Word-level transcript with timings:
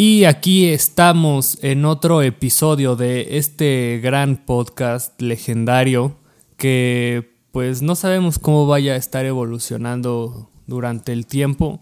Y 0.00 0.26
aquí 0.26 0.66
estamos 0.66 1.58
en 1.60 1.84
otro 1.84 2.22
episodio 2.22 2.94
de 2.94 3.36
este 3.36 3.98
gran 4.00 4.36
podcast 4.36 5.20
legendario 5.20 6.14
que 6.56 7.32
pues 7.50 7.82
no 7.82 7.96
sabemos 7.96 8.38
cómo 8.38 8.68
vaya 8.68 8.92
a 8.92 8.96
estar 8.96 9.26
evolucionando 9.26 10.50
durante 10.68 11.12
el 11.12 11.26
tiempo, 11.26 11.80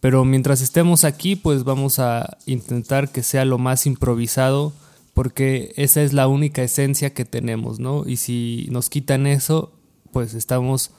pero 0.00 0.24
mientras 0.24 0.62
estemos 0.62 1.04
aquí 1.04 1.36
pues 1.36 1.64
vamos 1.64 1.98
a 1.98 2.38
intentar 2.46 3.12
que 3.12 3.22
sea 3.22 3.44
lo 3.44 3.58
más 3.58 3.84
improvisado 3.84 4.72
porque 5.12 5.74
esa 5.76 6.00
es 6.00 6.14
la 6.14 6.28
única 6.28 6.62
esencia 6.62 7.12
que 7.12 7.26
tenemos, 7.26 7.78
¿no? 7.78 8.08
Y 8.08 8.16
si 8.16 8.68
nos 8.70 8.88
quitan 8.88 9.26
eso, 9.26 9.70
pues 10.12 10.32
estamos 10.32 10.92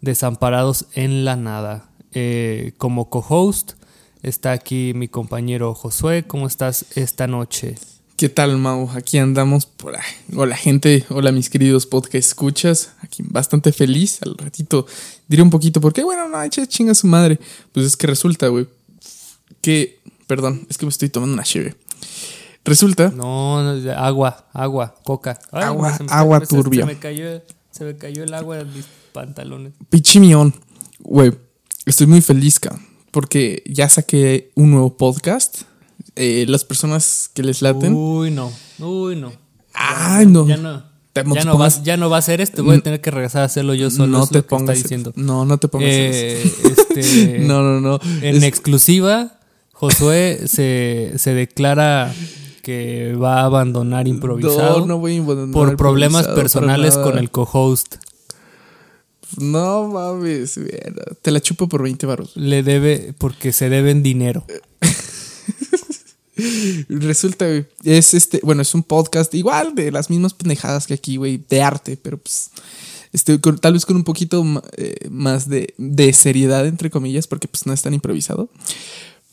desamparados 0.00 0.86
en 0.94 1.24
la 1.24 1.36
nada. 1.36 1.88
Eh, 2.10 2.72
como 2.78 3.08
co-host 3.10 3.74
está 4.22 4.52
aquí 4.52 4.92
mi 4.94 5.08
compañero 5.08 5.74
Josué. 5.74 6.24
¿Cómo 6.26 6.46
estás 6.46 6.86
esta 6.94 7.26
noche? 7.26 7.76
¿Qué 8.16 8.28
tal, 8.28 8.58
Mau? 8.58 8.90
Aquí 8.90 9.16
andamos 9.18 9.64
por 9.64 9.96
ahí. 9.96 10.02
Hola, 10.36 10.56
gente. 10.56 11.06
Hola, 11.08 11.32
mis 11.32 11.48
queridos 11.48 11.86
podcast 11.86 12.14
escuchas. 12.16 12.92
Aquí 13.00 13.22
bastante 13.26 13.72
feliz. 13.72 14.20
Al 14.22 14.36
ratito 14.36 14.86
diré 15.26 15.42
un 15.42 15.50
poquito 15.50 15.80
porque, 15.80 16.04
bueno, 16.04 16.28
no, 16.28 16.42
echa 16.42 16.66
chinga 16.66 16.94
su 16.94 17.06
madre. 17.06 17.40
Pues 17.72 17.86
es 17.86 17.96
que 17.96 18.06
resulta, 18.06 18.48
güey, 18.48 18.68
que. 19.62 20.00
Perdón, 20.26 20.66
es 20.68 20.78
que 20.78 20.86
me 20.86 20.90
estoy 20.90 21.08
tomando 21.08 21.34
una 21.34 21.42
cheve. 21.42 21.74
Resulta. 22.64 23.10
No, 23.10 23.62
no 23.62 23.92
agua, 23.92 24.48
agua, 24.52 24.94
coca. 25.02 25.38
agua, 25.50 25.98
agua 26.08 26.40
turbia. 26.40 26.82
Se 26.82 26.92
me, 26.92 26.98
cayó, 26.98 27.42
se 27.70 27.84
me 27.84 27.96
cayó 27.96 28.22
el 28.22 28.34
agua 28.34 28.60
en 28.60 28.72
mis 28.72 28.84
pantalones. 29.12 29.72
Pichimión. 29.88 30.54
Güey, 31.00 31.32
estoy 31.86 32.06
muy 32.06 32.20
feliz, 32.20 32.60
cabrón 32.60 32.89
porque 33.10 33.62
ya 33.66 33.88
saqué 33.88 34.50
un 34.54 34.70
nuevo 34.70 34.96
podcast. 34.96 35.62
Eh, 36.16 36.44
las 36.48 36.64
personas 36.64 37.30
que 37.32 37.42
les 37.42 37.62
laten. 37.62 37.94
Uy, 37.94 38.30
no. 38.30 38.52
Uy, 38.78 39.16
no. 39.16 39.32
Ay, 39.74 40.26
no. 40.26 40.46
Ya 40.46 40.56
no. 40.56 40.90
Ya 41.14 41.44
no, 41.44 41.58
va, 41.58 41.68
ya 41.68 41.96
no, 41.96 42.08
va, 42.08 42.18
a 42.18 42.22
ser 42.22 42.40
este, 42.40 42.62
voy 42.62 42.76
a 42.76 42.80
tener 42.80 43.00
que 43.00 43.10
regresar 43.10 43.42
a 43.42 43.46
hacerlo 43.46 43.74
yo 43.74 43.90
solo. 43.90 44.18
No 44.18 44.26
te 44.26 44.42
pongas. 44.42 44.80
Diciendo. 44.80 45.12
No, 45.16 45.44
no 45.44 45.58
te 45.58 45.66
pongas. 45.66 45.88
Eh, 45.90 46.42
este, 46.42 47.38
no, 47.40 47.62
no, 47.62 47.80
no. 47.80 48.00
En 48.22 48.44
exclusiva, 48.44 49.38
Josué 49.72 50.42
se, 50.46 51.14
se 51.16 51.34
declara 51.34 52.14
que 52.62 53.14
va 53.14 53.40
a 53.40 53.44
abandonar 53.44 54.06
improvisado. 54.06 54.80
No, 54.80 54.86
no 54.86 54.98
voy 54.98 55.16
a 55.18 55.20
abandonar 55.20 55.52
por 55.52 55.76
problemas 55.76 56.28
personales 56.28 56.96
con 56.96 57.18
el 57.18 57.30
co-host. 57.30 57.96
No 59.38 59.88
mames, 59.88 60.58
te 61.22 61.30
la 61.30 61.40
chupo 61.40 61.68
por 61.68 61.82
20 61.82 62.06
baros. 62.06 62.36
Le 62.36 62.62
debe, 62.62 63.14
porque 63.18 63.52
se 63.52 63.68
deben 63.68 64.02
dinero. 64.02 64.44
Resulta, 66.88 67.46
es 67.84 68.14
este, 68.14 68.40
bueno, 68.42 68.62
es 68.62 68.74
un 68.74 68.82
podcast 68.82 69.34
igual 69.34 69.74
de 69.74 69.92
las 69.92 70.10
mismas 70.10 70.34
pendejadas 70.34 70.86
que 70.86 70.94
aquí, 70.94 71.16
güey, 71.16 71.42
de 71.48 71.62
arte, 71.62 71.96
pero 71.96 72.18
pues, 72.18 72.50
este, 73.12 73.38
tal 73.38 73.72
vez 73.72 73.84
con 73.84 73.96
un 73.96 74.04
poquito 74.04 74.44
eh, 74.76 75.08
más 75.10 75.48
de, 75.48 75.74
de, 75.76 76.12
seriedad, 76.12 76.66
entre 76.66 76.90
comillas, 76.90 77.26
porque 77.26 77.48
pues 77.48 77.66
no 77.66 77.72
es 77.72 77.82
tan 77.82 77.94
improvisado. 77.94 78.48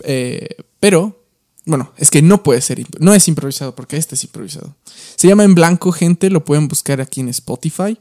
Eh, 0.04 0.48
pero, 0.80 1.24
bueno, 1.66 1.92
es 1.98 2.10
que 2.10 2.22
no 2.22 2.44
puede 2.44 2.62
ser, 2.62 2.84
no 3.00 3.14
es 3.14 3.28
improvisado, 3.28 3.76
porque 3.76 3.98
este 3.98 4.16
es 4.16 4.24
improvisado. 4.24 4.76
Se 5.16 5.28
llama 5.28 5.44
En 5.44 5.56
Blanco, 5.56 5.92
gente, 5.92 6.30
lo 6.30 6.44
pueden 6.44 6.68
buscar 6.68 7.02
aquí 7.02 7.22
en 7.22 7.30
Spotify. 7.30 7.98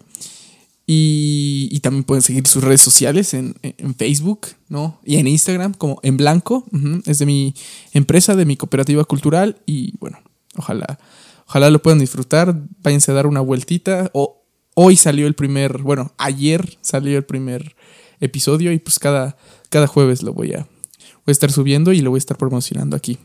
Y, 0.88 1.80
también 1.80 2.04
pueden 2.04 2.22
seguir 2.22 2.46
sus 2.46 2.62
redes 2.62 2.80
sociales 2.80 3.34
en, 3.34 3.54
Facebook, 3.96 4.48
¿no? 4.68 5.00
Y 5.04 5.16
en 5.16 5.26
Instagram 5.26 5.74
como 5.74 5.98
En 6.02 6.16
Blanco. 6.16 6.64
Es 7.06 7.18
de 7.18 7.26
mi 7.26 7.54
empresa, 7.92 8.36
de 8.36 8.44
mi 8.44 8.56
cooperativa 8.56 9.04
cultural. 9.04 9.60
Y 9.66 9.96
bueno, 9.98 10.18
ojalá, 10.56 10.98
ojalá 11.46 11.70
lo 11.70 11.82
puedan 11.82 11.98
disfrutar. 11.98 12.60
Váyanse 12.82 13.10
a 13.10 13.14
dar 13.14 13.26
una 13.26 13.40
vueltita. 13.40 14.10
O, 14.14 14.44
hoy 14.74 14.96
salió 14.96 15.26
el 15.26 15.34
primer, 15.34 15.82
bueno, 15.82 16.12
ayer 16.18 16.78
salió 16.82 17.18
el 17.18 17.24
primer 17.24 17.74
episodio. 18.20 18.70
Y 18.70 18.78
pues 18.78 19.00
cada, 19.00 19.36
cada 19.70 19.88
jueves 19.88 20.22
lo 20.22 20.32
voy 20.32 20.52
a, 20.52 20.58
voy 20.58 21.28
a 21.28 21.32
estar 21.32 21.50
subiendo 21.50 21.92
y 21.92 22.00
lo 22.00 22.10
voy 22.10 22.18
a 22.18 22.24
estar 22.24 22.38
promocionando 22.38 22.96
aquí. 22.96 23.18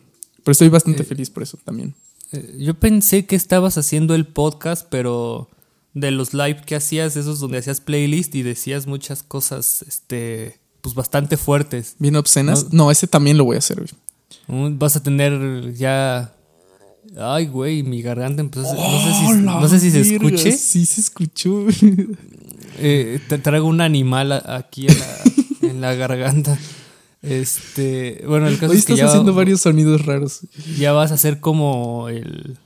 Pero 0.43 0.53
estoy 0.53 0.69
bastante 0.69 1.03
eh, 1.03 1.05
feliz 1.05 1.29
por 1.29 1.43
eso 1.43 1.59
también. 1.63 1.93
Eh, 2.31 2.55
yo 2.59 2.73
pensé 2.73 3.27
que 3.27 3.35
estabas 3.35 3.77
haciendo 3.77 4.15
el 4.15 4.25
podcast, 4.25 4.87
pero 4.89 5.49
de 5.93 6.11
los 6.11 6.33
live 6.33 6.61
que 6.65 6.75
hacías, 6.75 7.15
esos 7.15 7.39
donde 7.39 7.57
hacías 7.57 7.81
playlist 7.81 8.33
y 8.35 8.43
decías 8.43 8.87
muchas 8.87 9.23
cosas, 9.23 9.83
este, 9.87 10.59
pues 10.81 10.95
bastante 10.95 11.37
fuertes. 11.37 11.95
Bien 11.99 12.15
obscenas. 12.15 12.71
No, 12.71 12.91
ese 12.91 13.07
también 13.07 13.37
lo 13.37 13.45
voy 13.45 13.55
a 13.55 13.59
hacer, 13.59 13.83
Vas 14.47 14.95
a 14.95 15.03
tener 15.03 15.73
ya. 15.73 16.33
Ay, 17.17 17.47
güey, 17.47 17.83
mi 17.83 18.01
garganta 18.01 18.41
empezó 18.41 18.71
a... 18.71 18.73
no, 18.73 19.01
sé 19.01 19.13
si, 19.13 19.41
no 19.41 19.67
sé 19.67 19.79
si 19.79 19.91
se 19.91 20.01
escuche. 20.01 20.51
Sí, 20.53 20.85
se 20.85 21.01
escuchó. 21.01 21.65
Eh, 22.77 23.19
te 23.27 23.37
traigo 23.37 23.67
un 23.67 23.81
animal 23.81 24.31
aquí 24.31 24.87
en 25.61 25.81
la, 25.81 25.93
garganta. 25.93 26.57
Este, 27.21 28.23
bueno, 28.25 28.47
el 28.47 28.57
caso 28.57 28.71
Hoy 28.71 28.77
es 28.77 28.85
que 28.85 28.93
estás 28.93 29.09
haciendo 29.09 29.33
varios 29.33 29.61
sonidos 29.61 30.05
raros. 30.05 30.41
Ya 30.79 30.93
vas 30.93 31.11
a 31.11 31.15
hacer 31.15 31.41
como 31.41 32.07
el 32.09 32.57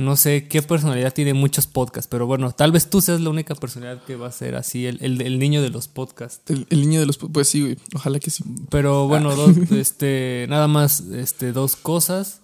no 0.00 0.16
sé 0.16 0.48
qué 0.48 0.62
personalidad 0.62 1.12
tiene 1.12 1.34
muchos 1.34 1.66
podcasts, 1.66 2.08
pero 2.08 2.26
bueno, 2.26 2.52
tal 2.52 2.72
vez 2.72 2.90
tú 2.90 3.00
seas 3.00 3.20
la 3.20 3.30
única 3.30 3.54
personalidad 3.54 4.02
que 4.04 4.16
va 4.16 4.28
a 4.28 4.32
ser 4.32 4.54
así, 4.54 4.86
el, 4.86 5.38
niño 5.38 5.62
de 5.62 5.70
los 5.70 5.88
podcasts. 5.88 6.42
El, 6.48 6.80
niño 6.80 7.00
de 7.00 7.06
los 7.06 7.18
pues 7.18 7.48
sí, 7.48 7.76
ojalá 7.94 8.18
que 8.18 8.30
sí. 8.30 8.44
Pero 8.70 9.06
bueno, 9.08 9.30
este, 9.70 10.46
nada 10.48 10.68
más 10.68 11.00
este, 11.00 11.52
dos 11.52 11.76
cosas. 11.76 12.40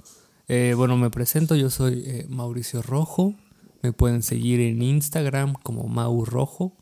Eh, 0.49 0.75
bueno, 0.77 0.97
me 0.97 1.11
presento, 1.11 1.55
yo 1.56 1.71
soy 1.71 2.05
eh, 2.06 2.27
Mauricio 2.28 2.83
Rojo. 2.83 3.34
Me 3.83 3.93
pueden 3.93 4.22
seguir 4.22 4.61
en 4.61 4.83
Instagram 4.83 5.55
como 5.62 5.89
Mau 5.89 6.25
Rojo 6.25 6.77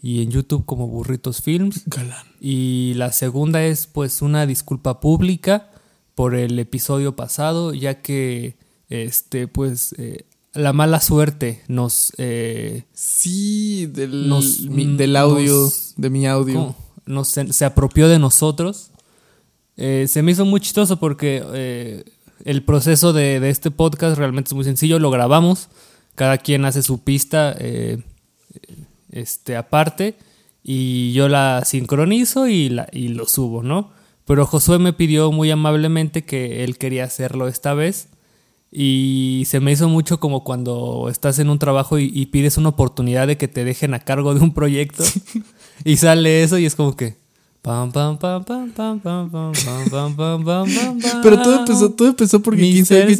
y 0.00 0.22
en 0.22 0.30
YouTube 0.30 0.64
como 0.64 0.86
Burritos 0.88 1.42
Films. 1.42 1.82
Galán. 1.86 2.26
Y 2.40 2.94
la 2.94 3.12
segunda 3.12 3.64
es 3.64 3.86
pues 3.86 4.22
una 4.22 4.46
disculpa 4.46 5.00
pública 5.00 5.70
por 6.14 6.34
el 6.34 6.58
episodio 6.58 7.14
pasado, 7.16 7.74
ya 7.74 8.00
que 8.00 8.56
este, 8.88 9.48
pues 9.48 9.94
eh, 9.98 10.24
la 10.52 10.72
mala 10.72 11.00
suerte 11.00 11.62
nos... 11.68 12.12
Eh, 12.18 12.84
sí, 12.92 13.86
del, 13.86 14.32
del 14.96 15.16
audio, 15.16 15.70
de 15.96 16.10
mi 16.10 16.26
audio. 16.26 16.74
Nos, 17.04 17.28
se, 17.28 17.64
apropió 17.64 18.08
de 18.08 18.18
nosotros. 18.18 18.90
Eh, 19.76 20.06
se 20.08 20.22
me 20.22 20.32
hizo 20.32 20.44
muy 20.44 20.60
chistoso 20.60 20.98
porque 20.98 22.04
el 22.44 22.62
proceso 22.64 23.12
de, 23.12 23.48
este 23.48 23.70
podcast 23.70 24.16
realmente 24.16 24.48
es 24.48 24.54
muy 24.54 24.64
sencillo. 24.64 24.98
Lo 24.98 25.10
grabamos, 25.10 25.68
cada 26.14 26.38
quien 26.38 26.64
hace 26.64 26.82
su 26.82 27.04
pista 27.04 27.54
este, 29.10 29.56
aparte 29.56 30.16
y 30.62 31.12
yo 31.12 31.28
la 31.28 31.62
sincronizo 31.64 32.48
y, 32.48 32.70
la, 32.70 32.88
y 32.92 33.08
lo 33.08 33.26
subo, 33.26 33.62
¿no? 33.62 33.92
Pero 34.24 34.46
Josué 34.46 34.80
me 34.80 34.92
pidió 34.92 35.30
muy 35.30 35.50
amablemente 35.50 36.24
que 36.24 36.64
él 36.64 36.76
quería 36.76 37.04
hacerlo 37.04 37.46
esta 37.46 37.72
vez 37.74 38.08
y 38.70 39.44
se 39.46 39.60
me 39.60 39.72
hizo 39.72 39.88
mucho 39.88 40.18
como 40.20 40.44
cuando 40.44 41.08
estás 41.10 41.38
en 41.38 41.50
un 41.50 41.58
trabajo 41.58 41.98
y, 41.98 42.26
pides 42.26 42.58
una 42.58 42.70
oportunidad 42.70 43.26
de 43.26 43.36
que 43.36 43.48
te 43.48 43.64
dejen 43.64 43.94
a 43.94 44.00
cargo 44.00 44.34
de 44.34 44.40
un 44.40 44.52
proyecto 44.52 45.04
y 45.84 45.96
sale 45.96 46.42
eso 46.42 46.58
y 46.58 46.66
es 46.66 46.74
como 46.74 46.96
que 46.96 47.16
Pero 51.20 51.42
todo 51.42 51.58
empezó, 51.58 51.90
todo 51.90 52.08
empezó 52.08 52.40
porque 52.40 52.60
quién 52.60 52.86
sabe 52.86 53.06
qué, 53.08 53.16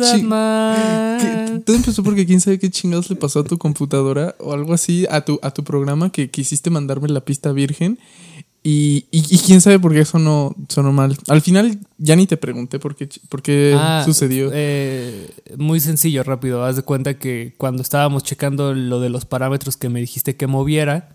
todo 1.65 1.77
empezó 1.77 2.05
porque 2.05 2.27
quién 2.27 2.41
sabe 2.41 2.59
qué 2.61 2.71
chingados 2.71 3.11
le 3.11 3.17
pasó 3.17 3.41
a 3.41 3.45
tu 3.45 3.59
computadora 3.59 4.37
o 4.39 4.53
algo 4.53 4.73
así 4.73 5.05
a 5.11 5.23
tu 5.23 5.41
a 5.43 5.51
tu 5.51 5.65
programa 5.65 6.11
que 6.11 6.31
quisiste 6.31 6.71
mandarme 6.71 7.09
la 7.09 7.23
pista 7.23 7.51
virgen 7.51 7.99
y, 8.69 9.39
quién 9.47 9.61
sabe 9.61 9.79
por 9.79 9.93
qué 9.93 10.01
eso 10.01 10.19
no 10.19 10.53
sonó 10.69 10.91
mal. 10.91 11.17
Al 11.29 11.41
final 11.41 11.79
ya 11.99 12.17
ni 12.17 12.27
te 12.27 12.37
pregunté 12.37 12.81
por 12.81 12.97
qué, 12.97 13.09
por 13.29 13.41
qué 13.41 13.77
ah, 13.79 14.03
sucedió. 14.05 14.51
Eh, 14.53 15.31
muy 15.57 15.79
sencillo, 15.79 16.25
rápido. 16.25 16.65
Haz 16.65 16.75
de 16.75 16.83
cuenta 16.83 17.17
que 17.17 17.55
cuando 17.59 17.83
estábamos 17.83 18.25
checando 18.25 18.75
lo 18.75 18.99
de 18.99 19.09
los 19.09 19.25
parámetros 19.25 19.77
que 19.77 19.89
me 19.89 20.01
dijiste 20.01 20.35
que 20.35 20.49
moviera, 20.49 21.11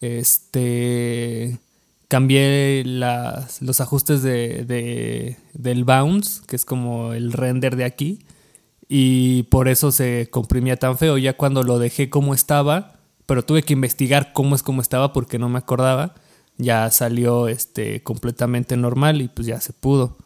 este 0.00 1.58
cambié 2.06 2.84
las, 2.84 3.60
los 3.62 3.80
ajustes 3.80 4.22
de, 4.22 5.36
del 5.54 5.82
bounce, 5.82 6.42
que 6.46 6.54
es 6.54 6.64
como 6.64 7.14
el 7.14 7.32
render 7.32 7.74
de 7.74 7.84
aquí, 7.84 8.20
y 8.88 9.42
por 9.44 9.66
eso 9.66 9.90
se 9.90 10.28
comprimía 10.30 10.76
tan 10.76 10.96
feo. 10.96 11.18
Ya 11.18 11.36
cuando 11.36 11.64
lo 11.64 11.80
dejé 11.80 12.10
como 12.10 12.32
estaba, 12.32 13.00
pero 13.26 13.44
tuve 13.44 13.64
que 13.64 13.72
investigar 13.72 14.32
cómo 14.32 14.54
es 14.54 14.62
como 14.62 14.80
estaba 14.80 15.12
porque 15.12 15.40
no 15.40 15.48
me 15.48 15.58
acordaba 15.58 16.14
ya 16.58 16.90
salió 16.90 17.48
este 17.48 18.02
completamente 18.02 18.76
normal 18.76 19.22
y 19.22 19.28
pues 19.28 19.46
ya 19.46 19.60
se 19.60 19.72
pudo. 19.72 20.16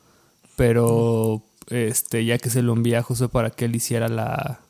Pero 0.57 1.43
este 1.69 2.25
ya 2.25 2.39
que 2.39 2.51
se 2.51 2.63
lo 2.63 2.73
envía 2.73 3.01
a 3.01 3.03
José 3.03 3.29
para 3.29 3.51
que 3.51 3.65
él 3.67 3.77
hiciera 3.77 4.09
la, 4.09 4.61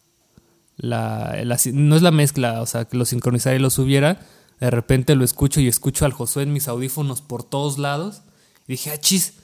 la, 0.77 1.37
no 1.73 1.97
es 1.97 2.03
la 2.03 2.11
mezcla, 2.11 2.61
o 2.63 2.67
sea, 2.67 2.87
que 2.87 2.97
lo 2.97 3.05
sincronizara 3.05 3.55
y 3.57 3.59
lo 3.61 3.71
subiera, 3.71 4.21
de 4.61 4.71
repente 4.71 5.15
lo 5.15 5.25
escucho 5.25 5.61
y 5.61 5.69
escucho 5.69 6.05
al 6.05 6.13
Josué 6.13 6.43
en 6.45 6.53
mis 6.53 6.67
audífonos 6.69 7.21
por 7.23 7.43
todos 7.45 7.79
lados 7.79 8.23
y 8.67 8.73
dije, 8.73 8.91
"Ah, 8.91 8.99
chis." 8.99 9.35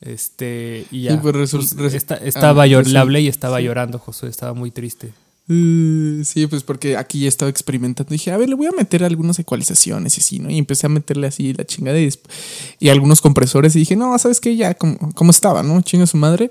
Este, 0.00 0.86
y 0.90 1.02
ya. 1.02 1.20
Pues 1.20 1.52
Pues, 1.76 1.94
esta- 1.94 2.16
estaba 2.16 2.64
ah, 2.64 2.66
resul- 2.66 2.86
le 2.92 2.98
hablé 2.98 3.20
y 3.20 3.28
estaba 3.28 3.58
sí. 3.58 3.64
llorando, 3.64 3.98
Josué, 3.98 4.28
estaba 4.28 4.52
muy 4.52 4.70
triste. 4.72 5.12
Uh, 5.52 6.24
sí, 6.24 6.46
pues 6.46 6.62
porque 6.62 6.96
aquí 6.96 7.26
estaba 7.26 7.50
experimentando. 7.50 8.10
Dije, 8.10 8.32
a 8.32 8.36
ver, 8.36 8.48
le 8.48 8.54
voy 8.54 8.66
a 8.66 8.72
meter 8.72 9.04
algunas 9.04 9.38
ecualizaciones 9.38 10.16
y 10.16 10.20
así, 10.20 10.38
¿no? 10.38 10.50
Y 10.50 10.56
empecé 10.58 10.86
a 10.86 10.88
meterle 10.88 11.26
así 11.26 11.52
la 11.52 11.66
chingada 11.66 11.98
y, 12.00 12.06
desp- 12.06 12.28
y 12.78 12.88
algunos 12.88 13.20
compresores. 13.20 13.76
Y 13.76 13.80
dije, 13.80 13.96
no, 13.96 14.16
¿sabes 14.18 14.40
qué? 14.40 14.56
Ya, 14.56 14.74
como, 14.74 15.30
estaba, 15.30 15.62
¿no? 15.62 15.80
Chinga 15.82 16.06
su 16.06 16.16
madre. 16.16 16.50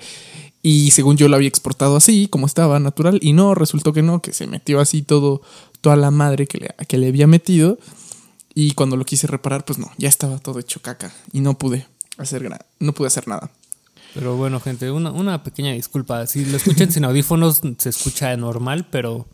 Y 0.61 0.91
según 0.91 1.17
yo 1.17 1.27
lo 1.27 1.35
había 1.35 1.47
exportado 1.47 1.95
así, 1.95 2.27
como 2.27 2.45
estaba, 2.45 2.79
natural. 2.79 3.17
Y 3.21 3.33
no, 3.33 3.55
resultó 3.55 3.93
que 3.93 4.03
no, 4.03 4.21
que 4.21 4.33
se 4.33 4.45
metió 4.45 4.79
así 4.79 5.01
todo, 5.01 5.41
toda 5.81 5.95
la 5.95 6.11
madre 6.11 6.45
que 6.45 6.59
le, 6.59 6.75
que 6.87 6.97
le 6.97 7.07
había 7.07 7.25
metido. 7.25 7.79
Y 8.53 8.73
cuando 8.73 8.97
lo 8.97 9.05
quise 9.05 9.25
reparar, 9.25 9.65
pues 9.65 9.79
no, 9.79 9.89
ya 9.97 10.09
estaba 10.09 10.37
todo 10.37 10.59
hecho 10.59 10.81
caca. 10.81 11.11
Y 11.33 11.39
no 11.39 11.57
pude 11.57 11.87
hacer, 12.17 12.47
no 12.79 12.93
pude 12.93 13.07
hacer 13.07 13.27
nada. 13.27 13.49
Pero 14.13 14.35
bueno, 14.35 14.59
gente, 14.59 14.91
una, 14.91 15.11
una 15.11 15.43
pequeña 15.43 15.71
disculpa. 15.71 16.25
Si 16.27 16.45
lo 16.45 16.57
escuchan 16.57 16.91
sin 16.91 17.05
audífonos, 17.05 17.61
se 17.77 17.89
escucha 17.89 18.35
normal, 18.37 18.87
pero 18.91 19.27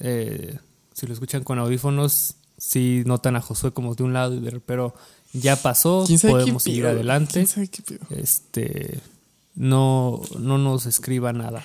eh, 0.00 0.58
si 0.92 1.06
lo 1.06 1.14
escuchan 1.14 1.42
con 1.44 1.58
audífonos, 1.58 2.34
sí 2.58 3.02
notan 3.06 3.36
a 3.36 3.40
Josué 3.40 3.72
como 3.72 3.94
de 3.94 4.02
un 4.02 4.12
lado, 4.12 4.34
y 4.34 4.40
de- 4.40 4.60
pero 4.60 4.94
ya 5.32 5.56
pasó, 5.56 6.04
¿Quién 6.06 6.18
sabe 6.18 6.32
qué 6.34 6.40
podemos 6.40 6.62
seguir 6.62 6.86
adelante. 6.86 7.46
Este, 8.10 9.00
no, 9.54 10.20
no 10.38 10.58
nos 10.58 10.86
escriba 10.86 11.32
nada. 11.32 11.64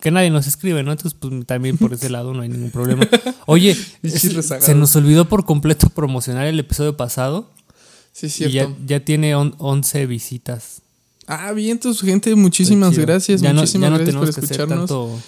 Que 0.00 0.10
nadie 0.10 0.28
nos 0.28 0.46
escribe, 0.46 0.82
¿no? 0.82 0.92
Entonces, 0.92 1.18
pues 1.18 1.46
también 1.46 1.78
por 1.78 1.94
ese 1.94 2.10
lado 2.10 2.34
no 2.34 2.42
hay 2.42 2.50
ningún 2.50 2.70
problema. 2.70 3.08
Oye, 3.46 3.74
se, 4.04 4.74
nos 4.74 4.94
olvidó 4.96 5.24
por 5.30 5.46
completo 5.46 5.88
promocionar 5.88 6.46
el 6.46 6.58
episodio 6.60 6.94
pasado. 6.96 7.50
Sí, 8.12 8.26
es 8.26 8.40
Y 8.40 8.50
cierto. 8.50 8.76
ya, 8.80 8.98
ya 8.98 9.04
tiene 9.04 9.34
on- 9.34 9.54
11 9.58 10.04
visitas. 10.06 10.82
Ah, 11.26 11.52
bien, 11.52 11.78
tu 11.78 11.94
gente, 11.94 12.34
muchísimas 12.34 12.90
gracias. 13.06 13.40
Ya 13.40 13.52
no- 13.52 13.60
muchísimas 13.62 13.90
no 13.90 13.96
gracias 13.96 14.14
por 14.16 14.28
escucharnos. 14.44 14.90
tanto- 14.90 15.18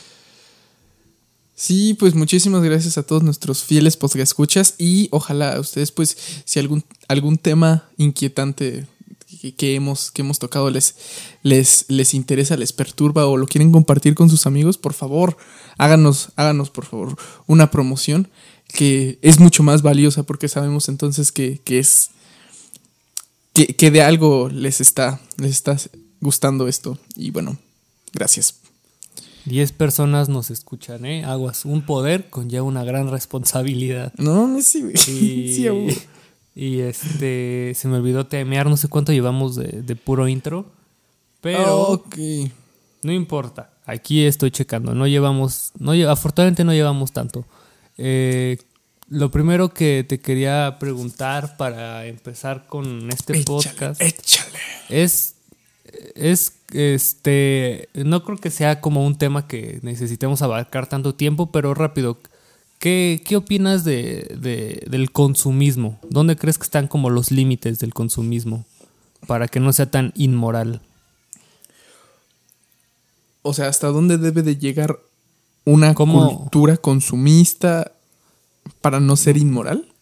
Sí, 1.54 1.94
pues 1.94 2.14
muchísimas 2.14 2.62
gracias 2.62 2.98
a 2.98 3.02
todos 3.02 3.22
nuestros 3.22 3.64
fieles 3.64 3.96
escuchas 4.22 4.74
y 4.76 5.08
ojalá 5.10 5.54
a 5.54 5.60
ustedes, 5.60 5.90
pues, 5.90 6.14
si 6.44 6.58
algún, 6.58 6.84
algún 7.08 7.38
tema 7.38 7.88
inquietante 7.96 8.86
que, 9.40 9.54
que 9.54 9.74
hemos, 9.74 10.10
que 10.10 10.20
hemos 10.20 10.38
tocado 10.38 10.68
les, 10.68 10.96
les, 11.42 11.86
les 11.88 12.12
interesa, 12.12 12.58
les 12.58 12.74
perturba 12.74 13.24
o 13.26 13.38
lo 13.38 13.46
quieren 13.46 13.72
compartir 13.72 14.14
con 14.14 14.28
sus 14.28 14.46
amigos, 14.46 14.76
por 14.76 14.92
favor, 14.92 15.38
háganos, 15.78 16.28
háganos, 16.36 16.68
por 16.68 16.84
favor, 16.84 17.16
una 17.46 17.70
promoción 17.70 18.28
que 18.68 19.18
es 19.22 19.38
mucho 19.40 19.62
más 19.62 19.80
valiosa 19.80 20.24
porque 20.24 20.48
sabemos 20.48 20.90
entonces 20.90 21.32
que, 21.32 21.62
que 21.64 21.78
es 21.78 22.10
que, 23.56 23.74
que 23.74 23.90
de 23.90 24.02
algo 24.02 24.48
les 24.48 24.80
está, 24.80 25.20
les 25.38 25.50
está 25.52 25.76
gustando 26.20 26.68
esto. 26.68 26.98
Y 27.16 27.30
bueno, 27.30 27.56
gracias. 28.12 28.60
10 29.46 29.72
personas 29.72 30.28
nos 30.28 30.50
escuchan, 30.50 31.04
¿eh? 31.06 31.24
Aguas. 31.24 31.64
Un 31.64 31.82
poder 31.82 32.28
conlleva 32.30 32.64
una 32.64 32.84
gran 32.84 33.10
responsabilidad. 33.10 34.12
No, 34.18 34.60
sí. 34.60 34.84
Y, 35.08 35.54
Sí, 35.54 35.68
y 36.54 36.80
este, 36.80 37.72
se 37.76 37.86
me 37.86 37.96
olvidó 37.98 38.26
temear, 38.26 38.68
no 38.68 38.76
sé 38.76 38.88
cuánto 38.88 39.12
llevamos 39.12 39.56
de, 39.56 39.82
de 39.82 39.96
puro 39.96 40.26
intro. 40.26 40.66
Pero 41.40 41.82
Ok. 41.90 42.16
no 43.02 43.12
importa. 43.12 43.70
Aquí 43.84 44.24
estoy 44.24 44.50
checando. 44.50 44.94
No 44.94 45.06
llevamos, 45.06 45.72
no 45.78 45.92
afortunadamente 46.10 46.64
no 46.64 46.72
llevamos 46.72 47.12
tanto. 47.12 47.44
Eh, 47.98 48.58
lo 49.08 49.30
primero 49.30 49.72
que 49.72 50.04
te 50.08 50.18
quería 50.20 50.76
preguntar 50.80 51.56
para 51.56 52.06
empezar 52.06 52.66
con 52.66 53.08
este 53.10 53.34
Échale, 53.38 53.44
podcast 53.44 54.00
échale. 54.00 54.58
es 54.88 55.34
es 56.16 56.54
este 56.72 57.88
no 57.94 58.24
creo 58.24 58.38
que 58.38 58.50
sea 58.50 58.80
como 58.80 59.06
un 59.06 59.16
tema 59.16 59.46
que 59.46 59.78
necesitemos 59.82 60.42
abarcar 60.42 60.88
tanto 60.88 61.14
tiempo 61.14 61.52
pero 61.52 61.72
rápido 61.74 62.18
¿qué, 62.80 63.22
qué 63.24 63.36
opinas 63.36 63.84
de, 63.84 64.36
de- 64.40 64.82
del 64.90 65.12
consumismo? 65.12 66.00
¿dónde 66.10 66.34
crees 66.36 66.58
que 66.58 66.64
están 66.64 66.88
como 66.88 67.08
los 67.10 67.30
límites 67.30 67.78
del 67.78 67.94
consumismo 67.94 68.64
para 69.28 69.46
que 69.46 69.60
no 69.60 69.72
sea 69.72 69.90
tan 69.90 70.12
inmoral? 70.16 70.80
O 73.42 73.54
sea, 73.54 73.68
¿hasta 73.68 73.86
dónde 73.88 74.18
debe 74.18 74.42
de 74.42 74.56
llegar 74.56 74.98
una 75.64 75.94
¿Cómo? 75.94 76.38
cultura 76.40 76.76
consumista 76.76 77.92
para 78.80 79.00
no 79.00 79.16
ser 79.16 79.36
inmoral? 79.36 79.92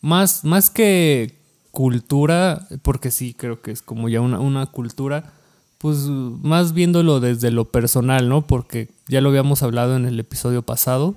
Más, 0.00 0.44
más 0.44 0.70
que 0.70 1.36
cultura, 1.70 2.66
porque 2.82 3.10
sí 3.10 3.34
creo 3.34 3.62
que 3.62 3.70
es 3.70 3.82
como 3.82 4.08
ya 4.08 4.20
una, 4.20 4.40
una 4.40 4.66
cultura, 4.66 5.32
pues 5.78 5.98
más 5.98 6.74
viéndolo 6.74 7.20
desde 7.20 7.50
lo 7.50 7.70
personal, 7.70 8.28
¿no? 8.28 8.46
Porque 8.46 8.88
ya 9.08 9.20
lo 9.20 9.30
habíamos 9.30 9.62
hablado 9.62 9.96
en 9.96 10.04
el 10.04 10.18
episodio 10.20 10.62
pasado, 10.62 11.14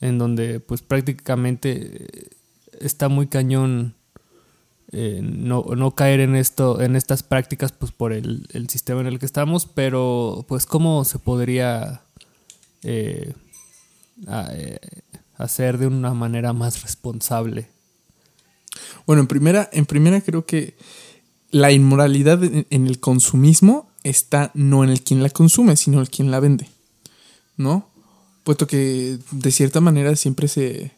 en 0.00 0.18
donde 0.18 0.60
pues 0.60 0.82
prácticamente 0.82 2.04
eh, 2.04 2.30
está 2.80 3.08
muy 3.08 3.26
cañón 3.26 3.94
eh, 4.92 5.20
no, 5.22 5.64
no 5.76 5.94
caer 5.94 6.18
en 6.18 6.34
esto, 6.34 6.80
en 6.80 6.96
estas 6.96 7.22
prácticas, 7.22 7.70
pues 7.70 7.92
por 7.92 8.12
el, 8.12 8.48
el 8.52 8.68
sistema 8.68 9.00
en 9.00 9.06
el 9.06 9.20
que 9.20 9.26
estamos, 9.26 9.66
pero 9.66 10.44
pues 10.48 10.66
cómo 10.66 11.04
se 11.04 11.20
podría 11.20 12.02
eh, 12.82 13.32
eh, 14.52 14.78
hacer 15.44 15.78
de 15.78 15.86
una 15.86 16.14
manera 16.14 16.52
más 16.52 16.82
responsable. 16.82 17.68
Bueno, 19.06 19.22
en 19.22 19.28
primera, 19.28 19.68
en 19.72 19.86
primera 19.86 20.20
creo 20.20 20.46
que 20.46 20.76
la 21.50 21.72
inmoralidad 21.72 22.42
en, 22.44 22.86
el 22.86 23.00
consumismo 23.00 23.90
está 24.04 24.50
no 24.54 24.84
en 24.84 24.90
el 24.90 25.02
quien 25.02 25.22
la 25.22 25.30
consume, 25.30 25.76
sino 25.76 25.96
en 25.96 26.02
el 26.02 26.10
quien 26.10 26.30
la 26.30 26.40
vende. 26.40 26.68
¿No? 27.56 27.88
Puesto 28.44 28.66
que 28.66 29.18
de 29.30 29.50
cierta 29.50 29.80
manera 29.80 30.14
siempre 30.16 30.48
se. 30.48 30.92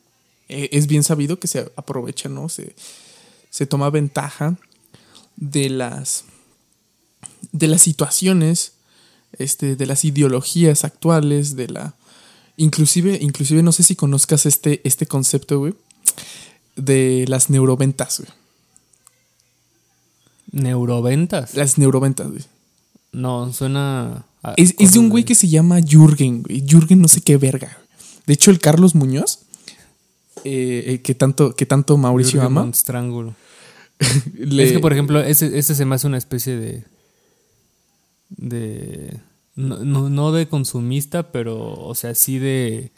eh, 0.48 0.68
es 0.72 0.86
bien 0.86 1.02
sabido 1.02 1.38
que 1.38 1.48
se 1.48 1.72
aprovecha, 1.76 2.28
¿no? 2.28 2.48
Se, 2.48 2.74
se 3.50 3.66
toma 3.66 3.90
ventaja 3.90 4.56
de 5.36 5.70
las. 5.70 6.24
de 7.52 7.68
las 7.68 7.82
situaciones. 7.82 8.74
Este, 9.38 9.76
de 9.76 9.86
las 9.86 10.04
ideologías 10.04 10.84
actuales, 10.84 11.56
de 11.56 11.68
la. 11.68 11.94
Inclusive, 12.62 13.18
inclusive 13.20 13.62
no 13.62 13.72
sé 13.72 13.82
si 13.82 13.96
conozcas 13.96 14.46
este, 14.46 14.80
este 14.84 15.06
concepto, 15.06 15.58
güey. 15.58 15.74
De 16.76 17.24
las 17.28 17.50
neuroventas, 17.50 18.20
güey. 18.20 18.30
Neuroventas. 20.52 21.54
Las 21.54 21.78
neuroventas, 21.78 22.28
güey. 22.30 22.42
No, 23.12 23.52
suena. 23.52 24.24
a 24.42 24.54
Es, 24.56 24.74
es 24.78 24.92
de 24.92 24.98
un 24.98 25.08
güey 25.08 25.24
que 25.24 25.34
se 25.34 25.48
llama 25.48 25.80
Jürgen, 25.80 26.42
güey. 26.42 26.64
Jürgen 26.66 27.00
no 27.00 27.08
sé 27.08 27.20
qué 27.20 27.36
verga. 27.36 27.78
De 28.26 28.34
hecho, 28.34 28.50
el 28.50 28.58
Carlos 28.60 28.94
Muñoz, 28.94 29.40
eh, 30.44 30.84
eh, 30.86 31.02
que, 31.02 31.14
tanto, 31.14 31.54
que 31.56 31.66
tanto 31.66 31.96
Mauricio 31.96 32.40
Jürgen 32.40 32.46
ama, 32.46 32.62
le- 34.38 34.64
Es 34.64 34.72
que, 34.72 34.78
por 34.78 34.92
ejemplo, 34.92 35.20
ese, 35.20 35.58
ese 35.58 35.74
se 35.74 35.84
me 35.84 35.94
hace 35.96 36.06
una 36.06 36.18
especie 36.18 36.56
de. 36.56 36.84
de. 38.30 39.20
No, 39.54 39.78
no, 39.84 40.08
no 40.08 40.32
de 40.32 40.48
consumista, 40.48 41.30
pero, 41.30 41.74
o 41.74 41.94
sea, 41.94 42.14
sí 42.14 42.38
de 42.38 42.90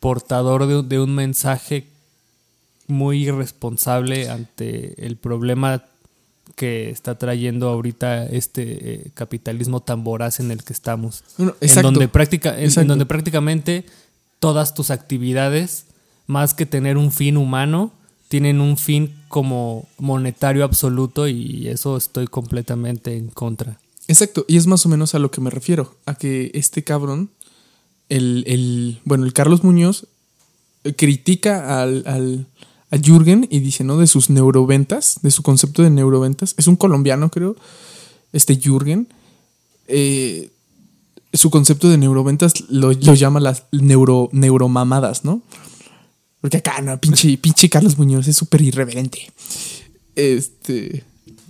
portador 0.00 0.66
de, 0.66 0.82
de 0.82 1.00
un 1.00 1.14
mensaje 1.14 1.88
muy 2.86 3.24
irresponsable 3.26 4.28
ante 4.30 5.04
el 5.06 5.16
problema 5.16 5.84
que 6.54 6.90
está 6.90 7.18
trayendo 7.18 7.68
ahorita 7.68 8.26
este 8.26 8.94
eh, 9.06 9.10
capitalismo 9.14 9.80
tan 9.80 10.02
voraz 10.04 10.40
en 10.40 10.50
el 10.50 10.64
que 10.64 10.72
estamos. 10.72 11.22
Bueno, 11.36 11.54
en 11.60 11.68
donde, 11.82 12.08
práctica, 12.08 12.58
en- 12.82 12.88
donde 12.88 13.04
prácticamente 13.06 13.84
todas 14.40 14.74
tus 14.74 14.90
actividades, 14.90 15.86
más 16.26 16.54
que 16.54 16.64
tener 16.66 16.96
un 16.96 17.12
fin 17.12 17.36
humano, 17.36 17.92
tienen 18.28 18.60
un 18.60 18.76
fin 18.76 19.14
como 19.28 19.88
monetario 19.98 20.64
absoluto 20.64 21.28
y 21.28 21.68
eso 21.68 21.96
estoy 21.96 22.26
completamente 22.26 23.16
en 23.16 23.28
contra. 23.28 23.78
Exacto, 24.08 24.44
y 24.48 24.56
es 24.56 24.66
más 24.66 24.84
o 24.86 24.88
menos 24.88 25.14
a 25.14 25.18
lo 25.18 25.30
que 25.30 25.40
me 25.40 25.50
refiero, 25.50 25.96
a 26.06 26.14
que 26.14 26.50
este 26.54 26.82
cabrón, 26.82 27.30
el, 28.08 28.42
el 28.46 29.00
bueno, 29.04 29.24
el 29.26 29.32
Carlos 29.34 29.62
Muñoz, 29.62 30.06
eh, 30.84 30.94
critica 30.94 31.80
al, 31.82 32.02
al- 32.06 32.46
a 32.90 32.96
Jürgen 32.96 33.46
y 33.50 33.58
dice, 33.60 33.84
¿no? 33.84 33.98
De 33.98 34.06
sus 34.06 34.30
neuroventas, 34.30 35.18
de 35.20 35.30
su 35.30 35.42
concepto 35.42 35.82
de 35.82 35.90
neuroventas. 35.90 36.54
Es 36.56 36.66
un 36.68 36.76
colombiano, 36.76 37.30
creo, 37.30 37.54
este 38.32 38.58
Jürgen. 38.58 39.08
Eh, 39.88 40.50
su 41.34 41.50
concepto 41.50 41.90
de 41.90 41.98
neuroventas 41.98 42.54
lo, 42.70 42.92
lo 42.92 43.14
llama 43.14 43.40
las 43.40 43.64
neuro, 43.72 44.30
neuromamadas, 44.32 45.26
¿no? 45.26 45.42
Porque 46.40 46.56
acá, 46.56 46.80
no, 46.80 46.98
pinche, 46.98 47.36
pinche 47.36 47.68
Carlos 47.68 47.98
Muñoz 47.98 48.26
es 48.26 48.36
súper 48.36 48.62
irreverente. 48.62 49.30
Este... 50.14 51.04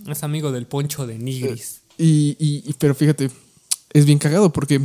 Es 0.08 0.22
amigo 0.24 0.50
del 0.50 0.66
poncho 0.66 1.06
de 1.06 1.18
Nigris. 1.18 1.77
Y, 1.98 2.36
y- 2.38 2.72
pero 2.78 2.94
fíjate, 2.94 3.30
es 3.92 4.04
bien 4.06 4.18
cagado 4.18 4.52
porque 4.52 4.80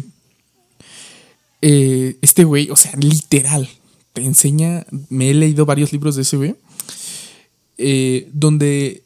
eh, 1.61 2.17
este 2.21 2.43
güey, 2.43 2.69
o 2.69 2.75
sea, 2.75 2.91
literal, 2.97 3.69
te 4.13 4.23
enseña, 4.23 4.85
me 5.09 5.29
he 5.29 5.33
leído 5.33 5.65
varios 5.65 5.91
libros 5.93 6.15
de 6.15 6.23
ese 6.23 6.37
güey, 6.37 6.55
eh, 7.77 8.29
donde 8.33 9.03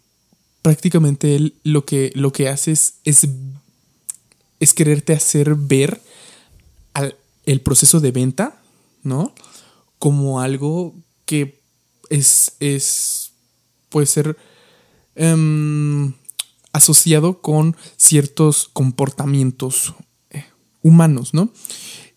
prácticamente 0.62 1.36
él 1.36 1.56
lo 1.64 1.86
que, 1.86 2.12
lo 2.16 2.32
que 2.32 2.50
hace 2.50 2.72
es, 2.72 2.96
es, 3.04 3.28
es 4.60 4.74
quererte 4.74 5.14
hacer 5.14 5.56
ver 5.56 6.02
al, 6.94 7.16
el 7.46 7.62
proceso 7.62 8.00
de 8.00 8.12
venta, 8.12 8.62
¿no? 9.04 9.34
Como 10.00 10.42
algo 10.42 10.96
que 11.26 11.62
es, 12.10 12.54
es 12.60 13.32
puede 13.90 14.08
ser 14.08 14.36
em, 15.16 16.14
asociado 16.74 17.42
con 17.42 17.76
ciertos 17.98 18.70
comportamientos 18.74 19.96
eh, 20.30 20.46
humanos, 20.82 21.34
¿no? 21.34 21.52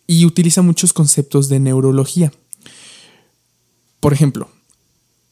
Y 0.06 0.26
utiliza 0.26 0.62
muchos 0.62 0.92
conceptos 0.92 1.48
de 1.48 1.60
neurología. 1.60 2.32
Por 4.00 4.12
ejemplo, 4.12 4.48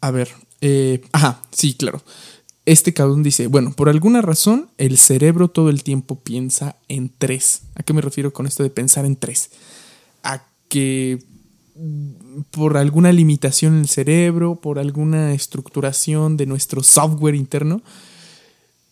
a 0.01 0.11
ver, 0.11 0.31
eh, 0.61 1.03
ajá, 1.13 1.43
sí, 1.51 1.75
claro. 1.75 2.03
Este 2.67 2.93
cabrón 2.93 3.23
dice, 3.23 3.47
bueno, 3.47 3.73
por 3.73 3.89
alguna 3.89 4.21
razón 4.21 4.69
el 4.77 4.99
cerebro 4.99 5.49
todo 5.49 5.71
el 5.71 5.83
tiempo 5.83 6.21
piensa 6.21 6.77
en 6.89 7.11
tres. 7.17 7.63
¿A 7.75 7.83
qué 7.83 7.95
me 7.95 8.03
refiero 8.03 8.33
con 8.33 8.47
esto 8.47 8.63
de 8.63 8.71
pensar 8.71 9.07
en 9.07 9.17
tres? 9.17 9.51
A 10.23 10.45
que 10.69 11.25
mm, 11.77 12.43
por 12.51 12.77
alguna 12.77 13.11
limitación 13.11 13.75
en 13.75 13.81
el 13.81 13.89
cerebro, 13.89 14.57
por 14.57 14.79
alguna 14.79 15.33
estructuración 15.33 16.37
de 16.37 16.45
nuestro 16.45 16.83
software 16.83 17.35
interno, 17.35 17.83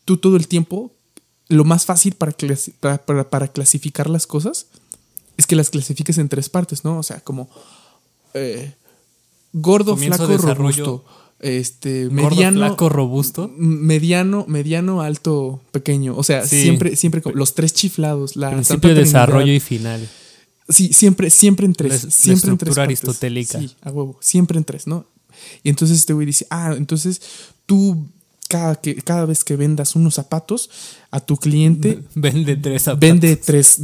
tú 0.06 0.16
todo 0.16 0.36
el 0.36 0.48
tiempo, 0.48 0.92
lo 1.48 1.64
más 1.64 1.84
fácil 1.84 2.14
para, 2.14 2.34
para, 3.04 3.48
clasificar 3.48 4.08
las 4.08 4.26
cosas 4.26 4.68
es 5.36 5.46
que 5.46 5.56
las 5.56 5.68
clasifiques 5.68 6.16
en 6.16 6.30
tres 6.30 6.48
partes, 6.48 6.84
¿no? 6.84 6.98
O 6.98 7.02
sea, 7.02 7.20
como 7.20 7.50
eh, 8.32 8.72
gordo, 9.52 9.96
flaco, 9.96 10.26
robusto. 10.54 11.04
Este, 11.38 12.08
mediano, 12.08 12.58
flaco, 12.58 12.88
robusto. 12.88 13.52
Mediano, 13.58 14.46
mediano, 14.48 15.02
alto, 15.02 15.60
pequeño. 15.72 16.16
O 16.16 16.22
sea, 16.22 16.46
siempre, 16.46 16.96
siempre 16.96 17.20
los 17.34 17.54
tres 17.54 17.74
chiflados. 17.74 18.36
La 18.36 18.50
Principio 18.50 18.94
de 18.94 19.02
desarrollo 19.02 19.52
y 19.52 19.60
final. 19.60 20.08
Sí, 20.68 20.92
siempre, 20.92 21.30
siempre 21.30 21.66
en 21.66 21.74
tres. 21.74 22.06
siempre 22.10 22.52
en 22.52 22.58
tres. 22.58 22.78
aristotélica. 22.78 23.60
Sí, 23.60 23.76
a 23.82 23.90
huevo. 23.90 24.16
Siempre 24.20 24.56
en 24.56 24.64
tres, 24.64 24.86
¿no? 24.86 25.06
Y 25.62 25.68
entonces 25.68 25.98
este 25.98 26.14
güey 26.14 26.26
dice, 26.26 26.46
ah, 26.48 26.74
entonces 26.76 27.20
tú 27.66 28.08
cada, 28.48 28.76
que, 28.76 28.96
cada 28.96 29.26
vez 29.26 29.44
que 29.44 29.56
vendas 29.56 29.96
unos 29.96 30.14
zapatos 30.14 30.70
a 31.10 31.20
tu 31.20 31.36
cliente. 31.36 32.02
Vende 32.14 32.56
tres 32.56 32.82
zapatos. 32.82 33.00
Vende 33.08 33.36
tres, 33.36 33.80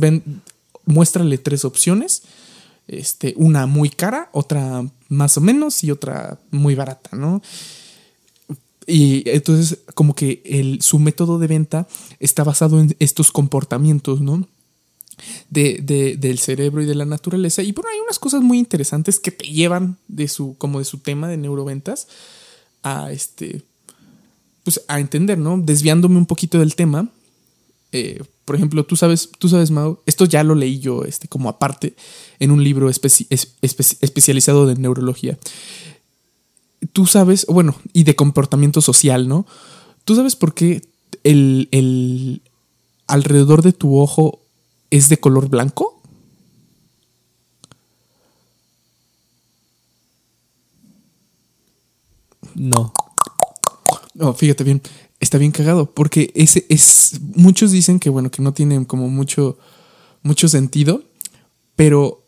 muéstrale 0.85 1.39
tres 1.39 1.65
opciones. 1.65 2.23
Este, 2.89 3.35
una 3.37 3.67
muy 3.67 3.91
cara, 3.91 4.29
otra 4.33 4.85
más 5.09 5.37
o 5.37 5.41
menos 5.41 5.85
y 5.85 5.91
otra 5.91 6.39
muy 6.51 6.75
barata, 6.75 7.17
¿no? 7.17 7.41
Y 8.87 9.29
entonces 9.31 9.79
como 9.95 10.15
que 10.15 10.43
el, 10.45 10.83
su 10.83 10.99
método 10.99 11.39
de 11.39 11.47
venta 11.47 11.87
está 12.19 12.43
basado 12.43 12.81
en 12.81 12.97
estos 12.99 13.31
comportamientos, 13.31 14.21
¿no? 14.21 14.49
De, 15.51 16.17
del 16.19 16.39
cerebro 16.39 16.83
y 16.83 16.87
de 16.87 16.97
la 16.97 17.05
naturaleza. 17.05 17.63
Y 17.63 17.73
bueno, 17.73 17.91
hay 17.91 18.01
unas 18.01 18.19
cosas 18.19 18.43
muy 18.43 18.59
interesantes 18.59 19.21
que 19.21 19.31
te 19.31 19.45
llevan 19.45 19.99
de 20.09 20.27
su, 20.27 20.57
como 20.59 20.81
de 20.81 20.85
su 20.85 20.99
tema 20.99 21.29
de 21.29 21.37
neuroventas 21.37 22.09
a 22.83 23.13
este, 23.13 23.63
pues 24.63 24.81
a 24.89 25.01
entender, 25.01 25.39
¿no? 25.39 25.59
Desviándome 25.59 26.17
un 26.17 26.27
poquito 26.27 26.59
del 26.59 26.75
tema. 26.75 27.09
Eh, 27.93 28.23
por 28.45 28.57
ejemplo, 28.57 28.85
tú 28.85 28.97
sabes, 28.97 29.31
tú 29.39 29.49
sabes, 29.49 29.71
Mau, 29.71 30.01
esto 30.07 30.25
ya 30.25 30.43
lo 30.43 30.55
leí 30.55 30.79
yo 30.81 31.05
este, 31.05 31.29
como 31.29 31.49
aparte 31.49 31.95
en 32.39 32.51
un 32.51 32.65
libro 32.65 32.89
especializado 32.89 34.67
de 34.67 34.75
neurología. 34.77 35.39
Tú 36.93 37.07
sabes, 37.07 37.47
bueno, 37.47 37.77
y 37.93 38.05
de 38.05 38.17
comportamiento 38.17 38.81
social, 38.81 39.29
¿no? 39.29 39.47
¿Tú 40.05 40.17
sabes 40.17 40.35
por 40.37 40.55
qué 40.55 40.83
el, 41.23 41.69
el 41.71 42.43
alrededor 43.07 43.63
de 43.63 43.73
tu 43.73 44.01
ojo 44.01 44.41
es 44.91 45.09
de 45.09 45.19
color 45.21 45.49
blanco? 45.49 46.03
No. 52.55 52.93
No, 54.15 54.35
fíjate 54.35 54.65
bien, 54.65 54.83
está 55.21 55.39
bien 55.39 55.53
cagado, 55.53 55.93
porque 55.93 56.33
ese 56.35 56.67
es. 56.69 57.21
Muchos 57.35 57.71
dicen 57.71 57.99
que, 57.99 58.11
bueno, 58.11 58.31
que 58.31 58.43
no 58.43 58.53
tienen 58.53 58.85
como 58.85 59.09
mucho, 59.09 59.59
mucho 60.23 60.49
sentido, 60.49 61.03
pero 61.77 62.23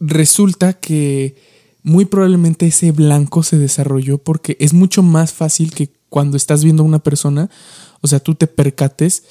resulta 0.00 0.74
que 0.74 1.36
muy 1.82 2.06
probablemente 2.06 2.66
ese 2.66 2.92
blanco 2.92 3.42
se 3.42 3.58
desarrolló 3.58 4.18
porque 4.18 4.56
es 4.58 4.72
mucho 4.72 5.02
más 5.02 5.32
fácil 5.32 5.72
que 5.72 5.92
cuando 6.08 6.36
estás 6.36 6.64
viendo 6.64 6.82
a 6.82 6.86
una 6.86 6.98
persona, 6.98 7.50
o 8.00 8.06
sea, 8.06 8.20
tú 8.20 8.34
te 8.34 8.46
percates, 8.46 9.24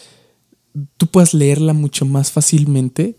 tú 0.98 1.08
puedas 1.08 1.34
leerla 1.34 1.74
mucho 1.74 2.06
más 2.06 2.32
fácilmente 2.32 3.18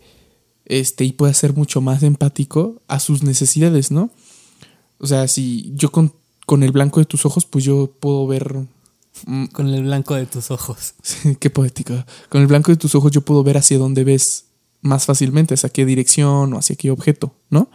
este, 0.65 1.05
y 1.05 1.13
puedas 1.13 1.37
ser 1.37 1.55
mucho 1.55 1.81
más 1.81 2.03
empático 2.03 2.83
a 2.89 3.01
sus 3.01 3.23
necesidades, 3.23 3.91
¿no? 3.91 4.11
O 4.99 5.07
sea, 5.07 5.29
si 5.29 5.73
yo 5.75 5.91
con 5.91 6.15
con 6.47 6.63
el 6.63 6.73
blanco 6.73 7.01
de 7.01 7.07
tus 7.07 7.27
ojos, 7.27 7.45
pues 7.45 7.65
yo 7.65 7.91
puedo 8.01 8.27
ver. 8.27 8.67
Mm, 9.27 9.47
con 9.47 9.69
el 9.69 9.85
blanco 9.85 10.15
de 10.15 10.27
tus 10.27 10.51
ojos. 10.51 10.95
qué 11.41 11.51
poética. 11.51 12.07
Con 12.29 12.43
el 12.43 12.47
blanco 12.47 12.73
de 12.73 12.77
tus 12.77 12.95
ojos 12.95 13.13
yo 13.13 13.21
puedo 13.23 13.43
ver 13.43 13.57
hacia 13.57 13.79
dónde 13.79 14.05
ves 14.05 14.47
más 14.81 15.07
fácilmente, 15.07 15.55
hacia 15.55 15.71
qué 15.71 15.87
dirección 15.87 16.53
o 16.53 16.59
hacia 16.59 16.77
qué 16.77 16.91
objeto, 16.91 17.35
¿no? 17.49 17.71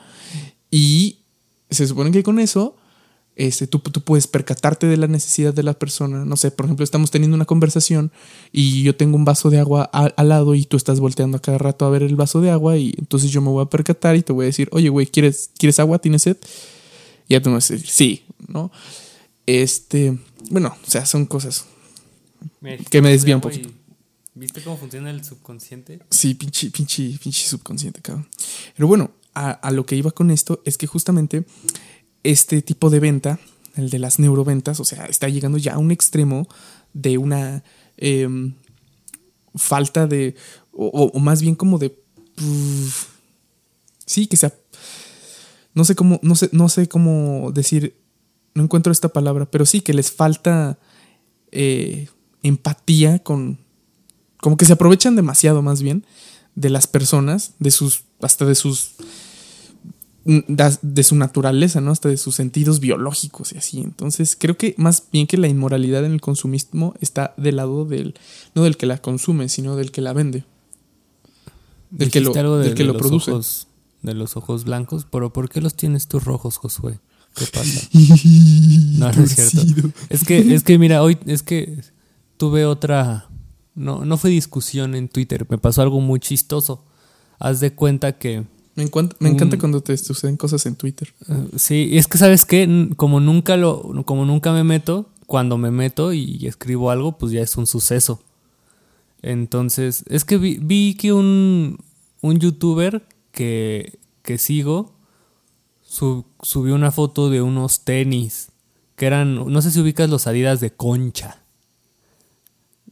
Y 0.69 1.19
se 1.69 1.87
supone 1.87 2.11
que 2.11 2.23
con 2.23 2.39
eso 2.39 2.75
este, 3.39 3.67
tú, 3.67 3.79
tú, 3.79 4.01
puedes 4.01 4.27
percatarte 4.27 4.85
de 4.85 4.97
la 4.97 5.07
necesidad 5.07 5.53
de 5.53 5.63
la 5.63 5.73
persona. 5.73 6.25
No 6.25 6.35
sé, 6.35 6.51
por 6.51 6.65
ejemplo, 6.65 6.83
estamos 6.83 7.09
teniendo 7.09 7.35
una 7.35 7.45
conversación 7.45 8.11
y 8.51 8.83
yo 8.83 8.97
tengo 8.97 9.15
un 9.15 9.23
vaso 9.23 9.49
de 9.49 9.59
agua 9.59 9.83
al 9.83 10.27
lado 10.27 10.55
y 10.55 10.65
tú 10.65 10.75
estás 10.75 10.99
volteando 10.99 11.37
a 11.37 11.41
cada 11.41 11.57
rato 11.57 11.85
a 11.85 11.89
ver 11.89 12.03
el 12.03 12.17
vaso 12.17 12.41
de 12.41 12.51
agua 12.51 12.75
y 12.75 12.93
entonces 12.97 13.31
yo 13.31 13.41
me 13.41 13.49
voy 13.49 13.63
a 13.63 13.69
percatar 13.69 14.17
y 14.17 14.23
te 14.23 14.33
voy 14.33 14.43
a 14.43 14.47
decir, 14.47 14.67
oye, 14.73 14.89
güey, 14.89 15.07
¿quieres, 15.07 15.51
¿quieres 15.57 15.79
agua? 15.79 15.99
¿Tienes 15.99 16.23
sed? 16.23 16.35
Y 17.29 17.35
ya 17.35 17.41
tú 17.41 17.49
me 17.49 17.55
vas 17.55 17.71
a 17.71 17.75
decir, 17.75 17.89
sí, 17.89 18.25
¿no? 18.47 18.71
Este, 19.45 20.19
bueno, 20.49 20.75
o 20.85 20.89
sea, 20.89 21.05
son 21.05 21.25
cosas 21.25 21.65
que 22.89 23.01
me 23.01 23.11
desvían 23.11 23.37
un 23.37 23.41
poquito. 23.41 23.69
¿Viste 24.33 24.61
cómo 24.63 24.77
funciona 24.77 25.11
el 25.11 25.23
subconsciente? 25.23 25.99
Sí, 26.09 26.33
pinche, 26.33 26.71
pinche, 26.71 27.17
pinche 27.21 27.47
subconsciente, 27.47 28.01
cabrón. 28.01 28.27
Pero 28.75 28.87
bueno, 28.87 29.11
a, 29.33 29.71
lo 29.71 29.85
que 29.85 29.95
iba 29.95 30.11
con 30.11 30.31
esto 30.31 30.61
es 30.65 30.77
que 30.77 30.87
justamente 30.87 31.45
este 32.23 32.61
tipo 32.61 32.89
de 32.89 32.99
venta, 32.99 33.39
el 33.75 33.89
de 33.89 33.99
las 33.99 34.19
neuroventas, 34.19 34.79
o 34.79 34.85
sea, 34.85 35.05
está 35.05 35.29
llegando 35.29 35.57
ya 35.57 35.75
a 35.75 35.77
un 35.77 35.91
extremo 35.91 36.47
de 36.93 37.17
una 37.17 37.63
em, 37.97 38.55
falta 39.55 40.07
de, 40.07 40.35
o, 40.71 41.19
más 41.19 41.41
bien 41.41 41.55
como 41.55 41.77
de, 41.77 41.97
sí, 44.05 44.27
que 44.27 44.37
sea, 44.37 44.53
no 45.73 45.85
sé 45.85 45.95
cómo, 45.95 46.19
no 46.23 46.35
sé, 46.35 46.49
no 46.51 46.69
sé 46.69 46.87
cómo 46.87 47.51
decir 47.53 47.95
no 48.53 48.63
encuentro 48.63 48.91
esta 48.91 49.09
palabra, 49.09 49.49
pero 49.49 49.65
sí 49.65 49.81
que 49.81 49.93
les 49.93 50.11
falta 50.11 50.77
eh, 51.51 52.09
empatía 52.43 53.19
con, 53.19 53.59
como 54.41 54.57
que 54.57 54.65
se 54.65 54.73
aprovechan 54.73 55.15
demasiado 55.15 55.61
más 55.61 55.81
bien 55.81 56.05
de 56.55 56.69
las 56.69 56.87
personas, 56.87 57.53
de 57.59 57.71
sus, 57.71 58.03
hasta 58.21 58.45
de 58.45 58.55
sus, 58.55 58.91
de 60.25 61.03
su 61.03 61.15
naturaleza, 61.15 61.79
¿no? 61.79 61.91
Hasta 61.91 62.09
de 62.09 62.17
sus 62.17 62.35
sentidos 62.35 62.79
biológicos 62.79 63.53
y 63.53 63.57
así. 63.57 63.79
Entonces 63.79 64.35
creo 64.37 64.57
que 64.57 64.75
más 64.77 65.03
bien 65.11 65.25
que 65.25 65.37
la 65.37 65.47
inmoralidad 65.47 66.03
en 66.05 66.11
el 66.11 66.21
consumismo 66.21 66.95
está 66.99 67.33
del 67.37 67.57
lado 67.57 67.85
del, 67.85 68.15
no 68.55 68.63
del 68.63 68.77
que 68.77 68.85
la 68.85 68.97
consume, 68.97 69.47
sino 69.49 69.75
del 69.75 69.91
que 69.91 70.01
la 70.01 70.13
vende. 70.13 70.43
Del 71.91 72.11
que 72.11 72.19
lo, 72.19 72.57
del 72.59 72.75
que 72.75 72.83
lo 72.83 72.97
produce. 72.97 73.31
De 74.01 74.13
los 74.13 74.37
ojos 74.37 74.63
blancos, 74.63 75.05
pero 75.09 75.33
¿por 75.33 75.49
qué 75.49 75.61
los 75.61 75.75
tienes 75.75 76.07
tú 76.07 76.19
rojos, 76.19 76.57
Josué? 76.57 76.99
¿Qué 77.35 77.45
pasa? 77.45 77.87
No, 78.99 79.11
no 79.11 79.23
es 79.23 79.35
cierto. 79.35 79.91
Es 80.09 80.25
que, 80.25 80.53
es 80.53 80.63
que, 80.63 80.77
mira, 80.77 81.01
hoy 81.03 81.17
es 81.25 81.41
que 81.41 81.79
tuve 82.37 82.65
otra. 82.65 83.29
No, 83.75 84.03
no 84.03 84.17
fue 84.17 84.29
discusión 84.29 84.93
en 84.93 85.07
Twitter. 85.07 85.45
Me 85.49 85.57
pasó 85.57 85.81
algo 85.81 86.01
muy 86.01 86.19
chistoso. 86.19 86.83
Haz 87.37 87.61
de 87.61 87.73
cuenta 87.73 88.17
que. 88.17 88.43
Me, 88.75 88.83
encanta, 88.83 89.15
me 89.19 89.29
encanta 89.29 89.57
cuando 89.57 89.81
te 89.81 89.95
suceden 89.95 90.35
cosas 90.35 90.65
en 90.65 90.75
Twitter. 90.75 91.13
Uh, 91.27 91.57
sí, 91.57 91.91
es 91.93 92.07
que 92.07 92.17
sabes 92.17 92.45
qué, 92.45 92.89
como 92.97 93.19
nunca 93.19 93.55
lo, 93.55 94.03
como 94.05 94.25
nunca 94.25 94.51
me 94.51 94.63
meto, 94.63 95.09
cuando 95.27 95.57
me 95.57 95.71
meto 95.71 96.11
y 96.11 96.45
escribo 96.45 96.91
algo, 96.91 97.17
pues 97.17 97.31
ya 97.31 97.41
es 97.41 97.55
un 97.55 97.67
suceso. 97.67 98.21
Entonces, 99.21 100.03
es 100.07 100.25
que 100.25 100.37
vi, 100.37 100.59
vi 100.61 100.95
que 100.95 101.13
un, 101.13 101.77
un 102.21 102.39
youtuber 102.39 103.05
que, 103.31 103.99
que 104.21 104.37
sigo 104.37 104.99
subió 105.89 106.75
una 106.75 106.91
foto 106.91 107.29
de 107.29 107.41
unos 107.41 107.83
tenis 107.83 108.49
que 108.95 109.05
eran, 109.07 109.51
no 109.51 109.61
sé 109.61 109.71
si 109.71 109.79
ubicas 109.79 110.09
los 110.09 110.27
Adidas 110.27 110.59
de 110.59 110.71
concha. 110.71 111.41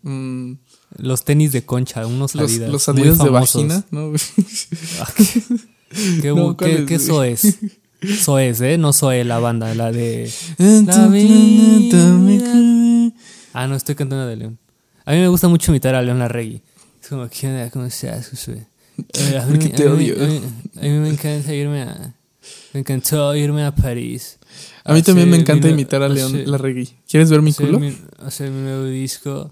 Mm. 0.01 0.53
Los 0.97 1.25
tenis 1.25 1.51
de 1.51 1.65
concha, 1.65 2.07
unos 2.07 2.35
Adidas. 2.35 2.71
Los 2.71 2.89
Adidas 2.89 3.17
de 3.19 3.29
vagina, 3.29 3.85
¿no? 3.91 4.13
Ah, 4.99 5.13
¿Qué, 6.21 6.85
qué, 6.87 6.95
eso 6.95 7.23
es? 7.23 7.59
Eso 8.01 8.39
es, 8.39 8.61
¿eh? 8.61 8.77
No 8.77 8.93
soy 8.93 9.23
la 9.23 9.39
banda, 9.39 9.73
la 9.75 9.91
de... 9.91 10.31
La 10.57 11.09
Ah, 13.53 13.67
no, 13.67 13.75
estoy 13.75 13.95
cantando 13.95 14.27
de 14.27 14.35
León. 14.37 14.59
A 15.03 15.11
mí 15.11 15.17
me 15.17 15.27
gusta 15.27 15.47
mucho 15.47 15.71
imitar 15.71 15.95
a 15.95 16.01
León 16.01 16.19
Larregui. 16.19 16.61
Es 17.01 17.09
como, 17.09 17.27
¿qué 17.27 17.47
onda? 17.47 17.69
¿Cómo 17.69 17.85
estás, 17.85 18.29
Josué? 18.29 18.67
Eh, 19.13 19.37
a 19.37 19.45
mí- 19.47 19.51
Porque 19.57 19.69
te 19.69 19.83
a 19.83 19.89
mí- 19.89 20.11
odio. 20.11 20.23
A 20.23 20.27
mí, 20.27 20.41
a 20.77 20.81
mí 20.81 20.89
me 20.99 21.09
encanta 21.09 21.53
irme 21.53 21.81
a... 21.83 22.13
Me 22.73 22.79
encantó 22.81 23.35
irme 23.35 23.63
a 23.65 23.73
París. 23.75 24.37
A 24.83 24.93
mí 24.93 25.01
también 25.01 25.29
me 25.29 25.37
encanta 25.37 25.67
mi- 25.67 25.73
imitar 25.73 26.01
a 26.03 26.09
León 26.09 26.43
Larregui. 26.49 26.89
¿Quieres 27.09 27.29
ver 27.29 27.41
mi 27.41 27.53
culo? 27.53 27.79
mi- 27.79 27.97
hacer 28.19 28.49
mi 28.51 28.61
nuevo 28.61 28.85
disco. 28.85 29.51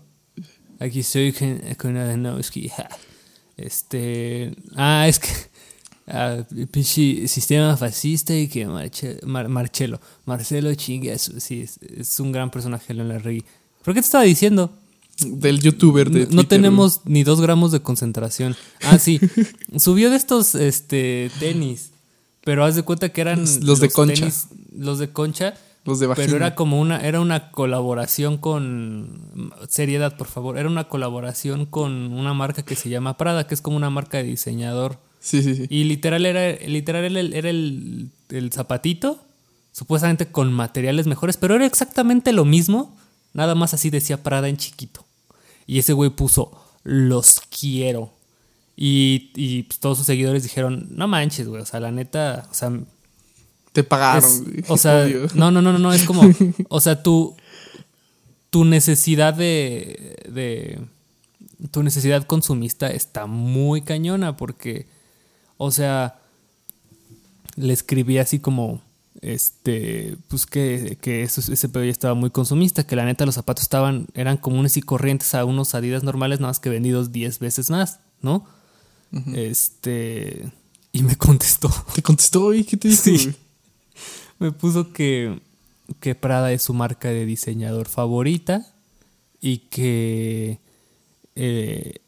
Aquí 0.79 0.99
estoy 1.01 1.31
con, 1.33 1.59
con 1.77 1.97
Adanowski. 1.97 2.71
Este. 3.57 4.53
Ah, 4.75 5.07
es 5.07 5.19
que. 5.19 5.29
Ah, 6.07 6.43
sistema 7.27 7.75
fascista 7.77 8.35
y 8.35 8.47
que 8.47 8.67
Marche- 8.67 9.19
Mar- 9.25 9.49
Marcelo. 9.49 9.99
Marcelo 10.25 10.73
chingue 10.75 11.17
Sí, 11.17 11.61
es, 11.61 11.79
es 11.81 12.19
un 12.19 12.31
gran 12.31 12.51
personaje, 12.51 12.93
León 12.93 13.09
Larregui. 13.09 13.43
¿Por 13.83 13.93
qué 13.93 14.01
te 14.01 14.05
estaba 14.05 14.23
diciendo? 14.23 14.71
Del 15.19 15.61
youtuber 15.61 16.09
de 16.09 16.27
No- 16.29 16.45
tenemos 16.45 17.01
ni 17.05 17.23
dos 17.23 17.39
gramos 17.41 17.71
de 17.71 17.81
concentración. 17.81 18.55
Ah, 18.83 18.99
sí. 18.99 19.19
Subió 19.77 20.09
de 20.09 20.17
estos 20.17 20.55
este, 20.55 21.31
tenis. 21.39 21.91
Pero 22.43 22.63
haz 22.65 22.75
de 22.75 22.83
cuenta 22.83 23.09
que 23.09 23.21
eran. 23.21 23.39
Los- 23.41 23.61
los 23.63 23.79
de 23.79 23.89
concha. 23.89 24.25
tenis- 24.25 24.47
los 24.77 24.99
de 24.99 25.09
concha. 25.11 25.53
Los 25.85 25.99
de 25.99 26.07
vagina. 26.07 26.25
Pero 26.25 26.37
era 26.37 26.55
como 26.55 26.81
una, 26.81 26.99
era 26.99 27.21
una 27.21 27.51
colaboración 27.51 28.37
con. 28.37 29.51
Seriedad, 29.69 30.17
por 30.17 30.27
favor. 30.27 30.57
Era 30.57 30.67
una 30.67 30.85
colaboración 30.89 31.65
con 31.65 31.91
una 32.11 32.33
marca 32.33 32.63
que 32.63 32.75
se 32.75 32.89
llama 32.89 33.17
Prada, 33.17 33.47
que 33.47 33.53
es 33.53 33.61
como 33.61 33.77
una 33.77 33.89
marca 33.89 34.17
de 34.17 34.23
diseñador. 34.23 34.97
Sí, 35.21 35.41
sí, 35.41 35.55
sí. 35.55 35.65
Y 35.69 35.85
literal 35.85 36.25
era, 36.25 36.51
literal 36.67 37.05
era, 37.05 37.19
el, 37.19 37.33
era 37.33 37.49
el- 37.49 38.09
el 38.29 38.51
zapatito, 38.51 39.19
supuestamente 39.71 40.27
con 40.27 40.51
materiales 40.51 41.07
mejores, 41.07 41.37
pero 41.37 41.55
era 41.55 41.65
exactamente 41.65 42.31
lo 42.33 42.45
mismo, 42.45 42.95
nada 43.33 43.55
más 43.55 43.73
así 43.73 43.89
decía 43.89 44.21
Prada 44.23 44.49
en 44.49 44.57
chiquito. 44.57 45.04
Y 45.67 45.79
ese 45.79 45.93
güey 45.93 46.09
puso, 46.11 46.51
los 46.83 47.41
quiero. 47.41 48.13
Y, 48.77 49.31
y, 49.35 49.63
pues, 49.63 49.79
todos 49.79 49.97
sus 49.97 50.05
seguidores 50.05 50.43
dijeron, 50.43 50.87
no 50.91 51.07
manches, 51.07 51.47
güey, 51.47 51.61
o 51.61 51.65
sea, 51.65 51.79
la 51.79 51.91
neta, 51.91 52.47
o 52.51 52.53
sea, 52.53 52.71
Te 53.71 53.83
pagaron, 53.83 54.29
es- 54.57 54.69
o 54.69 54.77
sea, 54.77 55.03
Obvio. 55.05 55.27
no, 55.33 55.49
no, 55.51 55.61
no, 55.61 55.71
no, 55.73 55.79
no, 55.79 55.93
es 55.93 56.03
como, 56.03 56.21
o 56.69 56.79
sea, 56.81 57.01
tu, 57.01 57.35
tu 58.49 58.65
necesidad 58.65 59.33
de, 59.33 60.17
de, 60.29 60.79
tu 61.71 61.83
necesidad 61.83 62.23
consumista 62.25 62.87
está 62.91 63.25
muy 63.27 63.81
cañona 63.81 64.35
porque, 64.37 64.87
o 65.57 65.71
sea, 65.71 66.19
le 67.55 67.71
escribí 67.73 68.17
así 68.17 68.39
como, 68.39 68.81
este, 69.25 70.17
pues 70.27 70.45
que, 70.45 70.97
que 71.01 71.23
eso, 71.23 71.41
ese 71.51 71.67
pedo 71.69 71.83
ya 71.83 71.91
estaba 71.91 72.13
muy 72.13 72.29
consumista, 72.29 72.85
que 72.85 72.95
la 72.95 73.05
neta 73.05 73.25
los 73.25 73.35
zapatos 73.35 73.63
estaban, 73.63 74.05
eran 74.13 74.37
comunes 74.37 74.77
y 74.77 74.81
corrientes 74.81 75.33
a 75.33 75.45
unos 75.45 75.73
Adidas 75.73 76.03
normales, 76.03 76.39
nada 76.39 76.49
más 76.51 76.59
que 76.59 76.69
vendidos 76.69 77.11
10 77.11 77.39
veces 77.39 77.69
más, 77.71 77.99
¿no? 78.21 78.45
Este, 79.33 80.51
y 80.91 81.03
me 81.03 81.15
contestó. 81.15 81.69
Te 81.95 82.01
contestó, 82.01 82.53
¿y 82.53 82.63
qué 82.63 82.77
te 82.77 82.89
dijo, 82.89 83.01
Sí. 83.01 83.17
güey? 83.17 83.35
Me 84.39 84.51
puso 84.51 84.91
que, 84.91 85.39
que 85.99 86.13
Prada 86.15 86.51
es 86.51 86.61
su 86.63 86.73
marca 86.73 87.09
de 87.09 87.25
diseñador 87.25 87.87
favorita 87.87 88.73
y 89.41 89.59
que 89.69 90.59
eh, 91.35 92.01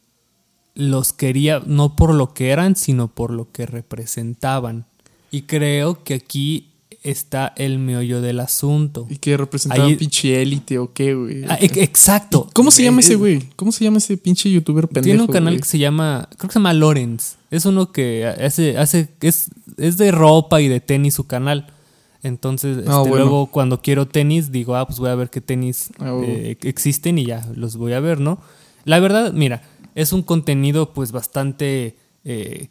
los 0.76 1.14
quería 1.14 1.62
no 1.66 1.96
por 1.96 2.14
lo 2.14 2.34
que 2.34 2.50
eran, 2.50 2.76
sino 2.76 3.08
por 3.08 3.32
lo 3.32 3.52
que 3.52 3.66
representaban. 3.66 4.86
Y 5.32 5.44
creo 5.44 6.04
que 6.04 6.16
aquí 6.16 6.74
está 7.04 7.54
el 7.58 7.80
meollo 7.80 8.22
del 8.22 8.40
asunto. 8.40 9.08
¿Y 9.10 9.18
que 9.18 9.38
representaba 9.38 9.86
Ahí- 9.86 9.96
pinche 9.96 10.42
élite 10.42 10.78
o 10.80 10.94
qué, 10.94 11.14
güey? 11.14 11.44
Ah, 11.48 11.58
e- 11.60 11.84
exacto. 11.84 12.50
¿Cómo 12.54 12.72
se 12.72 12.84
llama 12.84 13.00
ese 13.02 13.16
güey? 13.16 13.44
¿Cómo 13.56 13.72
se 13.72 13.84
llama 13.84 13.98
ese 14.00 14.18
pinche 14.18 14.50
youtuber 14.52 14.88
pendejo? 14.88 15.04
Tiene 15.04 15.22
un 15.22 15.28
canal 15.28 15.54
güey? 15.54 15.62
que 15.62 15.68
se 15.68 15.78
llama, 15.80 16.28
creo 16.38 16.48
que 16.50 16.54
se 16.54 16.60
llama 16.60 16.74
Lorenz. 16.74 17.36
Es 17.52 17.66
uno 17.66 17.92
que 17.92 18.26
hace, 18.26 18.78
hace, 18.78 19.10
es, 19.22 19.50
es 19.78 19.98
de 19.98 20.12
ropa 20.12 20.62
y 20.62 20.68
de 20.68 20.80
tenis 20.80 21.14
su 21.14 21.26
canal. 21.28 21.68
Entonces, 22.24 22.78
Ah, 22.80 22.98
este, 22.98 23.10
bueno. 23.10 23.16
luego 23.26 23.48
cuando 23.48 23.82
quiero 23.82 24.08
tenis, 24.08 24.52
digo, 24.52 24.76
ah, 24.76 24.86
pues 24.86 25.00
voy 25.00 25.10
a 25.10 25.16
ver 25.16 25.30
qué 25.30 25.40
tenis 25.40 25.90
Ah, 26.00 26.12
bueno. 26.12 26.28
eh, 26.34 26.58
existen 26.64 27.18
y 27.20 27.26
ya 27.26 27.48
los 27.56 27.78
voy 27.78 27.94
a 27.94 28.00
ver, 28.00 28.20
¿no? 28.20 28.40
La 28.86 29.00
verdad, 29.00 29.34
mira, 29.34 29.62
es 29.96 30.12
un 30.14 30.24
contenido 30.24 30.94
pues 30.94 31.12
bastante, 31.12 31.96
eh, 32.26 32.70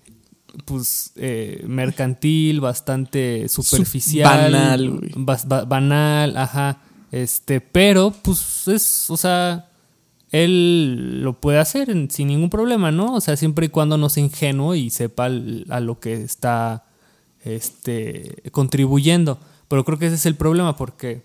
pues, 0.64 1.12
eh, 1.16 1.64
mercantil, 1.66 2.60
bastante 2.60 3.48
superficial. 3.48 4.52
banal, 4.52 4.90
güey. 4.90 5.10
ba- 5.16 5.64
banal, 5.64 6.36
ajá. 6.36 6.78
Este, 7.12 7.60
pero, 7.60 8.12
pues, 8.22 8.66
es, 8.68 9.10
o 9.10 9.16
sea, 9.16 9.68
él 10.32 11.22
lo 11.22 11.40
puede 11.40 11.58
hacer 11.58 11.88
en- 11.90 12.10
sin 12.10 12.28
ningún 12.28 12.50
problema, 12.50 12.90
¿no? 12.90 13.14
O 13.14 13.20
sea, 13.20 13.36
siempre 13.36 13.66
y 13.66 13.68
cuando 13.68 13.96
no 13.96 14.08
sea 14.08 14.24
ingenuo 14.24 14.74
y 14.74 14.90
sepa 14.90 15.26
a 15.26 15.80
lo 15.80 16.00
que 16.00 16.14
está 16.14 16.84
este, 17.44 18.42
contribuyendo. 18.50 19.38
Pero 19.68 19.84
creo 19.84 19.98
que 19.98 20.06
ese 20.06 20.16
es 20.16 20.26
el 20.26 20.34
problema 20.34 20.76
porque 20.76 21.22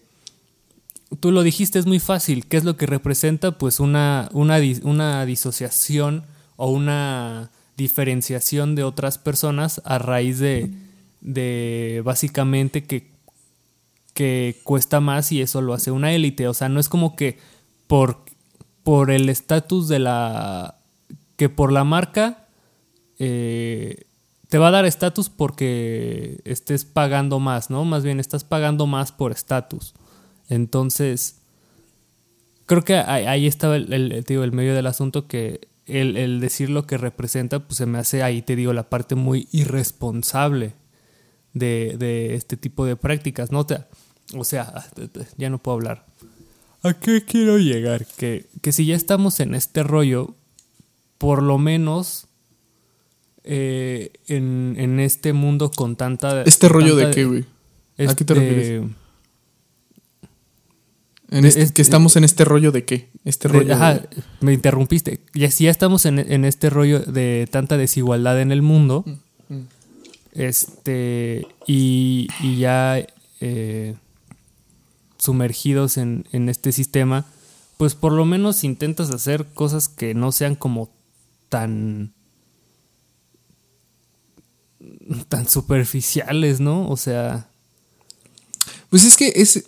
tú 1.19 1.31
lo 1.31 1.43
dijiste, 1.43 1.79
es 1.79 1.85
muy 1.85 1.99
fácil. 1.99 2.45
¿Qué 2.45 2.57
es 2.57 2.63
lo 2.63 2.77
que 2.77 2.85
representa? 2.85 3.57
Pues 3.57 3.79
una, 3.79 4.29
una, 4.33 4.59
dis- 4.59 4.81
una 4.83 5.25
disociación 5.25 6.23
o 6.57 6.69
una 6.71 7.49
diferenciación 7.77 8.75
de 8.75 8.83
otras 8.83 9.17
personas 9.17 9.81
a 9.85 9.97
raíz 9.97 10.39
de, 10.39 10.71
de 11.21 12.01
básicamente 12.03 12.83
que, 12.83 13.11
que 14.13 14.59
cuesta 14.63 14.99
más 14.99 15.31
y 15.31 15.41
eso 15.41 15.61
lo 15.61 15.73
hace 15.73 15.91
una 15.91 16.13
élite. 16.13 16.47
O 16.47 16.53
sea, 16.53 16.69
no 16.69 16.79
es 16.79 16.89
como 16.89 17.15
que 17.15 17.39
por, 17.87 18.23
por 18.83 19.11
el 19.11 19.29
estatus 19.29 19.87
de 19.87 19.99
la... 19.99 20.75
que 21.37 21.49
por 21.49 21.71
la 21.71 21.83
marca 21.83 22.47
eh, 23.19 24.05
te 24.49 24.57
va 24.57 24.67
a 24.67 24.71
dar 24.71 24.85
estatus 24.85 25.29
porque 25.29 26.41
estés 26.43 26.85
pagando 26.85 27.39
más, 27.39 27.69
¿no? 27.69 27.85
Más 27.85 28.03
bien 28.03 28.19
estás 28.19 28.43
pagando 28.43 28.85
más 28.85 29.11
por 29.11 29.31
estatus. 29.31 29.93
Entonces, 30.49 31.37
creo 32.65 32.83
que 32.83 32.95
ahí, 32.95 33.47
estaba 33.47 33.77
el, 33.77 33.93
el 33.93 34.51
medio 34.51 34.75
del 34.75 34.87
asunto 34.87 35.27
que 35.27 35.70
el, 35.91 36.17
el 36.17 36.39
decir 36.39 36.69
lo 36.69 36.85
que 36.87 36.97
representa, 36.97 37.59
pues 37.59 37.77
se 37.77 37.85
me 37.85 37.97
hace 37.99 38.23
ahí, 38.23 38.41
te 38.41 38.55
digo, 38.55 38.73
la 38.73 38.89
parte 38.89 39.15
muy 39.15 39.47
irresponsable 39.51 40.73
de, 41.53 41.95
de 41.97 42.35
este 42.35 42.57
tipo 42.57 42.85
de 42.85 42.95
prácticas, 42.95 43.51
¿no? 43.51 43.65
Te- 43.65 43.83
o 44.33 44.43
sea, 44.43 44.85
ya 45.37 45.49
no 45.49 45.57
puedo 45.61 45.75
hablar. 45.75 46.05
¿A 46.83 46.93
qué 46.93 47.23
quiero 47.25 47.57
llegar? 47.57 48.05
Que, 48.17 48.47
que 48.61 48.71
si 48.71 48.85
ya 48.85 48.95
estamos 48.95 49.39
en 49.39 49.53
este 49.53 49.83
rollo, 49.83 50.35
por 51.17 51.43
lo 51.43 51.57
menos 51.57 52.27
eh, 53.43 54.11
en, 54.27 54.75
en 54.77 54.99
este 54.99 55.33
mundo 55.33 55.69
con 55.69 55.95
tanta... 55.95 56.43
¿Este 56.43 56.69
rollo 56.69 56.95
de 56.95 57.11
qué, 57.11 57.25
güey? 57.25 57.41
¿A 57.41 57.45
qué 58.15 58.23
te 58.25 58.33
este, 58.33 58.33
refieres? 58.33 58.91
En 61.31 61.45
este- 61.45 61.61
es- 61.61 61.71
que 61.71 61.81
estamos 61.81 62.15
en 62.17 62.23
este 62.25 62.43
rollo 62.45 62.71
de 62.71 62.83
qué? 62.85 63.09
Este 63.25 63.47
de- 63.47 63.53
rollo. 63.59 63.73
ajá, 63.73 63.93
de- 63.95 64.07
me 64.41 64.53
interrumpiste. 64.53 65.21
Ya, 65.33 65.49
si 65.49 65.63
ya 65.63 65.71
estamos 65.71 66.05
en, 66.05 66.19
en 66.19 66.45
este 66.45 66.69
rollo 66.69 66.99
de 66.99 67.47
tanta 67.49 67.77
desigualdad 67.77 68.39
en 68.41 68.51
el 68.51 68.61
mundo, 68.61 69.03
Mm, 69.49 69.61
este, 70.33 71.47
y, 71.67 72.27
y 72.41 72.57
ya 72.57 73.05
eh, 73.41 73.95
sumergidos 75.17 75.97
en, 75.97 76.25
en 76.31 76.47
este 76.49 76.71
sistema, 76.71 77.25
pues 77.77 77.95
por 77.95 78.11
lo 78.13 78.25
menos 78.25 78.63
intentas 78.63 79.09
hacer 79.11 79.45
cosas 79.53 79.87
que 79.89 80.13
no 80.13 80.31
sean 80.31 80.55
como 80.55 80.89
tan 81.49 82.13
tan 85.29 85.47
superficiales, 85.47 86.59
¿no? 86.59 86.87
O 86.89 86.97
sea, 86.97 87.47
Pues 88.89 89.03
es 89.05 89.15
que 89.15 89.31
es. 89.35 89.63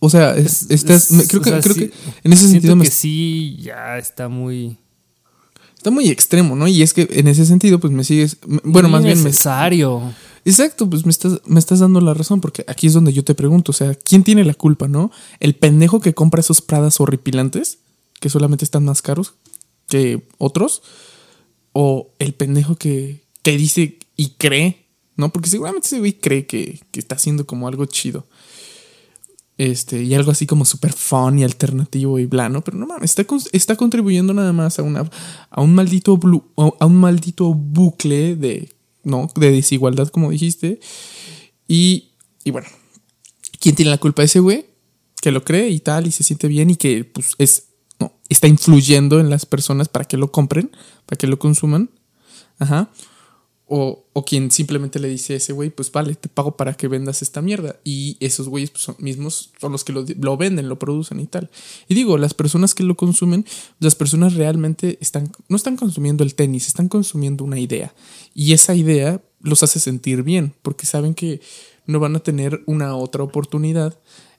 O 0.00 0.10
sea, 0.10 0.36
es- 0.36 0.62
Es- 0.62 0.70
estás. 0.70 1.10
es- 1.10 1.28
creo 1.28 1.42
que, 1.42 1.50
sea, 1.50 1.60
creo 1.60 1.74
sí, 1.74 1.80
que 1.88 1.92
en 2.24 2.32
ese 2.32 2.48
sentido 2.48 2.76
me 2.76 2.84
que 2.84 2.90
sí 2.90 3.56
ya 3.60 3.98
está 3.98 4.28
muy 4.28 4.76
está 5.76 5.90
muy 5.90 6.08
extremo, 6.08 6.56
¿no? 6.56 6.66
Y 6.66 6.82
es 6.82 6.92
que 6.92 7.06
en 7.12 7.28
ese 7.28 7.44
sentido, 7.46 7.78
pues 7.78 7.92
me 7.92 8.02
sigues. 8.04 8.38
Bueno, 8.64 8.88
más 8.88 9.04
bien 9.04 9.18
me. 9.18 9.24
necesario. 9.24 10.12
Exacto, 10.44 10.88
pues 10.88 11.04
me 11.04 11.10
estás, 11.10 11.40
me 11.46 11.60
estás 11.60 11.78
dando 11.80 12.00
la 12.00 12.14
razón, 12.14 12.40
porque 12.40 12.64
aquí 12.68 12.86
es 12.86 12.94
donde 12.94 13.12
yo 13.12 13.22
te 13.22 13.34
pregunto, 13.34 13.70
o 13.70 13.74
sea, 13.74 13.94
¿quién 13.94 14.24
tiene 14.24 14.44
la 14.44 14.54
culpa, 14.54 14.88
no? 14.88 15.10
¿El 15.40 15.54
pendejo 15.54 16.00
que 16.00 16.14
compra 16.14 16.40
esos 16.40 16.60
pradas 16.62 17.00
horripilantes, 17.00 17.78
que 18.18 18.28
solamente 18.30 18.64
están 18.64 18.84
más 18.84 19.02
caros 19.02 19.34
que 19.88 20.26
otros? 20.38 20.82
¿O 21.72 22.10
el 22.18 22.34
pendejo 22.34 22.76
que, 22.76 23.22
que 23.42 23.56
dice 23.56 23.98
y 24.16 24.30
cree, 24.30 24.86
no? 25.16 25.32
Porque 25.32 25.48
seguramente 25.50 25.86
ese 25.86 25.98
güey 25.98 26.14
cree 26.14 26.46
que, 26.46 26.80
que 26.90 26.98
está 26.98 27.14
haciendo 27.16 27.46
como 27.46 27.68
algo 27.68 27.84
chido. 27.86 28.26
Este, 29.58 30.02
y 30.02 30.14
algo 30.14 30.30
así 30.30 30.46
como 30.46 30.64
super 30.64 30.92
fun 30.92 31.38
y 31.40 31.44
alternativo 31.44 32.18
y 32.18 32.26
bla, 32.26 32.48
¿no? 32.48 32.62
Pero 32.62 32.78
no 32.78 32.86
mames, 32.86 33.10
está, 33.10 33.26
está 33.52 33.76
contribuyendo 33.76 34.32
nada 34.32 34.52
más 34.52 34.78
a, 34.78 34.82
una, 34.82 35.10
a, 35.50 35.60
un 35.60 35.74
maldito 35.74 36.16
blu- 36.16 36.44
a 36.56 36.86
un 36.86 36.96
maldito 36.96 37.52
bucle 37.52 38.36
de, 38.36 38.72
¿no? 39.02 39.28
De 39.34 39.50
desigualdad, 39.50 40.08
como 40.08 40.30
dijiste. 40.30 40.78
Y, 41.66 42.12
y 42.44 42.52
bueno, 42.52 42.68
¿quién 43.60 43.74
tiene 43.74 43.90
la 43.90 43.98
culpa? 43.98 44.22
¿Ese 44.22 44.40
güey? 44.40 44.64
que 45.20 45.32
lo 45.32 45.44
cree 45.44 45.68
y 45.70 45.80
tal, 45.80 46.06
y 46.06 46.12
se 46.12 46.22
siente 46.22 46.48
bien 46.48 46.70
y 46.70 46.76
que 46.76 47.04
pues 47.04 47.32
es, 47.38 47.70
no, 47.98 48.12
está 48.28 48.46
influyendo 48.46 49.20
en 49.20 49.30
las 49.30 49.46
personas 49.46 49.88
para 49.88 50.04
que 50.04 50.16
lo 50.16 50.30
compren, 50.30 50.70
para 51.06 51.18
que 51.18 51.26
lo 51.26 51.38
consuman. 51.38 51.90
Ajá. 52.58 52.90
O, 53.70 54.06
o, 54.14 54.24
quien 54.24 54.50
simplemente 54.50 54.98
le 54.98 55.08
dice 55.08 55.34
a 55.34 55.36
ese 55.36 55.52
güey, 55.52 55.68
pues 55.68 55.92
vale, 55.92 56.14
te 56.14 56.30
pago 56.30 56.56
para 56.56 56.72
que 56.72 56.88
vendas 56.88 57.20
esta 57.20 57.42
mierda. 57.42 57.76
Y 57.84 58.16
esos 58.20 58.48
güeyes 58.48 58.70
pues, 58.70 58.82
son, 58.82 58.96
mismos 58.98 59.52
son 59.60 59.72
los 59.72 59.84
que 59.84 59.92
lo, 59.92 60.06
lo, 60.18 60.36
venden, 60.38 60.70
lo 60.70 60.78
producen 60.78 61.20
y 61.20 61.26
tal. 61.26 61.50
Y 61.86 61.94
digo, 61.94 62.16
las 62.16 62.32
personas 62.32 62.74
que 62.74 62.82
lo 62.82 62.96
consumen, 62.96 63.44
las 63.78 63.94
personas 63.94 64.34
realmente 64.34 64.96
están, 65.02 65.30
no 65.48 65.56
están 65.56 65.76
consumiendo 65.76 66.24
el 66.24 66.34
tenis, 66.34 66.66
están 66.66 66.88
consumiendo 66.88 67.44
una 67.44 67.58
idea. 67.58 67.94
Y 68.34 68.54
esa 68.54 68.74
idea 68.74 69.22
los 69.40 69.62
hace 69.62 69.80
sentir 69.80 70.22
bien, 70.22 70.54
porque 70.62 70.86
saben 70.86 71.14
que 71.14 71.40
no 71.86 72.00
van 72.00 72.16
a 72.16 72.20
tener 72.20 72.62
una 72.66 72.96
otra 72.96 73.22
oportunidad 73.22 73.98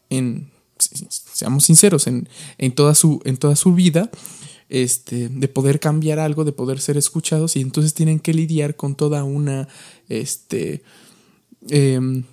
en, 0.10 0.52
seamos 0.80 1.66
sinceros, 1.66 2.08
en, 2.08 2.30
en, 2.58 2.74
toda, 2.74 2.96
su, 2.96 3.22
en 3.26 3.38
toda 3.38 3.56
su 3.56 3.74
vida 3.74 4.10
este, 4.70 5.30
de 5.30 5.48
poder 5.48 5.80
cambiar 5.80 6.20
algo, 6.20 6.46
de 6.46 6.52
poder 6.52 6.80
ser 6.80 6.96
escuchados 6.96 7.56
y 7.56 7.62
entonces 7.62 7.94
tienen 7.94 8.20
que 8.20 8.34
lidiar 8.34 8.76
con 8.76 8.96
toda 8.96 9.24
una, 9.24 9.68
este, 10.08 10.84
em, 11.70 12.24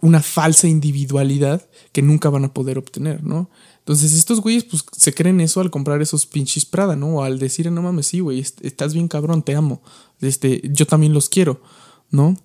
una 0.00 0.22
falsa 0.22 0.68
individualidad 0.68 1.66
que 1.92 2.02
nunca 2.02 2.30
van 2.30 2.44
a 2.44 2.54
poder 2.54 2.78
obtener, 2.78 3.22
¿no? 3.24 3.50
Entonces 3.78 4.12
estos 4.12 4.40
güeyes 4.40 4.64
pues 4.64 4.84
se 4.92 5.12
creen 5.14 5.40
eso 5.40 5.60
al 5.60 5.70
comprar 5.70 6.00
esos 6.02 6.26
pinches 6.26 6.66
Prada, 6.66 6.94
¿no? 6.94 7.16
O 7.16 7.22
al 7.22 7.38
decir, 7.38 7.70
no 7.72 7.82
mames, 7.82 8.06
sí, 8.06 8.20
güey, 8.20 8.40
estás 8.40 8.94
bien 8.94 9.08
cabrón, 9.08 9.42
te 9.42 9.54
amo, 9.54 9.82
este, 10.20 10.60
yo 10.64 10.86
también 10.86 11.12
los 11.12 11.28
quiero, 11.28 11.62
¿no? 12.10 12.36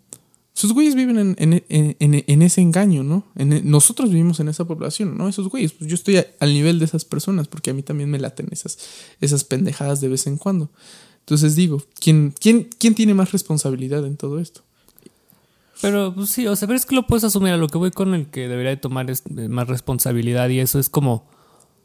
Esos 0.55 0.71
güeyes 0.71 0.95
viven 0.95 1.17
en, 1.17 1.35
en, 1.37 1.63
en, 1.99 2.23
en 2.27 2.41
ese 2.41 2.61
engaño, 2.61 3.03
¿no? 3.03 3.25
nosotros 3.35 4.09
vivimos 4.09 4.39
en 4.39 4.47
esa 4.47 4.63
población, 4.63 5.17
¿no? 5.17 5.27
Esos 5.27 5.49
güeyes, 5.49 5.73
pues 5.73 5.89
yo 5.89 5.95
estoy 5.95 6.23
al 6.39 6.53
nivel 6.53 6.79
de 6.79 6.85
esas 6.85 7.03
personas 7.03 7.49
porque 7.49 7.71
a 7.71 7.73
mí 7.73 7.83
también 7.83 8.09
me 8.09 8.19
laten 8.19 8.47
esas, 8.51 8.77
esas 9.19 9.43
pendejadas 9.43 9.99
de 9.99 10.07
vez 10.07 10.27
en 10.27 10.37
cuando. 10.37 10.71
Entonces 11.19 11.55
digo, 11.55 11.83
¿quién, 11.99 12.33
quién, 12.39 12.69
quién 12.77 12.95
tiene 12.95 13.13
más 13.13 13.33
responsabilidad 13.33 14.05
en 14.05 14.15
todo 14.15 14.39
esto? 14.39 14.61
Pero 15.81 16.15
pues 16.15 16.29
sí, 16.29 16.47
o 16.47 16.55
sea, 16.55 16.69
pero 16.69 16.77
es 16.77 16.85
que 16.85 16.95
lo 16.95 17.05
puedes 17.05 17.25
asumir 17.25 17.51
a 17.51 17.57
lo 17.57 17.67
que 17.67 17.77
voy 17.77 17.91
con 17.91 18.13
el 18.13 18.27
que 18.27 18.47
debería 18.47 18.69
de 18.69 18.77
tomar 18.77 19.11
es 19.11 19.29
más 19.29 19.67
responsabilidad 19.67 20.47
y 20.47 20.59
eso 20.59 20.79
es 20.79 20.89
como, 20.89 21.27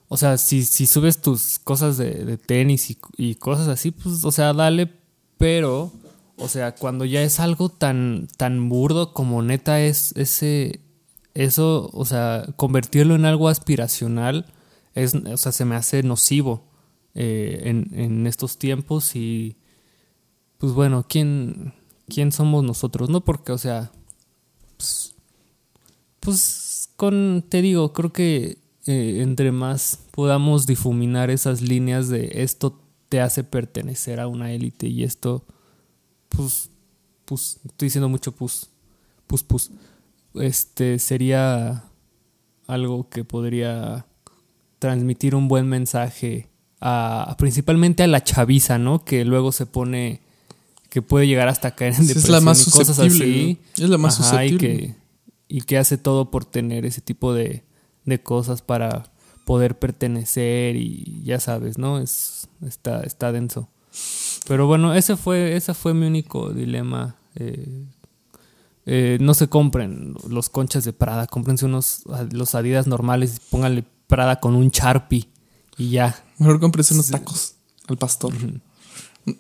o 0.06 0.16
sea, 0.16 0.38
si, 0.38 0.64
si 0.64 0.86
subes 0.86 1.20
tus 1.20 1.58
cosas 1.58 1.96
de, 1.96 2.24
de 2.24 2.36
tenis 2.36 2.88
y, 2.90 2.98
y 3.16 3.34
cosas 3.34 3.66
así, 3.66 3.90
pues, 3.90 4.24
o 4.24 4.30
sea, 4.30 4.52
dale, 4.52 4.92
pero 5.38 5.92
o 6.40 6.48
sea, 6.48 6.74
cuando 6.74 7.04
ya 7.04 7.22
es 7.22 7.38
algo 7.38 7.68
tan, 7.68 8.28
tan 8.36 8.68
burdo 8.68 9.12
como 9.12 9.42
neta 9.42 9.80
es 9.80 10.12
ese, 10.16 10.80
eso, 11.34 11.90
o 11.92 12.04
sea, 12.04 12.46
convertirlo 12.56 13.14
en 13.14 13.24
algo 13.24 13.48
aspiracional, 13.48 14.46
es, 14.94 15.14
o 15.14 15.36
sea, 15.36 15.52
se 15.52 15.64
me 15.64 15.76
hace 15.76 16.02
nocivo 16.02 16.64
eh, 17.14 17.62
en, 17.64 17.90
en, 17.92 18.26
estos 18.26 18.58
tiempos 18.58 19.14
y, 19.14 19.56
pues 20.58 20.72
bueno, 20.72 21.06
¿quién, 21.08 21.74
¿quién 22.08 22.32
somos 22.32 22.64
nosotros? 22.64 23.10
No 23.10 23.20
porque, 23.22 23.52
o 23.52 23.58
sea, 23.58 23.92
pues, 24.76 25.14
pues 26.20 26.90
con, 26.96 27.44
te 27.48 27.62
digo, 27.62 27.92
creo 27.92 28.12
que 28.12 28.58
eh, 28.86 29.18
entre 29.20 29.52
más 29.52 30.00
podamos 30.10 30.66
difuminar 30.66 31.30
esas 31.30 31.60
líneas 31.60 32.08
de 32.08 32.30
esto 32.34 32.80
te 33.08 33.20
hace 33.20 33.44
pertenecer 33.44 34.20
a 34.20 34.26
una 34.26 34.52
élite 34.52 34.86
y 34.86 35.04
esto 35.04 35.44
pues, 36.30 36.70
pues, 37.24 37.60
estoy 37.64 37.86
diciendo 37.86 38.08
mucho 38.08 38.32
pues, 38.32 38.70
pues, 39.26 39.42
pues, 39.42 39.70
este 40.34 40.98
sería 40.98 41.84
algo 42.66 43.08
que 43.08 43.24
podría 43.24 44.06
transmitir 44.78 45.34
un 45.34 45.48
buen 45.48 45.68
mensaje 45.68 46.48
a, 46.80 47.36
principalmente 47.38 48.02
a 48.02 48.06
la 48.06 48.24
chaviza, 48.24 48.78
¿no? 48.78 49.04
Que 49.04 49.24
luego 49.24 49.52
se 49.52 49.66
pone, 49.66 50.22
que 50.88 51.02
puede 51.02 51.26
llegar 51.26 51.48
hasta 51.48 51.74
caer 51.74 51.94
en 51.94 52.06
depresión 52.06 52.24
es 52.24 52.30
la 52.30 52.40
más 52.40 52.66
y 52.66 52.70
cosas 52.70 52.98
así. 52.98 53.58
Es 53.76 53.88
la 53.88 53.98
más 53.98 54.16
susceptible. 54.16 54.54
Y 54.54 54.58
que, 54.58 54.94
y 55.48 55.60
que 55.62 55.78
hace 55.78 55.98
todo 55.98 56.30
por 56.30 56.44
tener 56.44 56.86
ese 56.86 57.00
tipo 57.00 57.34
de, 57.34 57.64
de 58.04 58.22
cosas 58.22 58.62
para 58.62 59.12
poder 59.44 59.78
pertenecer 59.78 60.76
y 60.76 61.22
ya 61.24 61.40
sabes, 61.40 61.76
¿no? 61.76 61.98
Es, 61.98 62.48
está, 62.64 63.02
está 63.02 63.32
denso. 63.32 63.68
Pero 64.46 64.66
bueno, 64.66 64.94
ese 64.94 65.16
fue, 65.16 65.56
ese 65.56 65.74
fue 65.74 65.94
mi 65.94 66.06
único 66.06 66.50
dilema. 66.50 67.16
Eh, 67.36 67.84
eh, 68.86 69.18
no 69.20 69.34
se 69.34 69.48
compren 69.48 70.14
los 70.28 70.48
conchas 70.48 70.84
de 70.84 70.92
Prada, 70.92 71.26
cómprense 71.26 71.66
unos 71.66 72.02
los 72.32 72.54
Adidas 72.54 72.86
normales 72.86 73.40
pónganle 73.50 73.84
Prada 74.06 74.40
con 74.40 74.56
un 74.56 74.70
Sharpie 74.70 75.28
y 75.76 75.90
ya. 75.90 76.24
Mejor 76.38 76.58
cómprense 76.58 76.94
unos 76.94 77.08
tacos 77.08 77.54
al 77.88 77.96
pastor. 77.96 78.32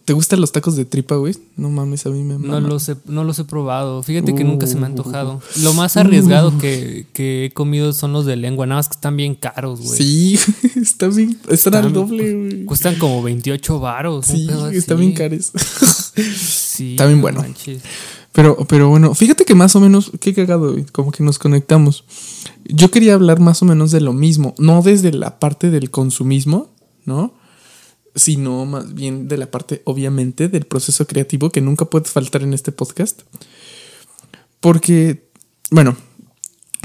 ¿Te 0.04 0.12
gustan 0.12 0.40
los 0.40 0.52
tacos 0.52 0.76
de 0.76 0.84
tripa, 0.84 1.16
güey? 1.16 1.34
No 1.56 1.70
mames, 1.70 2.04
a 2.04 2.10
mí 2.10 2.22
me 2.22 2.38
No 2.38 2.60
los 2.60 2.88
he, 2.90 2.96
no 3.06 3.24
los 3.24 3.38
he 3.38 3.44
probado. 3.44 4.02
Fíjate 4.02 4.34
que 4.34 4.44
nunca 4.44 4.66
se 4.66 4.74
me 4.74 4.82
ha 4.82 4.84
uh. 4.84 4.86
antojado. 4.86 5.40
Lo 5.62 5.72
más 5.72 5.96
arriesgado 5.96 6.56
que, 6.58 7.06
que, 7.14 7.46
he 7.46 7.50
comido 7.50 7.92
son 7.92 8.12
los 8.12 8.26
de 8.26 8.36
lengua. 8.36 8.66
Nada 8.66 8.80
más 8.80 8.88
que 8.88 8.94
están 8.94 9.16
bien 9.16 9.34
caros, 9.34 9.80
güey. 9.80 9.96
Sí, 9.96 10.38
están 10.76 11.16
bien. 11.16 11.38
Están, 11.48 11.74
al 11.76 11.92
doble, 11.92 12.34
güey. 12.34 12.64
Cuestan 12.66 12.96
como 12.96 13.22
28 13.22 13.80
varos. 13.80 14.26
Sí, 14.26 14.48
están 14.72 15.00
bien 15.00 15.12
caros. 15.12 15.50
sí. 16.36 16.92
Está 16.92 17.06
bien 17.06 17.22
bueno. 17.22 17.42
Pero, 18.32 18.58
pero 18.68 18.90
bueno, 18.90 19.14
fíjate 19.14 19.44
que 19.44 19.54
más 19.54 19.74
o 19.76 19.80
menos, 19.80 20.12
qué 20.20 20.34
cagado, 20.34 20.72
güey. 20.72 20.84
Como 20.92 21.10
que 21.10 21.24
nos 21.24 21.38
conectamos. 21.38 22.04
Yo 22.64 22.90
quería 22.90 23.14
hablar 23.14 23.40
más 23.40 23.62
o 23.62 23.64
menos 23.64 23.90
de 23.90 24.02
lo 24.02 24.12
mismo. 24.12 24.54
No 24.58 24.82
desde 24.82 25.10
la 25.12 25.38
parte 25.38 25.70
del 25.70 25.90
consumismo, 25.90 26.68
¿no? 27.06 27.39
Sino 28.14 28.64
más 28.66 28.94
bien 28.94 29.28
de 29.28 29.38
la 29.38 29.50
parte, 29.50 29.82
obviamente, 29.84 30.48
del 30.48 30.66
proceso 30.66 31.06
creativo 31.06 31.50
que 31.50 31.60
nunca 31.60 31.84
puede 31.84 32.06
faltar 32.06 32.42
en 32.42 32.54
este 32.54 32.72
podcast. 32.72 33.22
Porque, 34.60 35.30
bueno, 35.70 35.96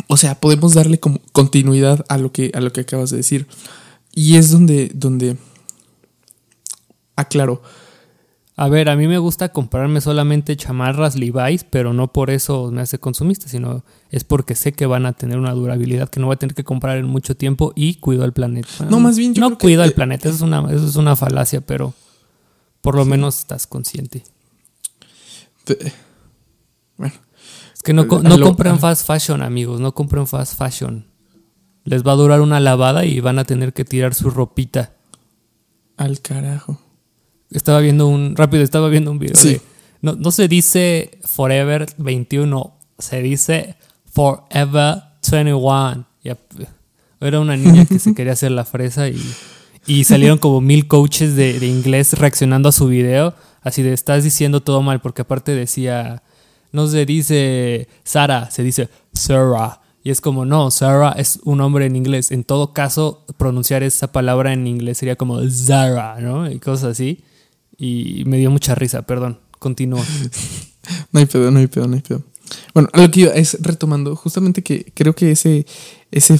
o 0.07 0.17
sea, 0.17 0.39
podemos 0.39 0.73
darle 0.73 0.99
como 0.99 1.19
continuidad 1.31 2.05
a 2.09 2.17
lo 2.17 2.31
que, 2.31 2.51
a 2.53 2.61
lo 2.61 2.71
que 2.71 2.81
acabas 2.81 3.09
de 3.09 3.17
decir. 3.17 3.47
Y 4.13 4.37
es 4.37 4.51
donde, 4.51 4.91
donde 4.93 5.37
aclaro. 7.15 7.61
A 8.57 8.69
ver, 8.69 8.87
a 8.87 8.95
mí 8.95 9.05
me 9.07 9.17
gusta 9.17 9.49
comprarme 9.49 9.99
solamente 9.99 10.55
chamarras 10.55 11.17
Levi's, 11.17 11.65
pero 11.65 11.91
no 11.91 12.13
por 12.13 12.29
eso 12.29 12.71
me 12.71 12.81
hace 12.81 12.99
consumista, 12.99 13.49
sino 13.49 13.83
es 14.09 14.23
porque 14.23 14.55
sé 14.55 14.71
que 14.71 14.85
van 14.85 15.05
a 15.05 15.11
tener 15.11 15.37
una 15.37 15.51
durabilidad 15.51 16.09
que 16.09 16.21
no 16.21 16.27
voy 16.27 16.35
a 16.35 16.39
tener 16.39 16.55
que 16.55 16.63
comprar 16.63 16.97
en 16.97 17.05
mucho 17.05 17.35
tiempo 17.35 17.73
y 17.75 17.95
cuido 17.95 18.23
al 18.23 18.31
planeta. 18.31 18.69
No, 18.89 19.01
más 19.01 19.17
bien 19.17 19.33
yo 19.33 19.41
No 19.41 19.57
cuido 19.57 19.83
al 19.83 19.91
planeta, 19.91 20.29
eso 20.29 20.37
es, 20.37 20.41
una, 20.41 20.61
eso 20.73 20.87
es 20.87 20.95
una 20.95 21.17
falacia, 21.17 21.59
pero 21.59 21.93
por 22.79 22.95
lo 22.95 23.03
menos 23.03 23.39
estás 23.39 23.67
consciente. 23.67 24.23
Bueno. 26.95 27.15
Es 27.73 27.83
que 27.83 27.91
no, 27.91 28.05
no 28.05 28.39
compren 28.39 28.79
fast 28.79 29.05
fashion, 29.05 29.41
amigos, 29.41 29.81
no 29.81 29.93
compren 29.93 30.27
fast 30.27 30.57
fashion. 30.57 31.05
Les 31.83 32.03
va 32.03 32.13
a 32.13 32.15
durar 32.15 32.39
una 32.39 32.61
lavada 32.61 33.03
y 33.03 33.19
van 33.19 33.37
a 33.37 33.43
tener 33.43 33.73
que 33.73 33.83
tirar 33.83 34.13
su 34.13 34.29
ropita. 34.29 34.93
Al 35.97 36.21
carajo. 36.21 36.84
Estaba 37.51 37.79
viendo 37.79 38.07
un. 38.07 38.35
Rápido, 38.35 38.63
estaba 38.63 38.89
viendo 38.89 39.11
un 39.11 39.19
video. 39.19 39.35
Sí. 39.35 39.59
no, 40.01 40.13
no 40.15 40.31
se 40.31 40.47
dice 40.47 41.19
Forever 41.23 41.85
21, 41.97 42.73
se 42.97 43.21
dice 43.21 43.75
Forever 44.11 45.03
21. 45.31 46.05
Era 47.21 47.39
una 47.39 47.57
niña 47.57 47.85
que 47.85 47.99
se 47.99 48.13
quería 48.13 48.33
hacer 48.33 48.51
la 48.51 48.65
fresa 48.65 49.07
y, 49.07 49.19
y 49.87 50.03
salieron 50.03 50.37
como 50.37 50.61
mil 50.61 50.87
coaches 50.87 51.35
de, 51.35 51.59
de, 51.59 51.67
inglés 51.67 52.13
reaccionando 52.13 52.69
a 52.69 52.71
su 52.71 52.87
video. 52.87 53.33
Así 53.61 53.81
de, 53.81 53.93
estás 53.93 54.23
diciendo 54.23 54.61
todo 54.61 54.81
mal, 54.81 55.01
porque 55.01 55.23
aparte 55.23 55.55
decía, 55.55 56.21
no 56.71 56.87
se 56.87 57.05
dice 57.05 57.87
Sara, 58.03 58.51
se 58.51 58.63
dice 58.63 58.89
Sarah. 59.13 59.81
Y 60.03 60.11
es 60.11 60.21
como, 60.21 60.45
no, 60.45 60.69
Sarah 60.69 61.13
es 61.17 61.39
un 61.45 61.61
hombre 61.61 61.87
en 61.87 61.95
inglés. 61.95 62.31
En 62.31 62.43
todo 62.43 62.73
caso, 62.73 63.25
pronunciar 63.37 63.81
esa 63.81 64.11
palabra 64.11 64.53
en 64.53 64.67
inglés 64.67 64.99
sería 64.99 65.15
como 65.15 65.41
Zara, 65.49 66.19
¿no? 66.19 66.51
Y 66.51 66.59
cosas 66.59 66.91
así. 66.91 67.23
Y 67.77 68.23
me 68.25 68.37
dio 68.37 68.51
mucha 68.51 68.75
risa, 68.75 69.01
perdón. 69.03 69.39
Continúa. 69.59 70.03
no 71.11 71.19
hay 71.19 71.25
pedo, 71.25 71.51
no 71.51 71.59
hay 71.59 71.67
pedo, 71.67 71.87
no 71.87 71.95
hay 71.95 72.01
pedo. 72.01 72.23
Bueno, 72.73 72.89
lo 72.93 73.09
que 73.09 73.21
iba 73.21 73.33
es 73.33 73.57
retomando, 73.61 74.15
justamente 74.15 74.61
que 74.61 74.91
creo 74.93 75.15
que 75.15 75.31
ese, 75.31 75.65
ese 76.11 76.39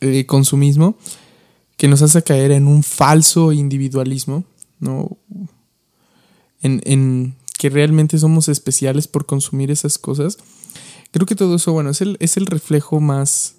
eh, 0.00 0.26
consumismo 0.26 0.96
que 1.76 1.88
nos 1.88 2.02
hace 2.02 2.22
caer 2.22 2.52
en 2.52 2.66
un 2.66 2.82
falso 2.82 3.52
individualismo, 3.52 4.44
¿no? 4.78 5.18
En, 6.60 6.80
en, 6.84 7.34
que 7.58 7.70
realmente 7.70 8.18
somos 8.18 8.48
especiales 8.48 9.06
por 9.06 9.26
consumir 9.26 9.70
esas 9.70 9.98
cosas. 9.98 10.38
Creo 11.10 11.26
que 11.26 11.34
todo 11.34 11.56
eso, 11.56 11.72
bueno, 11.72 11.90
es 11.90 12.00
el, 12.00 12.16
es 12.20 12.36
el 12.36 12.46
reflejo 12.46 13.00
más... 13.00 13.56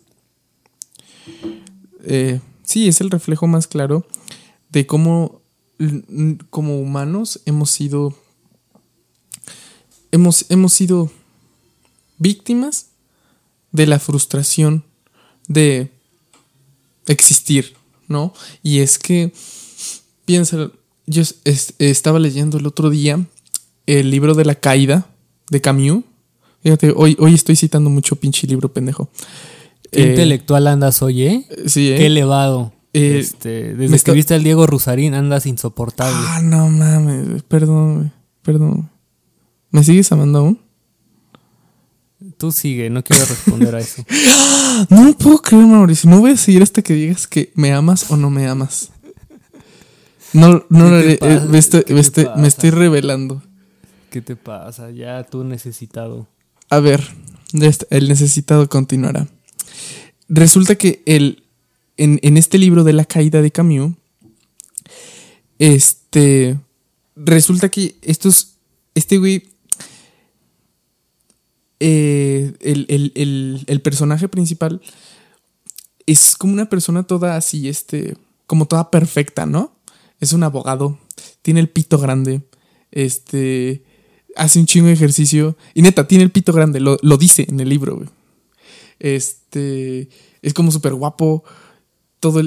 Eh, 2.03 2.41
sí, 2.63 2.87
es 2.87 2.99
el 2.99 3.11
reflejo 3.11 3.47
más 3.47 3.67
claro 3.67 4.05
de 4.69 4.85
cómo 4.85 5.42
como 6.49 6.79
humanos 6.79 7.41
hemos 7.45 7.71
sido 7.71 8.15
hemos, 10.13 10.45
hemos 10.49 10.73
sido 10.73 11.11
víctimas 12.19 12.87
de 13.71 13.87
la 13.87 13.99
frustración 13.99 14.85
de 15.47 15.91
existir, 17.07 17.73
¿no? 18.07 18.33
Y 18.61 18.79
es 18.79 18.97
que, 18.99 19.33
piensa, 20.23 20.71
yo 21.05 21.23
estaba 21.79 22.19
leyendo 22.19 22.57
el 22.57 22.67
otro 22.67 22.89
día 22.89 23.25
el 23.87 24.09
libro 24.11 24.35
de 24.35 24.45
la 24.45 24.55
caída 24.55 25.09
de 25.49 25.59
Camus. 25.59 26.03
Fíjate, 26.61 26.93
hoy, 26.95 27.17
hoy 27.19 27.33
estoy 27.33 27.55
citando 27.57 27.89
mucho 27.89 28.15
pinche 28.15 28.47
libro 28.47 28.71
pendejo. 28.71 29.09
Qué 29.91 30.01
intelectual 30.01 30.67
andas 30.67 31.01
hoy, 31.01 31.23
¿eh? 31.23 31.47
Sí, 31.65 31.91
¿eh? 31.91 31.97
Qué 31.97 32.05
elevado. 32.05 32.72
Eh, 32.93 33.19
este, 33.19 33.73
desde 33.73 33.99
que 33.99 34.11
viste 34.11 34.35
al 34.35 34.43
Diego 34.43 34.67
Rusarín 34.67 35.15
andas 35.15 35.45
insoportable. 35.47 36.15
Ah, 36.15 36.41
no 36.43 36.69
mames, 36.69 37.43
perdón, 37.43 38.13
perdón. 38.43 38.89
¿Me 39.71 39.83
sigues 39.83 40.11
amando 40.11 40.39
aún? 40.39 40.59
Tú 42.37 42.51
sigue, 42.51 42.89
no 42.89 43.03
quiero 43.03 43.25
responder 43.25 43.75
a 43.75 43.79
eso. 43.79 44.05
no 44.89 45.17
puedo 45.17 45.41
creer, 45.41 45.65
Mauricio. 45.65 46.09
No 46.09 46.19
voy 46.19 46.31
a 46.31 46.37
seguir 46.37 46.61
hasta 46.61 46.81
que 46.81 46.93
digas 46.93 47.25
que 47.25 47.51
me 47.55 47.73
amas 47.73 48.11
o 48.11 48.17
no 48.17 48.29
me 48.29 48.47
amas. 48.47 48.91
No, 50.31 50.63
no, 50.69 50.99
eh, 50.99 51.19
me, 51.49 51.57
estoy, 51.57 51.83
me 52.35 52.47
estoy 52.47 52.69
revelando. 52.69 53.43
¿Qué 54.09 54.21
te 54.21 54.35
pasa? 54.35 54.91
Ya 54.91 55.23
tú 55.23 55.43
necesitado. 55.43 56.27
A 56.69 56.79
ver, 56.79 57.03
este, 57.53 57.87
el 57.89 58.07
necesitado 58.07 58.67
continuará. 58.69 59.27
Resulta 60.27 60.75
que 60.75 61.03
el, 61.05 61.42
en, 61.97 62.37
este 62.37 62.57
libro 62.57 62.83
de 62.83 62.93
la 62.93 63.05
caída 63.05 63.41
de 63.41 63.51
Camus, 63.51 63.93
este, 65.59 66.57
resulta 67.15 67.69
que 67.69 67.95
estos, 68.01 68.55
este 68.95 69.17
güey, 69.17 69.43
eh, 71.79 72.53
el, 72.59 73.81
personaje 73.81 74.27
principal 74.27 74.81
es 76.05 76.35
como 76.35 76.53
una 76.53 76.69
persona 76.69 77.03
toda 77.03 77.35
así, 77.35 77.69
este, 77.69 78.17
como 78.45 78.65
toda 78.65 78.91
perfecta, 78.91 79.45
¿no? 79.45 79.75
Es 80.19 80.33
un 80.33 80.43
abogado, 80.43 80.99
tiene 81.41 81.59
el 81.59 81.69
pito 81.69 81.97
grande, 81.97 82.41
este, 82.91 83.83
hace 84.35 84.59
un 84.59 84.65
chingo 84.65 84.87
de 84.87 84.93
ejercicio 84.93 85.57
y 85.73 85.81
neta, 85.81 86.07
tiene 86.07 86.23
el 86.23 86.31
pito 86.31 86.53
grande, 86.53 86.79
lo, 86.79 86.97
lo 87.01 87.17
dice 87.17 87.45
en 87.47 87.59
el 87.59 87.69
libro. 87.69 88.03
Este, 88.99 90.09
es 90.41 90.53
como 90.53 90.71
súper 90.71 90.93
guapo, 90.93 91.43
todo 92.23 92.41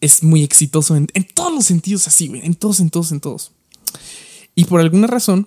es 0.00 0.24
muy 0.24 0.42
exitoso 0.42 0.96
en, 0.96 1.06
todos 1.34 1.54
los 1.54 1.64
sentidos 1.64 2.08
así, 2.08 2.26
güey, 2.26 2.44
en 2.44 2.56
todos, 2.56 2.80
en 2.80 2.90
todos, 2.90 3.12
en 3.12 3.20
todos. 3.20 3.52
Y 4.56 4.64
por 4.64 4.80
alguna 4.80 5.06
razón, 5.06 5.46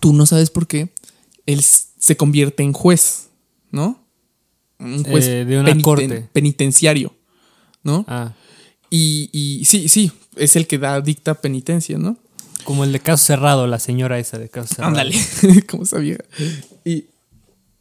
tú 0.00 0.12
no 0.12 0.26
sabes 0.26 0.50
por 0.50 0.66
qué, 0.66 0.92
él 1.46 1.62
se 1.62 2.18
convierte 2.18 2.62
en 2.62 2.74
juez, 2.74 3.28
¿no? 3.70 4.04
Un 4.78 5.02
juez 5.02 5.26
eh, 5.28 5.46
de 5.46 5.58
una 5.58 5.80
corte. 5.80 6.28
penitenciario, 6.30 7.16
¿no? 7.82 8.04
Ah. 8.06 8.34
Y, 8.90 9.30
y, 9.32 9.64
sí, 9.64 9.88
sí, 9.88 10.12
es 10.36 10.54
el 10.54 10.66
que 10.66 10.76
da, 10.76 11.00
dicta 11.00 11.40
penitencia, 11.40 11.96
¿no? 11.96 12.18
Como 12.64 12.84
el 12.84 12.92
de 12.92 13.00
caso 13.00 13.24
cerrado, 13.24 13.66
la 13.66 13.78
señora 13.78 14.18
esa 14.18 14.38
de 14.38 14.50
caso 14.50 14.74
cerrado. 14.74 14.90
Ándale, 14.90 15.16
como 15.70 15.86
sabía. 15.86 16.18
Y 16.84 17.06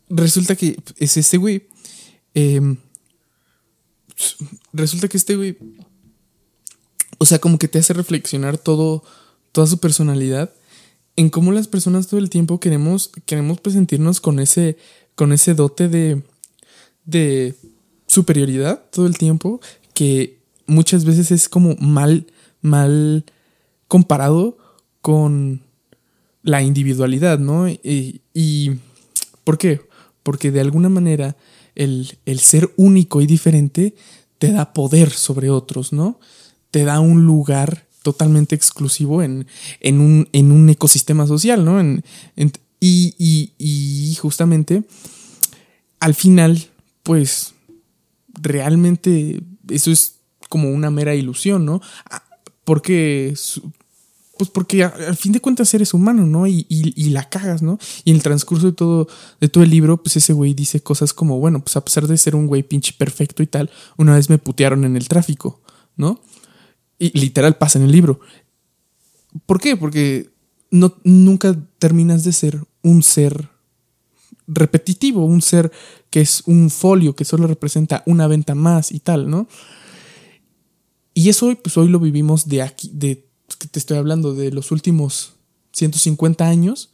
resulta 0.08 0.56
que 0.56 0.80
es 0.96 1.18
este 1.18 1.36
güey. 1.36 1.68
Eh, 2.34 2.62
resulta 4.74 5.08
que 5.08 5.18
este 5.18 5.36
güey, 5.36 5.58
o 7.18 7.26
sea, 7.26 7.40
como 7.40 7.58
que 7.58 7.68
te 7.68 7.80
hace 7.80 7.94
reflexionar 7.94 8.58
todo, 8.58 9.04
toda 9.52 9.68
su 9.68 9.80
personalidad 9.80 10.54
en 11.16 11.30
cómo 11.30 11.52
las 11.52 11.68
personas 11.68 12.08
todo 12.08 12.20
el 12.20 12.30
tiempo 12.30 12.60
queremos, 12.60 13.12
queremos 13.26 13.60
presentirnos 13.60 14.22
con 14.22 14.40
ese, 14.40 14.78
con 15.16 15.34
ese 15.34 15.56
dote 15.56 15.88
de, 15.88 16.22
de 17.06 17.56
superioridad 18.06 18.84
todo 18.92 19.08
el 19.08 19.18
tiempo 19.18 19.60
que 19.96 20.40
muchas 20.68 21.06
veces 21.06 21.32
es 21.32 21.50
como 21.50 21.76
mal, 21.80 22.28
mal 22.62 23.26
comparado 23.88 24.58
con 25.02 25.64
la 26.44 26.62
individualidad, 26.62 27.40
¿no? 27.40 27.68
Y 27.68 28.72
¿por 29.44 29.58
qué? 29.58 29.82
Porque 30.22 30.52
de 30.52 30.62
alguna 30.62 30.90
manera 30.90 31.36
el, 31.78 32.40
ser 32.40 32.74
único 32.76 33.22
y 33.22 33.28
diferente 33.28 33.96
te 34.40 34.52
da 34.52 34.74
poder 34.74 35.12
sobre 35.12 35.50
otros, 35.50 35.94
¿no? 35.94 36.20
Te 36.72 36.84
da 36.84 37.00
un 37.00 37.26
lugar 37.26 37.88
totalmente 38.02 38.56
exclusivo 38.56 39.22
en, 39.22 39.48
en, 39.80 40.00
un, 40.00 40.30
en 40.32 40.52
un, 40.52 40.70
ecosistema 40.70 41.28
social, 41.28 41.66
¿no? 41.66 41.82
y, 42.80 43.54
y, 43.58 44.16
justamente 44.16 44.84
al 46.00 46.14
final, 46.14 46.68
pues 47.04 47.54
realmente 48.34 49.42
eso 49.70 49.92
es 49.92 50.16
como 50.50 50.70
una 50.70 50.92
mera 50.92 51.16
ilusión, 51.16 51.66
¿no? 51.66 51.82
Ah, 52.10 52.24
porque 52.64 53.34
pues 54.38 54.50
porque 54.50 54.84
al 54.84 55.16
fin 55.16 55.32
de 55.32 55.42
cuentas 55.42 55.74
eres 55.74 55.94
humano, 55.94 56.26
¿no? 56.26 56.48
Y, 56.48 56.66
la 57.10 57.30
cagas, 57.30 57.62
¿no? 57.62 57.80
Y 58.04 58.12
en 58.12 58.18
el 58.18 58.24
transcurso 58.24 58.68
de 58.68 58.74
todo, 58.74 59.08
de 59.40 59.50
todo 59.50 59.64
el 59.64 59.70
libro, 59.70 60.02
pues 60.02 60.18
ese 60.18 60.34
güey 60.34 60.54
dice 60.54 60.82
cosas 60.82 61.14
como, 61.14 61.40
bueno, 61.40 61.62
pues 61.64 61.76
a 61.78 61.84
pesar 61.84 62.08
de 62.08 62.18
ser 62.18 62.36
un 62.36 62.48
güey 62.48 62.64
pinche 62.64 62.94
perfecto 62.98 63.44
y 63.44 63.48
tal, 63.48 63.70
una 63.98 64.16
vez 64.16 64.30
me 64.30 64.38
putearon 64.38 64.84
en 64.86 64.96
el 64.96 65.08
tráfico, 65.08 65.62
¿no? 65.96 66.22
Y 67.00 67.18
literal 67.18 67.58
pasa 67.58 67.80
en 67.80 67.86
el 67.86 67.92
libro. 67.92 68.20
¿Por 69.46 69.60
qué? 69.60 69.76
Porque 69.78 70.32
no, 70.72 70.96
nunca 71.04 71.56
terminas 71.80 72.24
de 72.24 72.34
ser 72.34 72.64
un 72.82 73.04
ser 73.04 73.50
repetitivo, 74.48 75.26
un 75.26 75.42
ser 75.42 75.72
que 76.10 76.22
es 76.22 76.44
un 76.46 76.70
folio 76.70 77.16
que 77.16 77.26
solo 77.26 77.48
representa 77.48 78.04
una 78.06 78.28
venta 78.28 78.56
más 78.56 78.92
y 78.92 79.00
tal, 79.00 79.30
¿no? 79.30 79.48
Y 81.14 81.30
eso 81.30 81.54
pues 81.62 81.76
hoy 81.78 81.90
lo 81.90 82.00
vivimos 82.00 82.48
de 82.48 82.62
aquí, 82.62 82.92
de 82.94 83.27
que 83.58 83.68
te 83.68 83.80
estoy 83.80 83.98
hablando 83.98 84.34
de 84.34 84.52
los 84.52 84.72
últimos 84.72 85.34
150 85.74 86.48
años, 86.48 86.92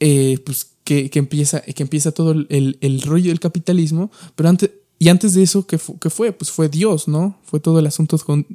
eh, 0.00 0.38
pues 0.44 0.72
que, 0.84 1.10
empieza, 1.14 1.60
que 1.62 1.82
empieza 1.82 2.12
todo 2.12 2.32
el, 2.32 3.02
rollo 3.02 3.30
del 3.30 3.40
capitalismo, 3.40 4.10
pero 4.36 4.48
antes, 4.48 4.70
y 4.98 5.08
antes 5.08 5.34
de 5.34 5.42
eso, 5.42 5.66
¿qué, 5.66 5.78
fue? 5.78 6.32
Pues 6.32 6.50
fue 6.50 6.68
Dios, 6.68 7.08
¿no? 7.08 7.38
Fue 7.44 7.60
todo 7.60 7.78
el 7.78 7.86
asunto 7.86 8.18
con 8.18 8.46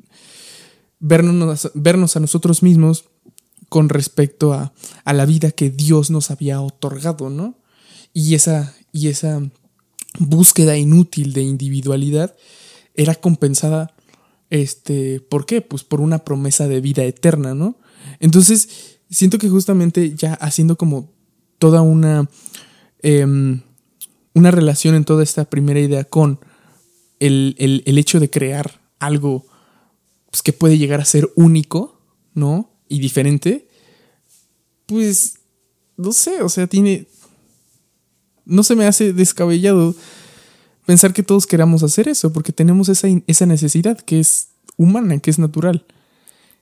vernos, 1.00 1.72
vernos 1.74 2.16
a 2.16 2.20
nosotros 2.20 2.62
mismos 2.62 3.06
con 3.68 3.90
respecto 3.90 4.54
a, 4.54 4.74
a, 5.06 5.14
la 5.14 5.26
vida 5.26 5.52
que 5.52 5.70
Dios 5.70 6.10
nos 6.12 6.32
había 6.32 6.62
otorgado, 6.62 7.30
¿no? 7.30 7.58
Y 8.14 8.36
esa, 8.36 8.76
y 8.92 9.08
esa 9.08 9.42
búsqueda 10.20 10.78
inútil 10.78 11.34
de 11.34 11.44
individualidad 11.44 12.36
era 12.96 13.16
compensada 13.16 13.96
este, 14.50 15.20
¿por 15.20 15.46
qué? 15.46 15.62
Pues 15.62 15.84
por 15.84 16.02
una 16.02 16.20
promesa 16.20 16.68
de 16.68 16.82
vida 16.82 17.04
eterna, 17.04 17.54
¿no? 17.54 17.78
Entonces, 18.20 19.00
siento 19.10 19.38
que 19.38 19.50
justamente 19.50 20.16
ya 20.16 20.34
haciendo 20.36 20.78
como 20.78 21.12
toda 21.58 21.82
una, 21.82 22.30
em, 23.02 23.62
una 24.34 24.52
relación 24.52 24.96
en 24.96 25.06
toda 25.06 25.24
esta 25.24 25.46
primera 25.46 25.80
idea 25.80 26.04
con 26.04 26.40
el, 27.20 27.84
hecho 27.86 28.20
de 28.20 28.30
crear 28.30 28.80
algo 29.00 29.46
pues, 30.32 30.42
que 30.42 30.54
puede 30.54 30.78
llegar 30.78 31.02
a 31.02 31.06
ser 31.06 31.30
único, 31.36 32.02
¿no? 32.34 32.72
Y 32.88 33.00
diferente, 33.00 33.68
pues, 34.86 35.40
no 35.98 36.12
sé, 36.14 36.42
o 36.42 36.50
sea, 36.50 36.68
tiene... 36.68 37.08
No 38.46 38.64
se 38.64 38.76
me 38.76 38.88
hace 38.88 39.14
descabellado 39.14 39.96
pensar 40.90 41.14
que 41.14 41.22
todos 41.22 41.46
queramos 41.46 41.84
hacer 41.84 42.08
eso, 42.08 42.34
porque 42.34 42.52
tenemos 42.52 42.90
esa, 42.90 43.08
esa 43.28 43.46
necesidad 43.46 44.00
que 44.00 44.20
es 44.20 44.48
humana, 44.76 45.20
que 45.20 45.30
es 45.30 45.38
natural. 45.38 45.86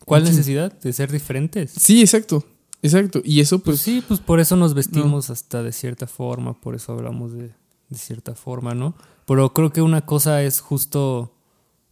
¿Cuál 0.03 0.25
necesidad? 0.25 0.77
¿De 0.81 0.91
ser 0.91 1.09
diferentes? 1.13 1.71
Sí, 1.71 2.01
exacto. 2.01 2.43
Exacto. 2.81 3.21
Y 3.23 3.39
eso 3.39 3.59
pues... 3.59 3.77
pues 3.77 3.79
sí, 3.79 4.03
pues 4.05 4.19
por 4.19 4.41
eso 4.41 4.57
nos 4.57 4.73
vestimos 4.73 5.29
hasta 5.29 5.63
de 5.63 5.71
cierta 5.71 6.07
forma, 6.07 6.59
por 6.59 6.75
eso 6.75 6.91
hablamos 6.91 7.31
de, 7.31 7.53
de, 7.87 7.97
cierta 7.97 8.35
forma, 8.35 8.75
¿no? 8.75 8.95
Pero 9.25 9.53
creo 9.53 9.71
que 9.71 9.81
una 9.81 10.05
cosa 10.05 10.43
es 10.43 10.59
justo 10.59 11.33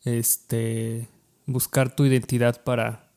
este 0.04 1.08
buscar 1.46 1.96
tu 1.96 2.04
identidad 2.04 2.66
para 2.66 3.14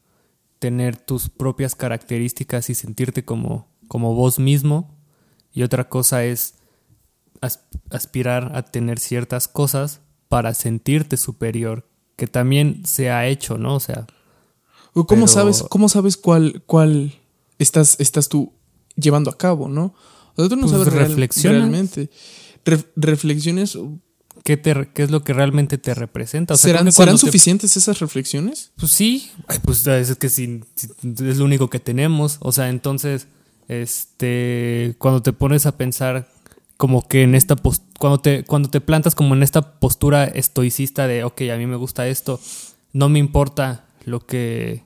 tener 0.61 0.97
tus 0.97 1.29
propias 1.29 1.75
características 1.75 2.71
y 2.71 2.77
sentirte 2.77 3.25
como, 3.25 3.67
como 3.89 4.15
vos 4.15 4.39
mismo. 4.39 4.97
Y 5.53 5.65
otra 5.65 5.89
cosa 5.89 6.25
es 6.25 6.55
aspirar 7.91 8.53
a 8.55 8.63
tener 8.63 8.99
ciertas 8.99 9.49
cosas 9.49 10.01
para 10.29 10.55
sentirte 10.55 11.17
superior, 11.17 11.89
que 12.17 12.27
también 12.27 12.83
se 12.85 13.11
ha 13.11 13.27
hecho, 13.27 13.59
¿no? 13.59 13.77
O 13.77 13.81
sea. 13.81 14.07
¿Cómo 14.93 15.29
sabes, 15.29 15.63
cómo 15.69 15.89
sabes 15.89 16.17
cuál, 16.17 16.63
cuál 16.67 17.15
estás, 17.59 17.97
estás 18.01 18.29
tú 18.29 18.53
llevando 18.97 19.31
a 19.31 19.39
cabo, 19.39 19.69
no? 19.69 19.95
O 20.35 20.43
sea, 20.43 20.49
tú 20.49 20.57
no 20.57 20.63
pues 20.63 20.73
sabes 20.73 20.93
realmente. 20.93 22.11
reflexiones. 22.97 23.79
¿Qué, 24.45 24.57
te, 24.57 24.89
¿Qué, 24.95 25.03
es 25.03 25.11
lo 25.11 25.23
que 25.25 25.33
realmente 25.33 25.79
te 25.79 25.95
representa? 25.95 26.57
¿Serán, 26.57 26.91
¿serán 26.93 27.19
suficientes 27.19 27.77
esas 27.77 27.99
reflexiones? 27.99 28.73
Pues 28.77 28.93
sí. 28.93 29.31
pues 29.65 29.87
es 29.87 30.15
que 30.17 30.29
si, 30.29 30.61
es 31.03 31.37
lo 31.37 31.45
único 31.45 31.69
que 31.71 31.81
tenemos. 31.81 32.39
O 32.41 32.53
sea, 32.53 32.69
entonces, 32.69 33.27
este, 33.69 34.95
cuando 34.99 35.23
te 35.23 35.33
pones 35.33 35.67
a 35.67 35.77
pensar 35.77 36.29
como 36.79 37.07
que 37.07 37.25
en 37.25 37.35
esta 37.35 37.57
cuando 37.99 38.21
te 38.21 38.45
cuando 38.45 38.71
te 38.71 38.81
plantas 38.81 39.15
como 39.15 39.35
en 39.35 39.43
esta 39.43 39.79
postura 39.81 40.25
estoicista 40.25 41.07
de 41.07 41.25
ok 41.25 41.43
a 41.53 41.57
mí 41.57 41.67
me 41.67 41.77
gusta 41.77 42.07
esto 42.07 42.41
no 42.93 43.11
me 43.11 43.19
importa 43.19 43.85
lo 44.05 44.21
que 44.21 44.85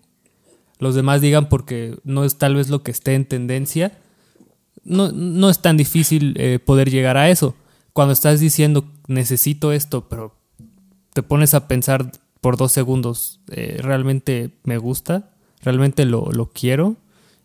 los 0.78 0.94
demás 0.96 1.20
digan 1.20 1.48
porque 1.48 1.96
no 2.02 2.24
es 2.24 2.38
tal 2.38 2.56
vez 2.56 2.70
lo 2.70 2.82
que 2.82 2.90
esté 2.90 3.14
en 3.14 3.26
tendencia 3.26 3.98
no, 4.84 5.12
no 5.12 5.50
es 5.50 5.60
tan 5.60 5.76
difícil 5.76 6.34
eh, 6.38 6.58
poder 6.58 6.90
llegar 6.90 7.16
a 7.16 7.30
eso. 7.30 7.54
Cuando 7.92 8.12
estás 8.12 8.40
diciendo 8.40 8.86
necesito 9.06 9.70
esto 9.70 10.08
pero 10.08 10.34
te 11.12 11.22
pones 11.22 11.52
a 11.52 11.68
pensar 11.68 12.10
por 12.40 12.56
dos 12.56 12.72
segundos 12.72 13.40
eh, 13.50 13.78
realmente 13.82 14.56
me 14.64 14.78
gusta 14.78 15.30
realmente 15.60 16.06
lo, 16.06 16.32
lo 16.32 16.46
quiero 16.46 16.96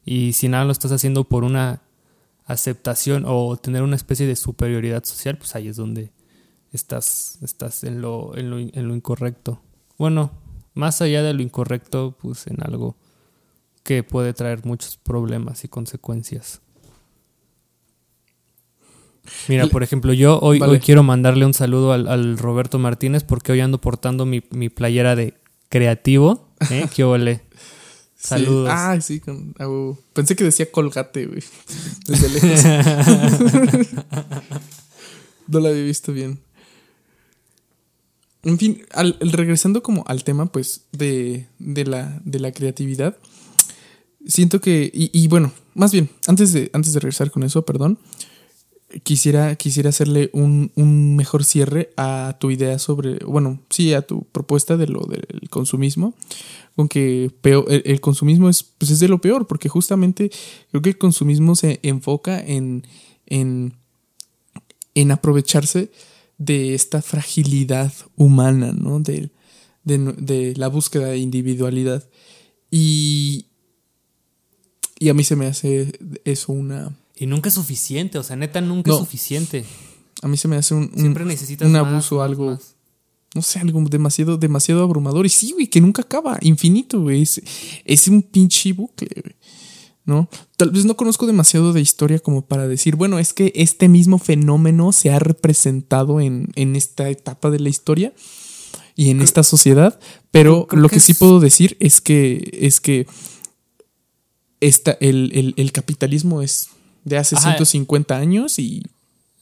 y 0.06 0.32
si 0.34 0.48
nada 0.48 0.64
lo 0.64 0.72
estás 0.72 0.94
haciendo 0.94 1.26
por 1.26 1.44
una 1.44 1.82
aceptación 2.48 3.24
o 3.28 3.58
tener 3.58 3.84
una 3.84 3.96
especie 3.96 4.26
de 4.26 4.36
superioridad 4.36 5.04
social, 5.04 5.38
pues 5.38 5.56
ahí 5.56 5.68
es 5.68 5.76
donde 5.76 6.12
estás, 6.72 7.38
estás 7.42 7.84
en, 7.84 8.02
lo, 8.02 8.36
en, 8.36 8.50
lo, 8.50 8.58
en 8.58 8.88
lo 8.88 8.96
incorrecto. 8.96 9.62
Bueno, 9.98 10.32
más 10.74 11.02
allá 11.02 11.22
de 11.24 11.34
lo 11.34 11.42
incorrecto, 11.42 12.16
pues 12.20 12.48
en 12.48 12.64
algo 12.64 12.96
que 13.84 14.04
puede 14.04 14.34
traer 14.34 14.66
muchos 14.66 14.98
problemas 14.98 15.64
y 15.64 15.68
consecuencias. 15.68 16.62
Mira, 19.50 19.68
por 19.68 19.84
ejemplo, 19.84 20.14
yo 20.14 20.40
hoy, 20.40 20.62
hoy 20.62 20.80
quiero 20.80 21.04
mandarle 21.04 21.46
un 21.46 21.54
saludo 21.54 21.92
al, 21.92 22.38
Roberto 22.38 22.80
Martínez 22.80 23.24
porque 23.26 23.52
hoy 23.52 23.60
ando 23.60 23.82
portando 23.82 24.26
mi, 24.26 24.42
mi 24.52 24.70
playera 24.70 25.18
de 25.18 25.34
creativo. 25.68 26.48
¿eh? 26.72 26.88
¿Qué 26.96 27.04
ole? 27.04 27.42
Saludos. 28.18 28.70
Ah, 28.72 29.00
sí, 29.00 29.20
con, 29.20 29.54
pensé 30.14 30.36
que 30.36 30.44
decía 30.44 30.72
colgate, 30.72 31.28
güey. 31.28 31.44
Desde 32.08 32.30
lejos. 32.30 32.64
no 35.48 35.60
la 35.60 35.70
había 35.70 35.84
visto 35.84 36.12
bien. 36.12 36.40
En 38.44 38.58
fin, 38.58 38.82
al, 38.92 39.18
regresando 39.20 39.84
como 39.84 40.04
al 40.08 40.24
tema, 40.24 40.52
pues, 40.52 40.82
de, 40.92 41.48
de, 41.60 41.86
la, 41.86 42.20
de 42.24 42.40
la 42.40 42.52
creatividad, 42.52 43.18
siento 44.26 44.62
que, 44.62 44.90
y, 44.94 45.12
y, 45.14 45.28
bueno, 45.28 45.52
más 45.74 45.92
bien, 45.92 46.10
antes 46.28 46.54
de, 46.54 46.72
antes 46.74 46.94
de 46.94 47.00
regresar 47.00 47.30
con 47.30 47.44
eso, 47.44 47.66
perdón, 47.66 48.00
quisiera, 49.04 49.56
quisiera 49.56 49.90
hacerle 49.90 50.30
un, 50.34 50.72
un, 50.76 51.16
mejor 51.16 51.44
cierre 51.44 51.92
a 51.98 52.38
tu 52.40 52.52
idea 52.52 52.80
sobre, 52.80 53.18
bueno, 53.26 53.60
sí, 53.70 53.94
a 53.94 54.02
tu 54.02 54.24
propuesta 54.24 54.78
de 54.78 54.88
lo 54.88 55.02
del 55.02 55.50
consumismo, 55.50 56.14
con 56.76 56.88
que 56.88 57.32
el, 57.44 58.02
consumismo 58.02 58.50
es, 58.50 58.64
pues 58.64 58.92
es 58.92 59.00
de 59.00 59.08
lo 59.08 59.20
peor, 59.20 59.48
porque 59.48 59.70
justamente 59.70 60.32
creo 60.70 60.82
que 60.82 60.90
el 60.90 60.98
consumismo 60.98 61.56
se 61.56 61.80
enfoca 61.84 62.40
en, 62.40 62.86
en, 63.26 63.74
en 64.96 65.12
aprovecharse 65.12 65.92
de 66.38 66.76
esta 66.76 67.02
fragilidad 67.02 67.92
humana, 68.16 68.72
¿no? 68.72 69.00
De, 69.00 69.32
de, 69.84 69.98
de 69.98 70.54
la 70.56 70.68
búsqueda 70.68 71.08
de 71.08 71.18
individualidad. 71.18 72.08
Y, 72.70 73.48
y 75.00 75.10
a 75.10 75.14
mí 75.14 75.24
se 75.24 75.36
me 75.36 75.48
hace 75.48 75.92
eso 76.26 76.54
una 76.54 76.96
y 77.20 77.26
nunca 77.26 77.50
es 77.50 77.56
suficiente, 77.56 78.20
o 78.20 78.24
sea, 78.24 78.36
neta, 78.36 78.62
nunca 78.62 78.92
es 78.92 78.98
suficiente. 78.98 79.66
A 80.22 80.28
mí 80.28 80.38
se 80.38 80.48
me 80.48 80.56
hace 80.56 80.74
un, 80.76 80.92
Siempre 80.96 81.26
necesitas 81.26 81.68
un 81.68 81.76
abuso, 81.76 82.22
algo, 82.22 82.60
no 83.34 83.42
sé, 83.42 83.60
algo 83.60 83.82
demasiado, 83.90 84.38
demasiado 84.38 84.84
abrumador. 84.84 85.26
Y 85.26 85.30
sí, 85.30 85.52
güey, 85.52 85.68
que 85.68 85.82
nunca 85.82 86.04
acaba, 86.04 86.38
infinito, 86.42 87.02
güey. 87.02 87.28
Es, 87.86 88.08
un 88.08 88.22
pinche 88.22 88.74
bucle, 88.74 89.10
güey. 89.22 89.36
¿No? 90.06 90.30
Tal 90.56 90.72
vez 90.72 90.86
no 90.86 90.96
conozco 90.96 91.26
demasiado 91.28 91.74
de 91.74 91.82
historia 91.82 92.20
como 92.20 92.46
para 92.46 92.68
decir, 92.68 92.96
bueno, 92.96 93.20
es 93.20 93.34
que 93.34 93.52
este 93.56 93.90
mismo 93.90 94.20
fenómeno 94.20 94.94
se 94.94 95.10
ha 95.10 95.20
representado 95.20 96.22
en, 96.22 96.50
esta 96.56 97.10
etapa 97.10 97.50
de 97.50 97.60
la 97.60 97.68
historia 97.68 98.14
y 98.96 99.10
en 99.10 99.22
esta 99.22 99.44
sociedad, 99.44 100.00
pero 100.32 100.66
lo 100.72 100.88
que, 100.88 101.02
sí 101.02 101.14
puedo 101.14 101.42
decir 101.42 101.76
es 101.82 102.00
que 102.00 102.58
es 102.62 102.80
que 102.80 103.06
esta, 104.62 104.98
el, 105.02 105.54
el 105.58 105.72
capitalismo 105.74 106.42
es 106.42 106.70
de 107.08 107.18
hace 107.18 107.36
150 107.38 108.18
años 108.18 108.60
y... 108.60 108.84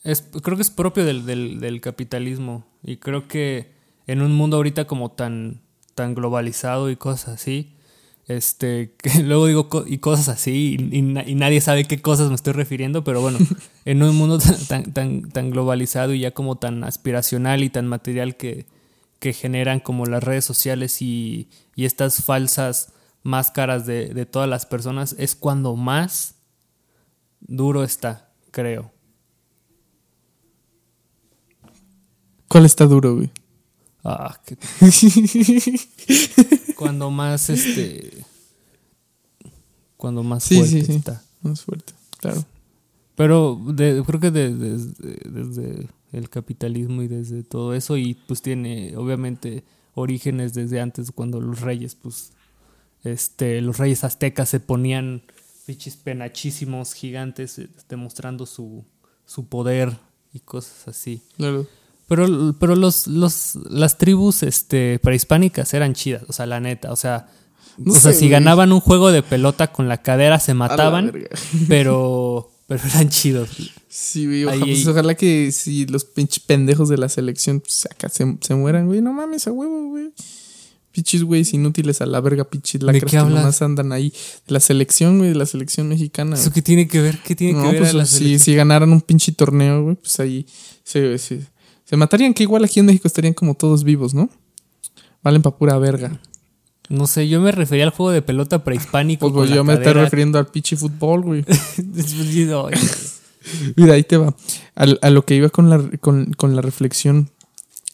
Es, 0.03 0.23
creo 0.43 0.55
que 0.55 0.61
es 0.61 0.69
propio 0.69 1.03
del, 1.03 1.81
capitalismo 1.81 2.63
y 2.83 2.97
creo 2.97 3.27
que 3.27 3.71
en 4.05 4.21
un 4.21 4.35
mundo 4.35 4.57
ahorita 4.57 4.85
como 4.85 5.09
tan, 5.09 5.61
tan 5.95 6.13
globalizado 6.13 6.91
y 6.91 6.95
cosas 6.95 7.29
así, 7.29 7.73
este, 8.27 8.93
que 8.97 9.23
luego 9.23 9.47
digo 9.47 9.67
y 9.87 9.97
cosas 9.97 10.29
así 10.29 10.77
y, 10.91 11.01
nadie 11.01 11.59
sabe 11.59 11.85
qué 11.85 12.03
cosas 12.03 12.29
me 12.29 12.35
estoy 12.35 12.53
refiriendo, 12.53 13.03
pero 13.03 13.19
bueno, 13.19 13.39
en 13.85 14.03
un 14.03 14.15
mundo 14.15 14.37
tan, 14.67 14.93
tan, 14.93 15.29
tan, 15.29 15.49
globalizado 15.49 16.13
y 16.13 16.19
ya 16.19 16.31
como 16.31 16.57
tan 16.57 16.83
aspiracional 16.83 17.63
y 17.63 17.71
tan 17.71 17.87
material 17.87 18.37
que, 18.37 18.67
que 19.17 19.33
generan 19.33 19.79
como 19.79 20.05
las 20.05 20.23
redes 20.23 20.45
sociales 20.45 21.01
y, 21.01 21.49
y 21.75 21.85
estas 21.85 22.23
falsas 22.23 22.93
máscaras 23.23 23.87
de, 23.87 24.13
de 24.13 24.27
todas 24.27 24.47
las 24.47 24.67
personas, 24.67 25.15
es 25.17 25.33
cuando 25.33 25.75
más 25.75 26.34
duro 27.47 27.83
está, 27.83 28.31
creo. 28.51 28.91
¿Cuál 32.47 32.65
está 32.65 32.85
duro, 32.85 33.15
güey? 33.15 33.31
Ah, 34.03 34.39
qué... 34.45 34.57
cuando 36.75 37.09
más 37.09 37.49
este 37.49 38.23
cuando 39.97 40.23
más 40.23 40.47
fuerte 40.47 40.79
está. 40.79 41.23
Más 41.41 41.63
fuerte, 41.63 41.93
claro. 42.19 42.45
Pero 43.15 43.59
creo 44.05 44.19
que 44.19 44.29
desde 44.29 45.87
el 46.11 46.29
capitalismo 46.29 47.01
y 47.01 47.07
desde 47.07 47.43
todo 47.43 47.73
eso 47.73 47.97
y 47.97 48.13
pues 48.13 48.41
tiene 48.41 48.95
obviamente 48.95 49.63
orígenes 49.95 50.53
desde 50.53 50.79
antes 50.79 51.11
cuando 51.11 51.41
los 51.41 51.61
reyes 51.61 51.95
pues 51.95 52.33
este 53.03 53.61
los 53.61 53.77
reyes 53.77 54.03
aztecas 54.03 54.49
se 54.49 54.59
ponían 54.59 55.23
Fichis 55.65 55.95
penachísimos, 55.95 56.93
gigantes, 56.93 57.57
eh, 57.57 57.69
demostrando 57.89 58.45
su, 58.45 58.85
su 59.25 59.47
poder 59.47 59.97
y 60.31 60.39
cosas 60.39 60.87
así. 60.87 61.23
Claro. 61.37 61.65
Pero, 62.07 62.55
pero 62.59 62.75
los, 62.75 63.07
los, 63.07 63.55
las 63.67 63.97
tribus 63.97 64.43
este, 64.43 64.99
prehispánicas 64.99 65.73
eran 65.73 65.95
chidas, 65.95 66.23
o 66.27 66.33
sea, 66.33 66.45
la 66.45 66.59
neta, 66.59 66.91
o 66.91 66.95
sea, 66.95 67.29
o 67.83 67.95
sea 67.95 68.13
si 68.13 68.29
ganaban 68.29 68.71
un 68.71 68.79
juego 68.79 69.11
de 69.11 69.23
pelota 69.23 69.71
con 69.71 69.89
la 69.89 70.03
cadera 70.03 70.39
se 70.39 70.53
mataban, 70.53 71.11
pero, 71.67 72.51
pero 72.67 72.83
eran 72.83 73.09
chidos. 73.09 73.49
Sí, 73.89 74.27
güey, 74.27 74.59
pues, 74.59 74.85
ojalá, 74.85 75.15
que 75.15 75.51
si 75.51 75.87
los 75.87 76.05
pinches 76.05 76.43
pendejos 76.43 76.89
de 76.89 76.97
la 76.99 77.09
selección 77.09 77.59
pues, 77.59 77.87
acá 77.87 78.07
se, 78.09 78.37
se 78.39 78.53
mueran, 78.53 78.85
güey, 78.85 79.01
no 79.01 79.11
mames 79.11 79.47
a 79.47 79.51
huevo, 79.51 79.89
güey. 79.89 80.13
Pichis, 80.95 81.23
güey, 81.23 81.45
inútiles 81.51 81.99
a 81.99 82.05
la 82.05 82.21
verga, 82.21 82.45
pichis 82.45 82.81
lacras 82.81 83.11
que 83.11 83.17
nomás 83.17 83.61
andan 83.61 83.91
ahí. 83.91 84.13
De 84.47 84.53
la 84.53 84.61
selección, 84.61 85.17
güey, 85.17 85.31
de 85.31 85.35
la 85.35 85.45
selección 85.45 85.89
mexicana. 85.89 86.37
¿Eso 86.37 86.53
qué 86.53 86.61
tiene 86.61 86.87
que 86.87 87.01
ver? 87.01 87.19
¿Qué 87.21 87.35
tiene 87.35 87.61
que 87.61 87.67
ver 87.67 87.79
pues, 87.79 87.89
a 87.89 87.97
la 87.97 88.05
si, 88.05 88.39
si, 88.39 88.55
ganaran 88.55 88.93
un 88.93 89.01
pinche 89.01 89.33
torneo, 89.33 89.83
güey, 89.83 89.97
pues 89.97 90.17
ahí 90.21 90.45
se, 90.85 91.17
se, 91.17 91.97
matarían, 91.97 92.33
que 92.33 92.43
igual 92.43 92.63
aquí 92.63 92.79
en 92.79 92.85
México 92.85 93.09
estarían 93.09 93.33
como 93.33 93.55
todos 93.55 93.83
vivos, 93.83 94.13
¿no? 94.13 94.29
Valen 95.21 95.41
pa' 95.41 95.57
pura 95.57 95.77
verga. 95.77 96.17
No 96.87 97.07
sé, 97.07 97.27
yo 97.27 97.41
me 97.41 97.51
refería 97.51 97.83
al 97.83 97.89
juego 97.89 98.13
de 98.13 98.21
pelota 98.21 98.63
prehispánico. 98.63 99.33
Pues, 99.33 99.49
yo 99.49 99.65
me 99.65 99.73
estoy 99.73 99.91
refiriendo 99.91 100.39
al 100.39 100.47
pinche 100.47 100.77
fútbol, 100.77 101.23
güey. 101.23 101.43
Mira, 103.75 103.95
ahí 103.95 104.03
te 104.03 104.15
va. 104.15 104.33
A, 104.77 104.85
a, 105.01 105.09
lo 105.09 105.25
que 105.25 105.35
iba 105.35 105.49
con 105.49 105.69
la, 105.69 105.83
con, 105.99 106.31
con 106.35 106.55
la 106.55 106.61
reflexión 106.61 107.31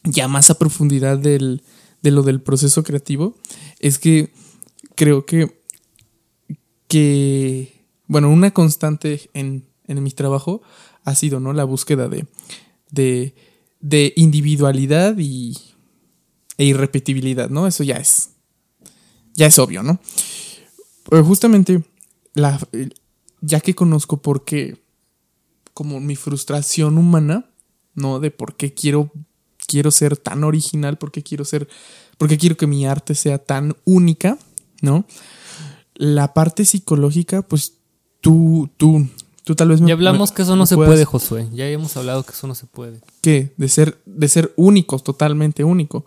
ya 0.04 0.28
más 0.28 0.50
a 0.50 0.58
profundidad 0.58 1.18
del, 1.18 1.62
de 2.02 2.10
lo 2.10 2.22
del 2.22 2.40
proceso 2.40 2.82
creativo 2.82 3.36
es 3.78 3.98
que 3.98 4.32
creo 4.94 5.24
que, 5.24 5.62
que 6.88 7.86
bueno, 8.06 8.30
una 8.30 8.52
constante 8.52 9.30
en, 9.32 9.64
en 9.86 10.02
mi 10.02 10.10
trabajo 10.10 10.62
ha 11.04 11.14
sido, 11.14 11.40
¿no? 11.40 11.52
La 11.52 11.64
búsqueda 11.64 12.08
de, 12.08 12.26
de, 12.90 13.34
de 13.80 14.12
individualidad 14.16 15.16
y, 15.18 15.56
e 16.58 16.64
irrepetibilidad, 16.64 17.50
¿no? 17.50 17.66
Eso 17.66 17.82
ya 17.82 17.96
es, 17.96 18.30
ya 19.34 19.46
es 19.46 19.58
obvio, 19.58 19.82
¿no? 19.82 19.98
Pero 21.08 21.24
justamente, 21.24 21.82
la, 22.34 22.60
ya 23.40 23.60
que 23.60 23.74
conozco 23.74 24.22
por 24.22 24.44
qué, 24.44 24.82
como 25.74 26.00
mi 26.00 26.16
frustración 26.16 26.98
humana, 26.98 27.50
¿no? 27.94 28.20
De 28.20 28.30
por 28.30 28.56
qué 28.56 28.74
quiero 28.74 29.10
quiero 29.72 29.90
ser 29.90 30.18
tan 30.18 30.44
original, 30.44 30.98
porque 30.98 31.22
quiero 31.22 31.46
ser, 31.46 31.66
porque 32.18 32.36
quiero 32.36 32.58
que 32.58 32.66
mi 32.66 32.84
arte 32.84 33.14
sea 33.14 33.38
tan 33.38 33.74
única, 33.86 34.36
¿no? 34.82 35.06
La 35.94 36.34
parte 36.34 36.66
psicológica, 36.66 37.40
pues 37.40 37.72
tú, 38.20 38.68
tú, 38.76 39.08
tú 39.44 39.54
tal 39.54 39.70
vez 39.70 39.80
me. 39.80 39.88
Ya 39.88 39.94
hablamos 39.94 40.30
que 40.30 40.42
eso 40.42 40.56
no 40.56 40.66
se 40.66 40.76
puede, 40.76 41.06
Josué. 41.06 41.48
Ya 41.54 41.66
hemos 41.68 41.96
hablado 41.96 42.22
que 42.22 42.32
eso 42.32 42.46
no 42.46 42.54
se 42.54 42.66
puede. 42.66 43.00
¿Qué? 43.22 43.54
De 43.56 43.68
ser, 43.68 43.98
de 44.04 44.28
ser 44.28 44.52
únicos, 44.56 45.02
totalmente 45.02 45.64
único. 45.64 46.04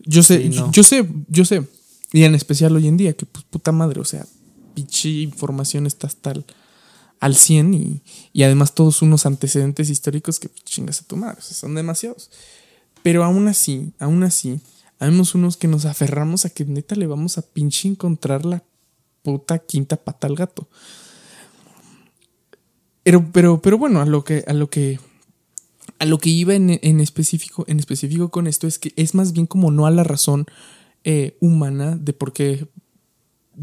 Yo 0.00 0.24
sé, 0.24 0.50
yo 0.72 0.82
sé, 0.82 1.08
yo 1.28 1.44
sé. 1.44 1.68
Y 2.12 2.24
en 2.24 2.34
especial 2.34 2.74
hoy 2.74 2.88
en 2.88 2.96
día, 2.96 3.12
que 3.12 3.24
pues 3.24 3.44
puta 3.44 3.70
madre, 3.70 4.00
o 4.00 4.04
sea, 4.04 4.26
pinche 4.74 5.10
información 5.10 5.86
está 5.86 6.08
tal 6.08 6.44
al 7.20 7.36
100 7.36 7.74
y, 7.74 8.02
y 8.32 8.42
además 8.42 8.74
todos 8.74 9.00
unos 9.00 9.26
antecedentes 9.26 9.90
históricos 9.90 10.40
que 10.40 10.50
chingas 10.64 11.00
a 11.00 11.04
tu 11.04 11.16
madre, 11.16 11.38
o 11.38 11.42
sea, 11.42 11.56
son 11.56 11.76
demasiados. 11.76 12.30
Pero 13.04 13.22
aún 13.22 13.48
así, 13.48 13.92
aún 13.98 14.22
así, 14.22 14.60
habemos 14.98 15.34
unos 15.34 15.58
que 15.58 15.68
nos 15.68 15.84
aferramos 15.84 16.46
a 16.46 16.48
que 16.48 16.64
neta 16.64 16.94
le 16.94 17.06
vamos 17.06 17.36
a 17.36 17.42
pinche 17.42 17.86
encontrar 17.86 18.46
la 18.46 18.62
puta 19.20 19.58
quinta 19.58 19.96
pata 19.96 20.26
al 20.26 20.36
gato. 20.36 20.70
Pero, 23.02 23.30
pero, 23.30 23.60
pero 23.60 23.76
bueno, 23.76 24.00
a 24.00 24.06
lo 24.06 24.24
que, 24.24 24.42
a 24.46 24.54
lo 24.54 24.70
que, 24.70 24.98
a 25.98 26.06
lo 26.06 26.16
que 26.16 26.30
iba 26.30 26.54
en, 26.54 26.80
en 26.82 27.00
específico, 27.00 27.66
en 27.68 27.78
específico 27.78 28.30
con 28.30 28.46
esto 28.46 28.66
es 28.66 28.78
que 28.78 28.94
es 28.96 29.14
más 29.14 29.34
bien 29.34 29.46
como 29.46 29.70
no 29.70 29.84
a 29.84 29.90
la 29.90 30.02
razón 30.02 30.46
eh, 31.04 31.36
humana 31.40 31.96
de 31.96 32.14
por 32.14 32.32
qué, 32.32 32.68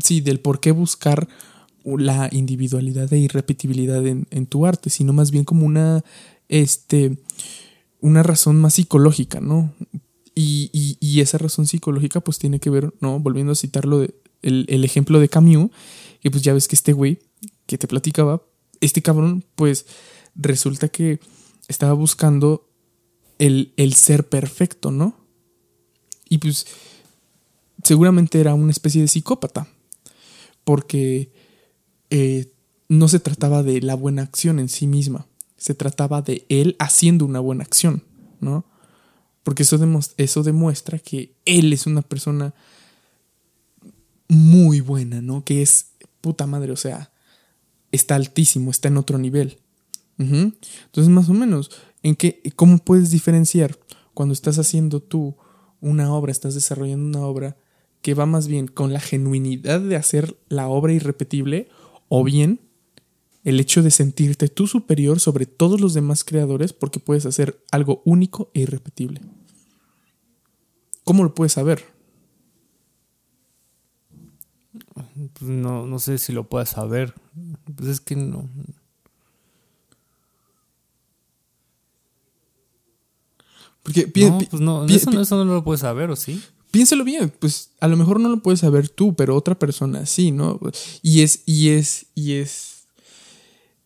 sí, 0.04 0.22
del 0.22 0.40
por 0.40 0.60
qué 0.60 0.70
buscar 0.70 1.28
la 1.84 2.30
individualidad 2.32 3.12
e 3.12 3.18
irrepetibilidad 3.18 4.06
en, 4.06 4.28
en, 4.30 4.46
tu 4.46 4.68
arte, 4.68 4.92
sino 4.92 5.14
más 5.14 5.32
bien 5.32 5.46
como 5.46 5.66
una, 5.66 6.04
este, 6.48 7.18
una 8.02 8.24
razón 8.24 8.60
más 8.60 8.76
psicológica, 8.76 9.40
¿no? 9.40 9.74
Y, 10.36 11.20
esa 11.22 11.38
razón 11.38 11.68
psicológica 11.68 12.20
pues 12.20 12.40
tiene 12.40 12.60
que 12.60 12.72
ver, 12.72 12.94
¿no? 13.00 13.20
Volviendo 13.20 13.52
a 13.52 13.56
citarlo, 13.56 14.00
de, 14.00 14.16
el, 14.42 14.84
ejemplo 14.84 15.20
de 15.20 15.30
Camus, 15.30 15.70
que 16.22 16.32
pues 16.32 16.44
ya 16.44 16.54
ves 16.54 16.68
que 16.68 16.76
este 16.76 16.94
güey 16.94 17.20
que 17.68 17.78
te 17.78 17.88
platicaba, 17.88 18.42
este 18.80 19.04
cabrón 19.04 19.46
pues 19.56 19.86
resulta 20.34 20.88
que 20.88 21.20
estaba 21.68 21.94
buscando 21.94 22.68
el, 23.38 23.74
el 23.78 23.94
ser 23.94 24.28
perfecto, 24.28 24.90
¿no? 24.90 25.16
Y 26.28 26.40
pues 26.40 26.66
seguramente 27.84 28.40
era 28.40 28.54
una 28.54 28.72
especie 28.72 29.02
de 29.02 29.08
psicópata, 29.08 29.68
porque 30.64 31.32
eh, 32.10 32.52
no 32.90 33.08
se 33.08 33.20
trataba 33.20 33.64
de 33.64 33.82
la 33.82 33.96
buena 33.96 34.22
acción 34.22 34.60
en 34.60 34.70
sí 34.70 34.88
misma, 34.88 35.28
se 35.62 35.76
trataba 35.76 36.24
de 36.24 36.44
él 36.50 36.76
haciendo 36.80 37.24
una 37.24 37.40
buena 37.40 37.64
acción, 37.64 38.04
¿no? 38.40 38.66
Porque 39.44 39.62
eso, 39.62 39.80
eso 40.18 40.42
demuestra 40.42 40.98
que 40.98 41.36
él 41.46 41.72
es 41.72 41.86
una 41.86 42.02
persona 42.02 42.56
muy 44.28 44.82
buena, 44.82 45.22
¿no? 45.22 45.46
Que 45.46 45.62
es 45.62 45.92
puta 46.20 46.48
madre, 46.48 46.72
o 46.72 46.76
sea, 46.76 47.12
está 47.92 48.16
altísimo, 48.16 48.72
está 48.72 48.88
en 48.88 48.98
otro 48.98 49.20
nivel. 49.20 49.60
Entonces, 50.18 51.10
más 51.10 51.30
o 51.30 51.34
menos, 51.36 51.70
¿en 52.02 52.16
qué, 52.16 52.42
¿cómo 52.56 52.80
puedes 52.80 53.12
diferenciar 53.12 53.78
cuando 54.16 54.34
estás 54.34 54.58
haciendo 54.58 55.00
tú 55.00 55.38
una 55.80 56.12
obra, 56.12 56.32
estás 56.32 56.56
desarrollando 56.56 57.20
una 57.20 57.28
obra 57.28 57.58
que 58.02 58.16
va 58.16 58.26
más 58.26 58.48
bien 58.48 58.66
con 58.66 58.94
la 58.94 59.00
genuinidad 59.00 59.80
de 59.80 59.96
hacer 59.96 60.38
la 60.50 60.70
obra 60.70 60.92
irrepetible 60.92 61.70
o 62.10 62.24
bien 62.24 62.71
el 63.44 63.60
hecho 63.60 63.82
de 63.82 63.92
sentirte 63.92 64.48
tú 64.48 64.68
superior 64.68 65.20
sobre 65.20 65.46
todos 65.46 65.82
los 65.82 65.94
demás 65.94 66.24
creadores 66.24 66.74
porque 66.74 67.00
puedes 67.00 67.26
hacer 67.26 67.64
algo 67.72 68.02
único 68.06 68.52
e 68.54 68.62
irrepetible. 68.62 69.22
¿Cómo 71.04 71.24
lo 71.24 71.34
puedes 71.34 71.54
saber? 71.54 71.86
Pues 75.34 75.50
no, 75.50 75.86
no 75.86 76.00
sé 76.00 76.18
si 76.18 76.32
lo 76.32 76.48
puedas 76.48 76.70
saber. 76.70 77.14
Pues 77.76 77.90
es 77.90 78.02
que 78.02 78.16
no. 78.16 78.50
Porque 83.84 84.06
no, 84.16 84.38
pues 84.38 84.62
no, 84.62 84.86
eso, 84.86 85.10
no, 85.10 85.22
eso 85.22 85.44
no 85.44 85.54
lo 85.54 85.64
puedes 85.64 85.82
saber, 85.82 86.12
¿o 86.12 86.16
sí? 86.16 86.42
piénsalo 86.72 87.04
bien, 87.04 87.32
pues 87.38 87.72
a 87.80 87.88
lo 87.88 87.98
mejor 87.98 88.20
no 88.20 88.30
lo 88.30 88.42
puedes 88.42 88.62
saber 88.62 88.90
tú, 88.90 89.14
pero 89.14 89.36
otra 89.36 89.60
persona 89.60 90.06
sí, 90.06 90.32
¿no? 90.32 90.60
Y 91.02 91.22
es, 91.22 91.44
y 91.46 91.70
es, 91.70 92.08
y 92.16 92.34
es, 92.34 92.81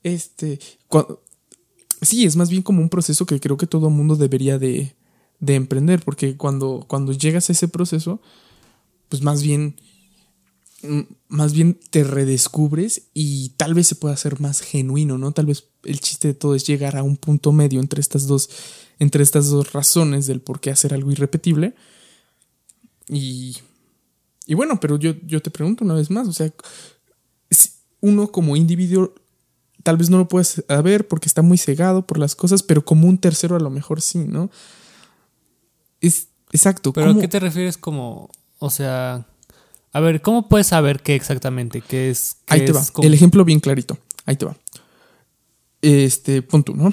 este, 0.05 0.59
cuando, 0.87 1.23
sí, 1.99 2.25
es 2.25 2.35
más 2.35 2.51
bien 2.51 2.61
como 2.61 2.79
un 2.79 2.89
proceso 2.89 3.25
que 3.25 3.39
creo 3.39 3.57
que 3.57 3.65
todo 3.65 3.89
mundo 3.89 4.15
debería 4.15 4.59
de, 4.59 4.95
de 5.39 5.55
emprender, 5.55 6.03
porque 6.05 6.37
cuando, 6.37 6.85
cuando 6.87 7.11
llegas 7.11 7.49
a 7.49 7.53
ese 7.53 7.67
proceso, 7.67 8.21
pues 9.09 9.23
más 9.23 9.41
bien, 9.41 9.77
más 11.27 11.53
bien 11.53 11.79
te 11.89 12.03
redescubres 12.03 13.07
y 13.15 13.49
tal 13.57 13.73
vez 13.73 13.87
se 13.87 13.95
pueda 13.95 14.13
hacer 14.13 14.39
más 14.39 14.61
genuino, 14.61 15.17
¿no? 15.17 15.31
Tal 15.31 15.47
vez 15.47 15.69
el 15.83 15.99
chiste 15.99 16.27
de 16.27 16.33
todo 16.35 16.53
es 16.53 16.67
llegar 16.67 16.95
a 16.97 17.01
un 17.01 17.17
punto 17.17 17.51
medio 17.51 17.79
entre 17.79 17.99
estas 17.99 18.27
dos, 18.27 18.51
entre 18.99 19.23
estas 19.23 19.49
dos 19.49 19.73
razones 19.73 20.27
del 20.27 20.39
por 20.39 20.59
qué 20.59 20.69
hacer 20.69 20.93
algo 20.93 21.11
irrepetible 21.11 21.73
y, 23.09 23.57
y 24.45 24.53
bueno, 24.53 24.79
pero 24.79 24.99
yo, 24.99 25.15
yo 25.25 25.41
te 25.41 25.49
pregunto 25.49 25.83
una 25.83 25.95
vez 25.95 26.11
más, 26.11 26.27
o 26.27 26.33
sea, 26.33 26.53
uno 28.01 28.31
como 28.31 28.55
individuo 28.55 29.15
tal 29.85 29.97
vez 29.97 30.09
no 30.09 30.17
lo 30.17 30.27
puedes 30.27 30.63
saber 30.67 31.07
porque 31.07 31.27
está 31.27 31.43
muy 31.43 31.59
cegado 31.59 32.07
por 32.07 32.17
las 32.17 32.35
cosas, 32.35 32.63
pero 32.63 32.83
como 32.83 33.07
un 33.07 33.19
tercero 33.19 33.55
a 33.55 33.59
lo 33.59 33.69
mejor 33.69 34.01
sí, 34.01 34.17
¿no? 34.17 34.49
Es 36.01 36.29
exacto. 36.51 36.91
¿Pero 36.91 37.09
¿cómo? 37.09 37.19
a 37.19 37.21
qué 37.21 37.27
te 37.27 37.39
refieres 37.39 37.77
como, 37.77 38.31
o 38.57 38.71
sea, 38.71 39.27
a 39.93 39.99
ver, 39.99 40.23
¿cómo 40.23 40.49
puedes 40.49 40.65
saber 40.65 41.03
qué 41.03 41.13
exactamente? 41.13 41.81
¿Qué 41.81 42.09
es? 42.09 42.37
Qué 42.47 42.55
Ahí 42.55 42.59
te 42.65 42.71
es 42.71 42.75
va. 42.75 42.83
El 43.03 43.13
ejemplo 43.13 43.45
bien 43.45 43.59
clarito. 43.59 43.99
Ahí 44.25 44.35
te 44.37 44.45
va. 44.45 44.57
Este, 45.83 46.41
punto, 46.41 46.73
¿no? 46.73 46.91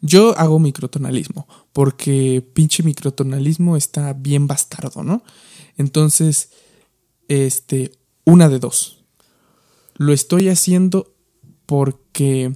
Yo 0.00 0.38
hago 0.38 0.60
microtonalismo 0.60 1.48
porque 1.72 2.48
pinche 2.54 2.84
microtonalismo 2.84 3.76
está 3.76 4.12
bien 4.12 4.46
bastardo, 4.46 5.02
¿no? 5.02 5.24
Entonces, 5.76 6.50
este, 7.26 7.90
una 8.24 8.48
de 8.48 8.60
dos. 8.60 9.04
Lo 9.96 10.12
estoy 10.12 10.48
haciendo 10.48 11.12
porque 11.70 12.52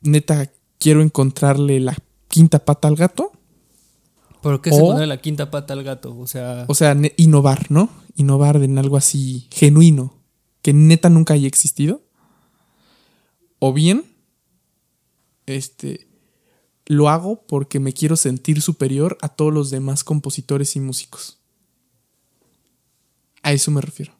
neta 0.00 0.50
quiero 0.78 1.02
encontrarle 1.02 1.78
la 1.78 1.94
quinta 2.28 2.64
pata 2.64 2.88
al 2.88 2.96
gato. 2.96 3.32
¿Pero 4.40 4.62
qué 4.62 4.72
se 4.72 4.80
pone 4.80 5.06
la 5.06 5.18
quinta 5.18 5.50
pata 5.50 5.74
al 5.74 5.84
gato? 5.84 6.18
O 6.18 6.26
sea. 6.26 6.64
O 6.68 6.74
sea, 6.74 6.96
innovar, 7.18 7.70
¿no? 7.70 7.90
Innovar 8.16 8.56
en 8.62 8.78
algo 8.78 8.96
así 8.96 9.46
genuino, 9.50 10.14
que 10.62 10.72
neta 10.72 11.10
nunca 11.10 11.34
haya 11.34 11.46
existido. 11.46 12.00
O 13.58 13.74
bien, 13.74 14.06
este, 15.44 16.08
lo 16.86 17.10
hago 17.10 17.44
porque 17.46 17.78
me 17.78 17.92
quiero 17.92 18.16
sentir 18.16 18.62
superior 18.62 19.18
a 19.20 19.28
todos 19.28 19.52
los 19.52 19.68
demás 19.68 20.02
compositores 20.02 20.76
y 20.76 20.80
músicos. 20.80 21.40
A 23.42 23.52
eso 23.52 23.70
me 23.70 23.82
refiero. 23.82 24.14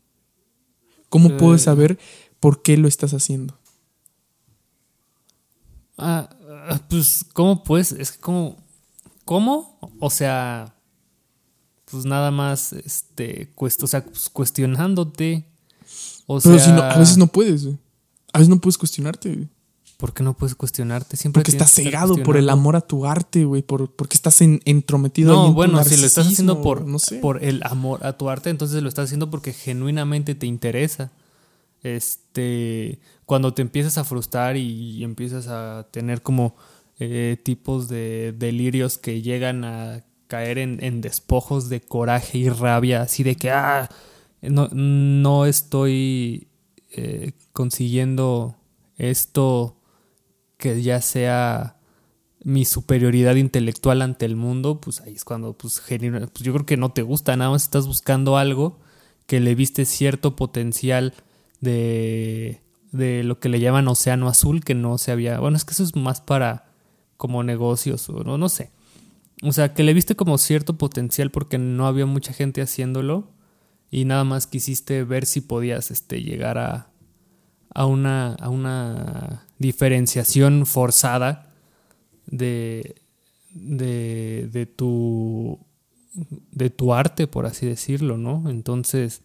¿Cómo 1.09 1.31
eh, 1.31 1.37
puedes 1.39 1.63
saber 1.63 1.99
por 2.39 2.61
qué 2.61 2.77
lo 2.77 2.87
estás 2.87 3.15
haciendo? 3.15 3.64
Ah, 6.07 6.29
pues, 6.89 7.25
¿cómo 7.33 7.65
puedes? 7.65 7.93
Es 7.93 8.13
que, 8.13 8.19
¿cómo? 8.19 8.57
¿Cómo? 9.25 9.79
O 10.01 10.11
sea, 10.11 10.75
pues 11.91 12.05
nada 12.05 12.31
más, 12.31 12.75
este, 12.75 13.51
cuest 13.55 13.83
o 13.83 13.87
sea, 13.87 14.05
pues 14.05 14.29
cuestionándote. 14.29 15.49
O 16.27 16.41
Pero 16.41 16.59
sea, 16.59 16.65
si 16.67 16.73
no, 16.73 16.83
a 16.83 16.99
veces 16.99 17.17
no 17.17 17.27
puedes, 17.29 17.65
güey. 17.65 17.79
A 18.33 18.39
veces 18.39 18.51
no 18.51 18.61
puedes 18.61 18.77
cuestionarte, 18.77 19.35
güey. 19.35 19.49
¿Por 19.97 20.13
qué 20.13 20.23
no 20.23 20.37
puedes 20.37 20.55
cuestionarte? 20.55 21.17
Siempre 21.17 21.41
porque 21.41 21.53
estás 21.53 21.71
cegado 21.71 22.17
por 22.17 22.37
el 22.37 22.51
amor 22.51 22.77
a 22.77 22.83
tu 22.83 23.07
arte, 23.07 23.45
güey. 23.45 23.63
Por, 23.63 23.91
porque 23.91 24.17
estás 24.17 24.43
en, 24.43 24.61
entrometido 24.67 25.35
no, 25.35 25.47
en 25.47 25.55
bueno, 25.55 25.83
si 25.85 25.97
lo 25.97 26.07
estás 26.07 26.27
haciendo 26.27 26.61
por, 26.61 26.87
no 26.87 26.99
sé. 26.99 27.19
por 27.19 27.43
el 27.43 27.63
amor 27.65 28.05
a 28.05 28.19
tu 28.19 28.29
arte, 28.29 28.51
entonces 28.51 28.83
lo 28.83 28.91
estás 28.91 29.07
haciendo 29.07 29.31
porque 29.31 29.55
genuinamente 29.55 30.35
te 30.35 30.47
interesa. 30.47 31.13
Este, 31.85 32.99
cuando 33.27 33.55
te 33.55 33.63
empiezas 33.63 33.99
a 33.99 34.05
frustrar 34.05 34.57
y, 34.57 35.05
empiezas 35.05 35.47
a 35.49 35.87
tener 35.93 36.23
como 36.23 36.57
eh, 36.99 37.37
tipos 37.45 37.89
de 37.89 38.35
delirios 38.37 38.99
que 38.99 39.23
llegan 39.23 39.65
a 39.65 40.03
caer 40.27 40.59
en, 40.59 40.83
en, 40.83 41.01
despojos 41.01 41.69
de 41.69 41.81
coraje 41.81 42.39
y 42.39 42.49
rabia, 42.49 43.03
así 43.03 43.23
de 43.23 43.37
que, 43.37 43.51
ah, 43.51 43.89
no, 44.41 44.69
no 44.73 45.47
estoy 45.47 46.49
eh, 46.91 47.33
consiguiendo 47.53 48.57
esto 48.97 49.77
que 50.57 50.83
ya 50.83 51.01
sea 51.03 51.77
mi 52.45 52.65
superioridad 52.65 53.35
intelectual 53.37 54.01
ante 54.01 54.25
el 54.25 54.37
mundo, 54.37 54.81
pues 54.81 55.01
ahí 55.03 55.15
es 55.15 55.25
cuando, 55.25 55.53
pues, 55.55 55.83
pues, 55.87 56.45
yo 56.45 56.53
creo 56.55 56.67
que 56.67 56.77
no 56.77 56.93
te 56.93 57.03
gusta, 57.03 57.37
nada 57.37 57.51
más 57.51 57.65
estás 57.65 57.87
buscando 57.87 58.37
algo 58.39 58.79
que 59.27 59.41
le 59.41 59.55
viste 59.55 59.85
cierto 59.85 60.37
potencial 60.37 61.15
de, 61.65 62.61
de 62.93 63.25
lo 63.25 63.41
que 63.41 63.49
le 63.49 63.61
llaman 63.61 63.89
océano 63.89 64.29
azul, 64.29 64.63
que 64.63 64.75
no 64.75 64.99
se 64.99 65.11
había, 65.11 65.41
bueno, 65.41 65.57
es 65.57 65.65
que 65.65 65.73
eso 65.73 65.83
es 65.83 65.97
más 65.97 66.21
para 66.21 66.67
como 67.17 67.43
negocios 67.43 68.09
o 68.09 68.23
no, 68.23 68.39
no 68.39 68.49
sé. 68.49 68.71
O 69.43 69.53
sea, 69.53 69.75
que 69.75 69.83
le 69.83 69.95
viste 69.95 70.15
como 70.15 70.39
cierto 70.39 70.79
potencial 70.79 71.31
porque 71.31 71.59
no 71.59 71.87
había 71.87 72.07
mucha 72.07 72.33
gente 72.33 72.63
haciéndolo 72.63 73.31
y 73.91 74.05
nada 74.05 74.25
más 74.25 74.47
quisiste 74.47 75.05
ver 75.05 75.27
si 75.27 75.41
podías 75.41 75.91
este, 75.91 76.23
llegar 76.23 76.59
a, 76.59 76.91
a 77.75 77.87
una, 77.87 78.35
a 78.35 78.49
una 78.49 79.47
diferenciación 79.59 80.67
forzada 80.67 81.53
de, 82.27 82.95
de, 83.53 84.49
de, 84.53 84.67
tu, 84.67 85.59
de 86.53 86.71
tu 86.71 86.95
arte, 86.95 87.27
por 87.27 87.47
así 87.47 87.67
decirlo, 87.67 88.17
¿no? 88.17 88.49
Entonces, 88.49 89.23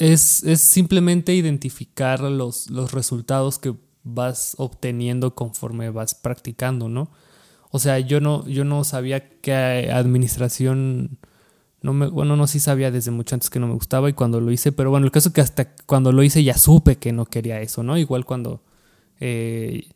es, 0.00 0.42
es 0.44 0.62
simplemente 0.62 1.34
identificar 1.34 2.20
los, 2.20 2.70
los 2.70 2.92
resultados 2.92 3.58
que 3.58 3.74
vas 4.02 4.54
obteniendo 4.56 5.34
conforme 5.34 5.90
vas 5.90 6.14
practicando, 6.14 6.88
¿no? 6.88 7.10
O 7.70 7.78
sea, 7.78 8.00
yo 8.00 8.20
no, 8.20 8.46
yo 8.48 8.64
no 8.64 8.82
sabía 8.82 9.28
que 9.28 9.52
administración 9.92 11.18
no 11.82 11.92
me, 11.92 12.08
bueno, 12.08 12.34
no 12.34 12.46
sí 12.46 12.60
sabía 12.60 12.90
desde 12.90 13.10
mucho 13.10 13.34
antes 13.34 13.50
que 13.50 13.60
no 13.60 13.68
me 13.68 13.74
gustaba 13.74 14.08
y 14.08 14.14
cuando 14.14 14.40
lo 14.40 14.50
hice, 14.50 14.72
pero 14.72 14.90
bueno, 14.90 15.04
el 15.04 15.12
caso 15.12 15.28
es 15.28 15.34
que 15.34 15.40
hasta 15.42 15.74
cuando 15.86 16.12
lo 16.12 16.22
hice 16.22 16.42
ya 16.42 16.56
supe 16.56 16.96
que 16.96 17.12
no 17.12 17.26
quería 17.26 17.60
eso, 17.60 17.82
¿no? 17.82 17.98
Igual 17.98 18.24
cuando 18.24 18.62
eh, 19.20 19.86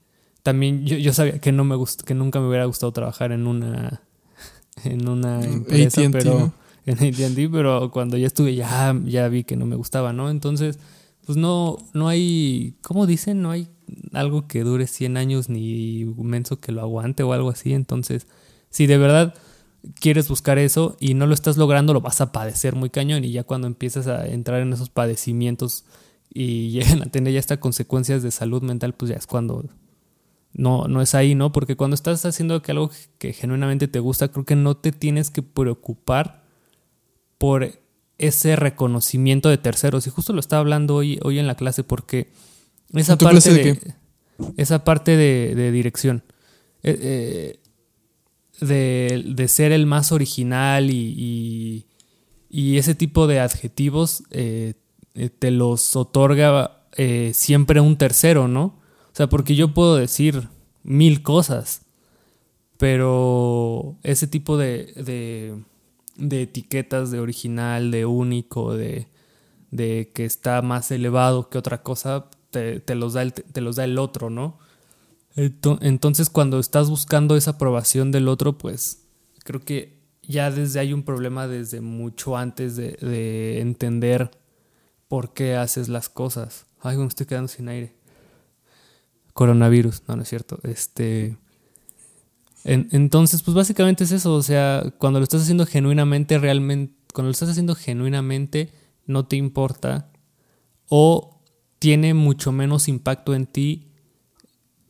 también 0.43 0.85
yo, 0.85 0.99
yo, 0.99 1.15
sabía 1.15 1.39
que 1.41 1.51
no 1.51 1.65
me 1.65 1.77
gust, 1.77 2.03
que 2.03 2.15
nunca 2.15 2.41
me 2.41 2.49
hubiera 2.49 2.67
gustado 2.67 2.93
trabajar 2.93 3.33
en 3.33 3.47
una 3.47 4.03
en 4.85 5.09
una 5.09 5.43
empresa, 5.43 6.03
pero 6.13 6.53
en 6.87 6.95
AT&T, 6.99 7.49
pero 7.51 7.91
cuando 7.91 8.17
ya 8.17 8.27
estuve 8.27 8.55
ya 8.55 8.95
ya 9.05 9.29
vi 9.29 9.45
que 9.45 9.57
no 9.57 9.67
me 9.67 9.77
gustaba, 9.77 10.13
¿no? 10.13 10.31
Entonces, 10.31 10.79
pues 11.27 11.39
no 11.39 11.79
no 11.93 12.09
hay, 12.09 12.77
¿cómo 12.83 13.07
dicen? 13.07 13.43
No 13.43 13.51
hay 13.51 13.69
algo 14.13 14.47
que 14.49 14.65
dure 14.65 14.87
100 14.87 15.17
años 15.17 15.49
ni 15.49 16.05
menso 16.17 16.61
que 16.61 16.73
lo 16.73 16.83
aguante 16.83 17.23
o 17.23 17.33
algo 17.33 17.51
así, 17.51 17.73
entonces, 17.75 18.27
si 18.71 18.87
de 18.87 18.99
verdad 18.99 19.35
quieres 20.01 20.29
buscar 20.29 20.59
eso 20.59 20.97
y 21.01 21.15
no 21.15 21.27
lo 21.27 21.35
estás 21.35 21.57
logrando, 21.57 21.93
lo 21.93 22.01
vas 22.01 22.21
a 22.21 22.33
padecer 22.33 22.75
muy 22.75 22.91
cañón 22.91 23.25
y 23.25 23.33
ya 23.33 23.45
cuando 23.45 23.67
empiezas 23.67 24.07
a 24.07 24.27
entrar 24.27 24.61
en 24.61 24.73
esos 24.73 24.91
padecimientos 24.91 25.85
y 26.33 26.71
llegan 26.71 27.03
a 27.03 27.07
tener 27.07 27.33
ya 27.33 27.41
estas 27.41 27.59
consecuencias 27.59 28.23
de 28.23 28.31
salud 28.31 28.63
mental, 28.63 28.95
pues 28.95 29.11
ya 29.11 29.17
es 29.17 29.27
cuando 29.27 29.65
no, 30.53 30.87
no 30.89 31.03
es 31.03 31.15
ahí, 31.15 31.35
¿no? 31.35 31.53
Porque 31.53 31.77
cuando 31.77 31.95
estás 31.95 32.25
haciendo 32.25 32.63
algo 32.67 32.91
que 33.19 33.33
genuinamente 33.33 33.89
te 33.89 33.99
gusta, 33.99 34.29
creo 34.29 34.45
que 34.45 34.57
no 34.57 34.77
te 34.77 34.93
tienes 34.93 35.31
que 35.31 35.43
preocupar 35.43 36.44
por 37.39 37.81
ese 38.19 38.57
reconocimiento 38.57 39.49
de 39.49 39.59
terceros. 39.59 40.07
Y 40.07 40.11
justo 40.11 40.33
lo 40.33 40.41
estaba 40.41 40.61
hablando 40.61 40.97
hoy, 40.97 41.19
hoy 41.23 41.39
en 41.39 41.47
la 41.47 41.57
clase 41.57 41.85
porque 41.85 42.29
esa 42.93 43.17
parte 43.19 43.53
de, 43.53 43.95
esa 44.57 44.85
parte 44.85 45.17
de, 45.17 45.73
dirección. 45.73 46.23
Eh, 46.83 47.59
eh, 48.61 49.25
de, 49.27 49.49
ser 49.49 49.73
el 49.73 49.87
más 49.87 50.13
original 50.13 50.91
y, 50.91 51.87
y, 52.49 52.77
ese 52.79 52.95
tipo 52.95 53.27
de 53.27 53.41
adjetivos 53.41 54.23
eh, 54.31 54.75
te 55.39 55.51
los 55.51 55.97
otorga 55.97 56.83
siempre 57.33 57.81
un 57.81 57.97
tercero, 57.97 58.47
¿no? 58.47 58.65
O 59.15 59.17
sea, 59.17 59.29
porque 59.29 59.55
yo 59.55 59.75
puedo 59.75 59.97
decir 59.97 60.49
mil 60.83 61.23
cosas, 61.23 61.83
pero 62.79 63.97
ese 64.03 64.27
tipo 64.27 64.57
de, 64.57 64.93
de, 64.97 65.55
de 66.17 66.43
etiquetas 66.43 67.11
de 67.11 67.21
original, 67.21 67.91
de 67.91 68.07
único, 68.07 68.75
de, 68.75 69.09
de, 69.71 70.11
que 70.15 70.25
está 70.25 70.63
más 70.63 70.91
elevado 70.91 71.49
que 71.49 71.59
otra 71.59 71.83
cosa, 71.83 72.31
te, 72.51 72.81
te 72.81 72.95
los 72.95 73.15
da 73.15 73.23
el, 73.23 73.33
te 73.33 73.61
los 73.61 73.77
da 73.77 73.85
el 73.85 73.99
otro, 73.99 74.31
¿no? 74.31 74.59
Entonces 75.37 76.31
cuando 76.31 76.61
estás 76.61 76.89
buscando 76.89 77.37
esa 77.37 77.53
aprobación 77.53 78.13
del 78.13 78.29
otro, 78.29 78.57
pues 78.57 79.09
creo 79.43 79.61
que 79.61 80.01
ya 80.23 80.51
desde 80.51 80.81
hay 80.81 80.93
un 80.93 81.03
problema 81.03 81.49
desde 81.49 81.81
mucho 81.81 82.37
antes 82.37 82.77
de, 82.77 83.61
entender 83.61 84.31
por 85.09 85.33
qué 85.33 85.57
haces 85.57 85.89
las 85.89 86.09
cosas. 86.09 86.67
Ay, 86.81 86.97
me 86.97 87.07
estoy 87.07 87.27
quedando 87.27 87.49
sin 87.49 87.69
aire. 87.69 87.95
Coronavirus, 89.33 90.03
no, 90.07 90.17
no 90.17 90.23
es 90.23 90.29
cierto. 90.29 90.59
Este. 90.63 91.37
Entonces, 92.65 93.43
pues 93.43 93.55
básicamente 93.55 94.05
es 94.05 94.13
eso. 94.13 94.35
O 94.35 94.43
sea, 94.43 94.95
cuando 94.99 95.21
lo 95.21 95.25
estás 95.25 95.43
haciendo 95.43 95.67
genuinamente, 95.67 96.39
realmente. 96.39 96.95
Cuando 97.13 97.29
lo 97.29 97.33
estás 97.33 97.51
haciendo 97.51 97.75
genuinamente, 97.75 98.73
no 99.07 99.27
te 99.27 99.37
importa. 99.37 100.11
O 100.89 101.43
tiene 101.79 102.15
mucho 102.15 102.51
menos 102.51 102.89
impacto 102.89 103.35
en 103.35 103.47
ti 103.47 103.93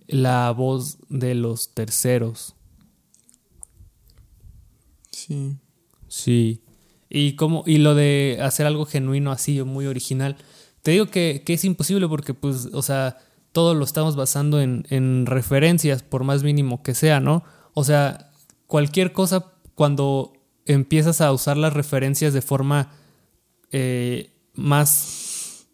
la 0.06 0.50
voz 0.52 0.98
de 1.08 1.34
los 1.34 1.74
terceros. 1.74 2.54
Sí. 5.10 5.56
Sí. 6.08 6.62
Y 7.08 7.36
como, 7.36 7.64
y 7.66 7.78
lo 7.78 7.94
de 7.94 8.38
hacer 8.40 8.66
algo 8.66 8.86
genuino 8.86 9.32
así, 9.32 9.62
muy 9.62 9.86
original. 9.86 10.36
Te 10.82 10.92
digo 10.92 11.06
que, 11.06 11.42
es 11.46 11.64
imposible 11.64 12.08
porque, 12.08 12.34
pues, 12.34 12.68
o 12.72 12.82
sea, 12.82 13.18
todo 13.52 13.74
lo 13.74 13.84
estamos 13.84 14.16
basando 14.16 14.60
en, 14.60 14.86
en 14.90 15.26
referencias, 15.26 16.02
por 16.02 16.24
más 16.24 16.42
mínimo 16.42 16.82
que 16.82 16.94
sea, 16.94 17.20
¿no? 17.20 17.44
O 17.74 17.84
sea, 17.84 18.30
cualquier 18.66 19.12
cosa 19.12 19.52
cuando 19.74 20.32
empiezas 20.64 21.20
a 21.20 21.32
usar 21.32 21.56
las 21.56 21.72
referencias 21.72 22.32
de 22.32 22.42
forma 22.42 22.92
eh, 23.70 24.30
más 24.54 25.66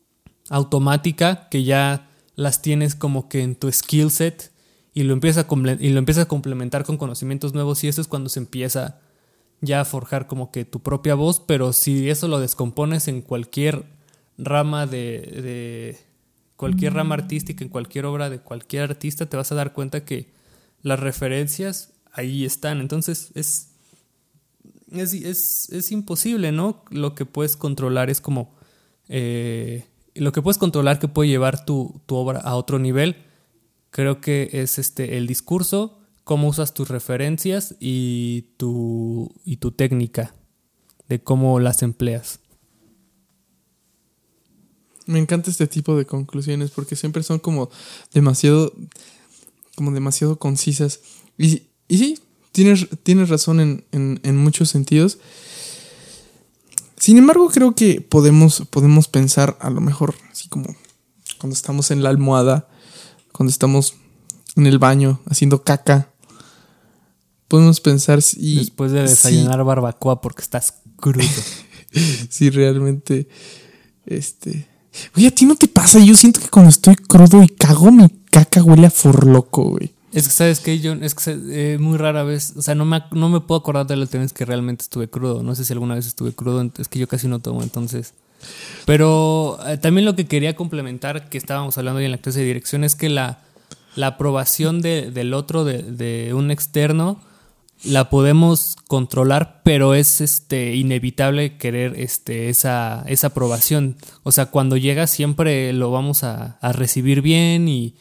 automática, 0.48 1.48
que 1.48 1.62
ya 1.62 2.11
las 2.34 2.62
tienes 2.62 2.94
como 2.94 3.28
que 3.28 3.42
en 3.42 3.55
tu 3.55 3.70
skill 3.70 4.11
set 4.11 4.51
y 4.94 5.05
lo 5.05 5.12
empiezas 5.12 5.44
a, 5.44 5.76
y 5.78 5.90
lo 5.90 5.98
empiezas 5.98 6.24
a 6.24 6.28
complementar 6.28 6.84
con 6.84 6.96
conocimientos 6.96 7.55
nuevos 7.55 7.84
y 7.84 7.88
eso 7.88 8.01
es 8.01 8.09
cuando 8.09 8.28
se 8.28 8.40
empieza 8.40 8.98
ya 9.61 9.82
a 9.82 9.84
forjar 9.84 10.26
como 10.26 10.51
que 10.51 10.64
tu 10.64 10.80
propia 10.80 11.14
voz, 11.14 11.40
pero 11.40 11.72
si 11.72 12.09
eso 12.09 12.26
lo 12.28 12.40
descompones 12.40 13.09
en 13.09 13.20
cualquier 13.20 13.84
rama 14.38 14.86
de, 14.86 14.96
de 14.96 15.98
cualquier 16.57 16.94
rama 16.94 17.14
artística, 17.14 17.62
en 17.62 17.70
cualquier 17.70 18.07
obra 18.07 18.30
de 18.30 18.40
cualquier 18.40 18.84
artista, 18.84 19.26
te 19.26 19.36
vas 19.36 19.53
a 19.53 19.55
dar 19.55 19.74
cuenta 19.74 20.05
que 20.05 20.32
las 20.83 21.01
referencias 21.01 21.93
ahí 22.12 22.45
están. 22.45 22.81
Entonces 22.81 23.31
es, 23.35 23.70
es, 24.91 25.12
es, 25.14 25.68
es 25.70 25.93
imposible, 25.93 26.53
¿no? 26.53 26.85
Lo 26.91 27.14
que 27.14 27.26
puedes 27.26 27.57
controlar 27.57 28.11
es 28.11 28.20
como 28.20 28.55
eh, 29.09 29.87
lo 30.14 30.33
que 30.33 30.43
puedes 30.43 30.59
controlar 30.59 30.99
que 30.99 31.09
puede 31.09 31.28
llevar 31.28 31.64
tu, 31.64 32.01
obra 32.09 32.41
a 32.41 32.55
otro 32.57 32.78
nivel, 32.78 33.16
creo 33.91 34.20
que 34.20 34.51
es 34.53 34.78
este, 34.78 35.16
el 35.16 35.26
discurso, 35.26 35.99
cómo 36.24 36.49
usas 36.49 36.74
tus 36.74 36.89
referencias 36.89 37.74
y 37.81 38.53
tu, 38.57 39.33
y 39.45 39.57
tu 39.57 39.72
técnica 39.72 40.35
de 41.09 41.22
cómo 41.22 41.59
las 41.59 41.83
empleas. 41.83 42.41
Me 45.07 45.18
encanta 45.18 45.51
este 45.51 45.66
tipo 45.66 45.97
de 45.97 46.07
conclusiones 46.07 46.70
porque 46.70 46.95
siempre 46.95 47.24
son 47.24 47.41
como 47.41 47.68
demasiado, 48.12 48.72
como 49.77 49.93
demasiado 49.93 50.39
concisas. 50.39 51.01
Y, 51.39 51.62
y 51.89 51.99
sí, 51.99 52.18
tienes, 52.53 52.87
tienes 53.03 53.29
razón 53.29 53.61
en, 53.61 53.85
en, 53.93 54.21
en 54.23 54.37
muchos 54.37 54.68
sentidos. 54.71 55.18
Sin 56.97 57.16
embargo, 57.16 57.49
creo 57.49 57.75
que 57.75 58.01
podemos, 58.03 58.62
podemos 58.68 59.09
pensar 59.09 59.57
a 59.61 59.71
lo 59.71 59.81
mejor, 59.81 60.14
así 60.31 60.49
como 60.49 60.77
cuando 61.39 61.55
estamos 61.55 61.91
en 61.91 62.03
la 62.03 62.11
almohada, 62.11 62.68
cuando 63.33 63.51
estamos 63.51 63.95
en 64.57 64.66
el 64.66 64.79
baño 64.79 65.21
haciendo 65.27 65.62
caca, 65.62 66.11
podemos 67.49 67.81
pensar 67.81 68.21
si... 68.21 68.57
Después 68.57 68.93
de 68.93 69.03
desayunar 69.03 69.64
barbacoa 69.64 70.21
porque 70.21 70.43
estás 70.43 70.75
crudo. 70.97 71.27
si 72.29 72.51
realmente, 72.51 73.29
este... 74.05 74.68
Oye, 75.16 75.29
a 75.29 75.35
ti 75.35 75.47
no 75.47 75.57
te 75.57 75.68
pasa, 75.68 76.01
yo 76.01 76.14
siento 76.14 76.41
que 76.41 76.49
cuando 76.49 76.68
estoy 76.68 76.97
crudo 76.97 77.43
y 77.43 77.49
cago, 77.49 77.91
mi 77.91 78.05
caca 78.31 78.62
huele 78.62 78.87
a 78.87 78.91
forloco, 78.91 79.70
güey. 79.70 79.93
Es 80.12 80.26
que, 80.26 80.35
¿sabes 80.35 80.59
qué, 80.59 80.81
John? 80.83 81.05
Es 81.05 81.14
que 81.14 81.39
eh, 81.53 81.78
muy 81.78 81.97
rara 81.97 82.24
vez, 82.24 82.55
o 82.57 82.62
sea, 82.62 82.74
no 82.74 82.85
me, 82.85 83.03
no 83.12 83.28
me 83.28 83.41
puedo 83.41 83.61
acordar 83.61 83.87
de 83.87 83.97
las 83.97 84.11
veces 84.11 84.33
que 84.33 84.45
realmente 84.45 84.83
estuve 84.83 85.09
crudo. 85.09 85.43
No 85.43 85.55
sé 85.55 85.64
si 85.64 85.72
alguna 85.72 85.95
vez 85.95 86.07
estuve 86.07 86.33
crudo, 86.33 86.68
es 86.78 86.89
que 86.89 86.99
yo 86.99 87.07
casi 87.07 87.28
no 87.28 87.39
tomo, 87.39 87.62
entonces. 87.62 88.14
Pero 88.87 89.59
eh, 89.66 89.76
también 89.76 90.05
lo 90.05 90.16
que 90.16 90.26
quería 90.26 90.57
complementar, 90.57 91.28
que 91.28 91.39
estábamos 91.39 91.78
hablando 91.78 91.99
hoy 91.99 92.07
en 92.07 92.11
la 92.11 92.18
clase 92.18 92.41
de 92.41 92.47
dirección, 92.47 92.83
es 92.83 92.97
que 92.97 93.09
la, 93.09 93.39
la 93.95 94.09
aprobación 94.09 94.83
de, 94.83 95.12
del 95.12 95.33
otro, 95.33 95.64
de, 95.64 95.83
de, 95.83 96.35
un 96.35 96.51
externo, 96.51 97.20
la 97.85 98.11
podemos 98.11 98.76
controlar, 98.89 99.61
pero 99.64 99.95
es 99.95 100.20
este 100.20 100.74
inevitable 100.74 101.57
querer 101.57 101.95
este, 101.97 102.49
esa, 102.49 103.05
esa 103.07 103.28
aprobación. 103.28 103.97
O 104.24 104.33
sea, 104.33 104.47
cuando 104.47 104.76
llega 104.76 105.07
siempre 105.07 105.72
lo 105.72 105.93
vamos 105.93 106.24
a, 106.24 106.59
a 106.61 106.72
recibir 106.72 107.22
bien 107.22 107.68
y 107.68 107.95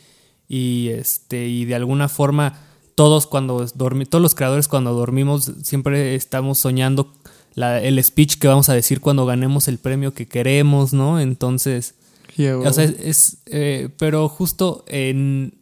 y 0.50 0.89
este 0.89 1.47
y 1.47 1.64
de 1.64 1.76
alguna 1.76 2.10
forma 2.10 2.60
todos 2.95 3.28
cuando 3.28 3.66
dormi 3.76 4.06
todos 4.06 4.22
los 4.22 4.36
creadores 4.36 4.68
cuando 4.68 4.93
dormimos 4.93 5.54
siempre 5.64 6.16
estamos 6.16 6.60
soñando 6.60 7.14
la, 7.54 7.82
el 7.82 8.04
speech 8.04 8.38
que 8.38 8.47
vamos 8.47 8.70
a 8.70 8.74
decir 8.74 9.00
cuando 9.00 9.26
ganemos 9.26 9.68
el 9.68 9.80
premio 9.80 10.14
que 10.14 10.28
queremos, 10.28 10.93
¿no? 10.93 11.20
Entonces, 11.20 11.95
o 12.38 12.74
sea, 12.74 12.86
es, 12.86 13.38
eh, 13.47 13.89
pero 13.97 14.30
justo 14.30 14.86
en, 14.88 15.60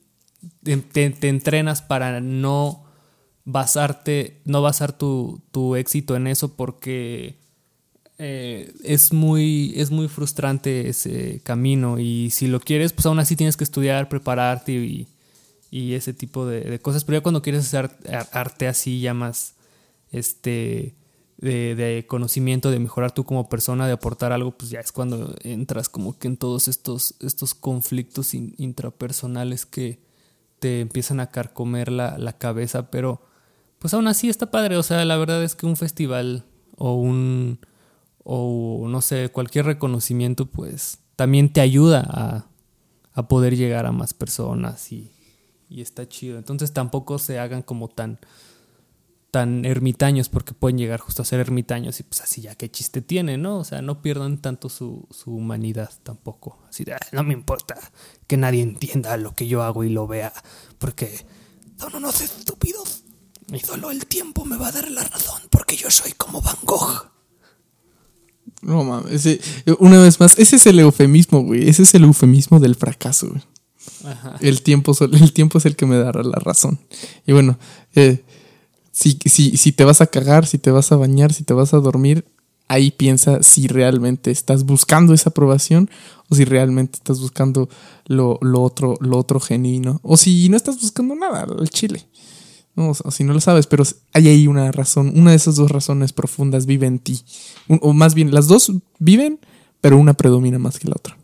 te, 0.63 1.09
te, 1.09 1.29
entrenas 1.29 1.81
para 1.81 2.21
no 2.21 2.83
basarte, 3.45 4.41
no 4.45 4.61
basar 4.61 4.97
tu, 4.97 5.41
tu 5.51 5.75
éxito 5.75 6.15
en 6.15 6.27
eso 6.27 6.55
porque 6.55 7.39
eh, 8.19 8.73
es, 8.83 9.13
muy, 9.13 9.73
es 9.75 9.91
muy 9.91 10.07
frustrante 10.07 10.89
ese 10.89 11.39
camino 11.43 11.99
y 11.99 12.31
si 12.31 12.47
lo 12.47 12.59
quieres, 12.59 12.93
pues 12.93 13.05
aún 13.05 13.19
así 13.19 13.35
tienes 13.35 13.57
que 13.57 13.63
estudiar, 13.63 14.09
prepararte 14.09 14.71
y, 14.73 15.07
y 15.69 15.93
ese 15.93 16.13
tipo 16.13 16.45
de, 16.45 16.79
cosas. 16.79 17.03
Pero 17.03 17.19
ya 17.19 17.23
cuando 17.23 17.41
quieres 17.41 17.65
hacer 17.65 17.91
arte 18.31 18.67
así 18.67 18.99
ya 19.01 19.13
más, 19.13 19.55
este, 20.11 20.95
de, 21.37 22.05
conocimiento, 22.07 22.71
de 22.71 22.79
mejorar 22.79 23.11
tú 23.11 23.23
como 23.23 23.49
persona, 23.49 23.85
de 23.85 23.93
aportar 23.93 24.31
algo, 24.31 24.51
pues 24.51 24.71
ya 24.71 24.79
es 24.79 24.91
cuando 24.91 25.35
entras 25.43 25.89
como 25.89 26.17
que 26.17 26.27
en 26.27 26.37
todos 26.37 26.67
estos, 26.67 27.15
estos 27.21 27.53
conflictos 27.53 28.33
intrapersonales 28.33 29.65
que 29.65 29.99
te 30.59 30.81
empiezan 30.81 31.19
a 31.19 31.29
carcomer 31.29 31.91
la, 31.91 32.17
la 32.17 32.33
cabeza, 32.33 32.89
pero 32.89 33.21
pues 33.77 33.93
aún 33.93 34.07
así 34.07 34.27
está 34.27 34.49
padre, 34.49 34.75
o 34.77 34.83
sea, 34.83 35.05
la 35.05 35.17
verdad 35.17 35.43
es 35.43 35.53
que 35.53 35.67
un 35.67 35.75
festival 35.75 36.45
o 36.77 36.95
un, 36.95 37.59
o 38.29 38.87
no 38.89 39.01
sé, 39.01 39.29
cualquier 39.29 39.65
reconocimiento, 39.65 40.47
pues 40.47 40.99
también 41.15 41.53
te 41.53 41.61
ayuda 41.61 42.05
a, 42.05 42.47
a 43.13 43.27
poder 43.29 43.55
llegar 43.55 43.85
a 43.85 43.93
más 43.93 44.13
personas 44.13 44.91
y, 44.91 45.11
y 45.69 45.81
está 45.81 46.09
chido. 46.09 46.37
Entonces 46.37 46.73
tampoco 46.73 47.19
se 47.19 47.39
hagan 47.39 47.61
como 47.61 47.87
tan 47.87 48.19
tan 49.31 49.65
ermitaños 49.65 50.29
porque 50.29 50.53
pueden 50.53 50.77
llegar 50.77 50.99
justo 50.99 51.21
a 51.21 51.25
ser 51.25 51.39
ermitaños 51.39 51.99
y 51.99 52.03
pues 52.03 52.21
así 52.21 52.41
ya 52.41 52.55
qué 52.55 52.69
chiste 52.69 53.01
tiene, 53.01 53.37
¿no? 53.37 53.59
O 53.59 53.63
sea, 53.63 53.81
no 53.81 54.01
pierdan 54.01 54.39
tanto 54.39 54.67
su, 54.67 55.07
su 55.11 55.33
humanidad 55.33 55.91
tampoco. 56.03 56.59
Así 56.69 56.83
de, 56.83 56.97
no 57.13 57.23
me 57.23 57.33
importa 57.33 57.77
que 58.27 58.35
nadie 58.35 58.61
entienda 58.61 59.15
lo 59.15 59.35
que 59.35 59.47
yo 59.47 59.63
hago 59.63 59.85
y 59.85 59.89
lo 59.89 60.05
vea, 60.05 60.33
porque 60.79 61.25
son 61.79 61.95
unos 61.95 62.19
estúpidos 62.21 63.03
y 63.53 63.59
solo 63.59 63.91
el 63.91 64.05
tiempo 64.05 64.43
me 64.43 64.57
va 64.57 64.67
a 64.67 64.71
dar 64.73 64.91
la 64.91 65.03
razón 65.03 65.43
porque 65.49 65.77
yo 65.77 65.89
soy 65.89 66.11
como 66.11 66.41
Van 66.41 66.57
Gogh. 66.63 67.16
No 68.61 68.83
mames, 68.83 69.39
una 69.79 70.01
vez 70.01 70.19
más, 70.19 70.37
ese 70.39 70.55
es 70.55 70.65
el 70.65 70.79
eufemismo, 70.79 71.41
güey, 71.43 71.69
ese 71.69 71.83
es 71.83 71.93
el 71.93 72.03
eufemismo 72.03 72.59
del 72.59 72.75
fracaso, 72.75 73.29
güey. 73.29 73.41
El, 74.41 74.61
tiempo, 74.61 74.93
el 74.99 75.33
tiempo 75.33 75.57
es 75.57 75.65
el 75.65 75.75
que 75.75 75.85
me 75.85 75.97
dará 75.97 76.23
la 76.23 76.39
razón. 76.39 76.79
Y 77.25 77.33
bueno, 77.33 77.57
eh, 77.95 78.23
si, 78.91 79.17
si, 79.25 79.57
si 79.57 79.71
te 79.71 79.83
vas 79.83 80.01
a 80.01 80.07
cagar, 80.07 80.45
si 80.45 80.57
te 80.57 80.71
vas 80.71 80.91
a 80.91 80.97
bañar, 80.97 81.33
si 81.33 81.43
te 81.43 81.53
vas 81.53 81.73
a 81.73 81.77
dormir, 81.77 82.25
ahí 82.67 82.91
piensa 82.91 83.41
si 83.43 83.67
realmente 83.67 84.31
estás 84.31 84.65
buscando 84.65 85.13
esa 85.13 85.29
aprobación 85.29 85.89
o 86.29 86.35
si 86.35 86.45
realmente 86.45 86.97
estás 86.97 87.19
buscando 87.19 87.69
lo, 88.05 88.39
lo, 88.41 88.61
otro, 88.61 88.95
lo 88.99 89.17
otro 89.17 89.39
genuino. 89.39 89.99
O 90.03 90.17
si 90.17 90.49
no 90.49 90.57
estás 90.57 90.79
buscando 90.81 91.15
nada, 91.15 91.47
el 91.59 91.69
chile. 91.69 92.07
No, 92.77 92.91
o 92.91 93.11
si 93.11 93.23
no 93.23 93.33
lo 93.33 93.41
sabes, 93.41 93.65
pero 93.65 93.83
hay 94.13 94.27
ahí 94.27 94.45
una 94.45 94.71
razón, 94.71 95.11
una 95.15 95.31
de 95.31 95.37
esas 95.37 95.55
dos 95.55 95.71
razones 95.71 96.13
profundas 96.13 96.67
vive 96.67 96.85
en 96.85 96.99
ti. 96.99 97.19
O 97.67 97.91
más 97.91 98.13
bien, 98.13 98.31
las 98.31 98.47
dos 98.47 98.71
viven, 98.99 99.39
pero 99.81 99.97
una 99.97 100.13
predomina 100.13 100.59
más 100.59 100.77
que 100.77 100.87
la 100.87 100.93
otra. 100.95 101.17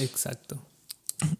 Exacto. 0.00 0.62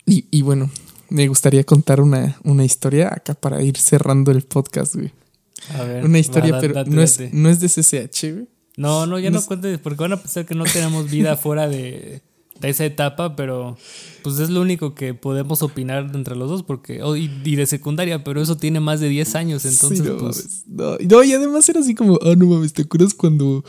Y, 0.04 0.26
y 0.32 0.42
bueno, 0.42 0.68
me 1.08 1.28
gustaría 1.28 1.62
contar 1.62 2.00
una, 2.00 2.36
una 2.42 2.64
historia 2.64 3.08
acá 3.14 3.34
para 3.34 3.62
ir 3.62 3.76
cerrando 3.78 4.32
el 4.32 4.42
podcast, 4.42 4.96
güey. 4.96 5.12
A 5.74 5.84
ver, 5.84 6.04
una 6.04 6.18
historia, 6.18 6.58
pero 6.60 6.84
no, 6.84 7.00
es, 7.00 7.32
no 7.32 7.48
es 7.48 7.60
de 7.60 7.68
CCH, 7.68 8.32
güey. 8.32 8.48
No, 8.76 9.06
no, 9.06 9.20
ya 9.20 9.30
no, 9.30 9.40
cuentes, 9.40 9.78
porque 9.78 10.02
van 10.02 10.14
a 10.14 10.20
pensar 10.20 10.44
que 10.44 10.56
no 10.56 10.64
tenemos 10.64 11.08
vida 11.08 11.36
fuera 11.36 11.68
de, 11.68 12.22
de, 12.60 12.68
esa 12.68 12.84
etapa, 12.84 13.36
pero 13.36 13.76
pues 14.22 14.38
es 14.38 14.50
lo 14.50 14.60
único 14.60 14.94
que 14.94 15.14
podemos 15.14 15.62
opinar 15.62 16.10
entre 16.14 16.36
los 16.36 16.48
dos, 16.48 16.62
porque, 16.62 17.00
y, 17.16 17.56
de 17.56 17.66
secundaria, 17.66 18.24
pero 18.24 18.40
eso 18.40 18.56
tiene 18.56 18.80
más 18.80 19.00
de 19.00 19.08
10 19.08 19.34
años, 19.34 19.64
entonces 19.64 20.04
no, 20.04 20.16
pues... 20.18 20.64
No, 20.66 20.96
no, 20.98 21.24
y 21.24 21.32
además 21.32 21.68
era 21.68 21.80
así 21.80 21.94
como, 21.94 22.18
ah, 22.22 22.34
no 22.36 22.46
mames, 22.46 22.72
¿te 22.72 22.82
acuerdas 22.82 23.14
cuando 23.14 23.64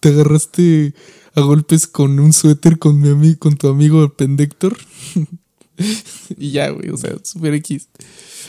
te 0.00 0.10
agarraste 0.10 0.94
a 1.34 1.40
golpes 1.40 1.86
con 1.86 2.18
un 2.18 2.32
suéter 2.32 2.78
con 2.78 3.00
mi 3.00 3.08
amigo, 3.08 3.38
con 3.38 3.56
tu 3.56 3.68
amigo 3.68 4.08
Pendector? 4.14 4.76
y 6.38 6.50
ya, 6.50 6.70
güey, 6.70 6.90
o 6.90 6.96
sea, 6.96 7.12
super 7.22 7.54
X. 7.54 7.88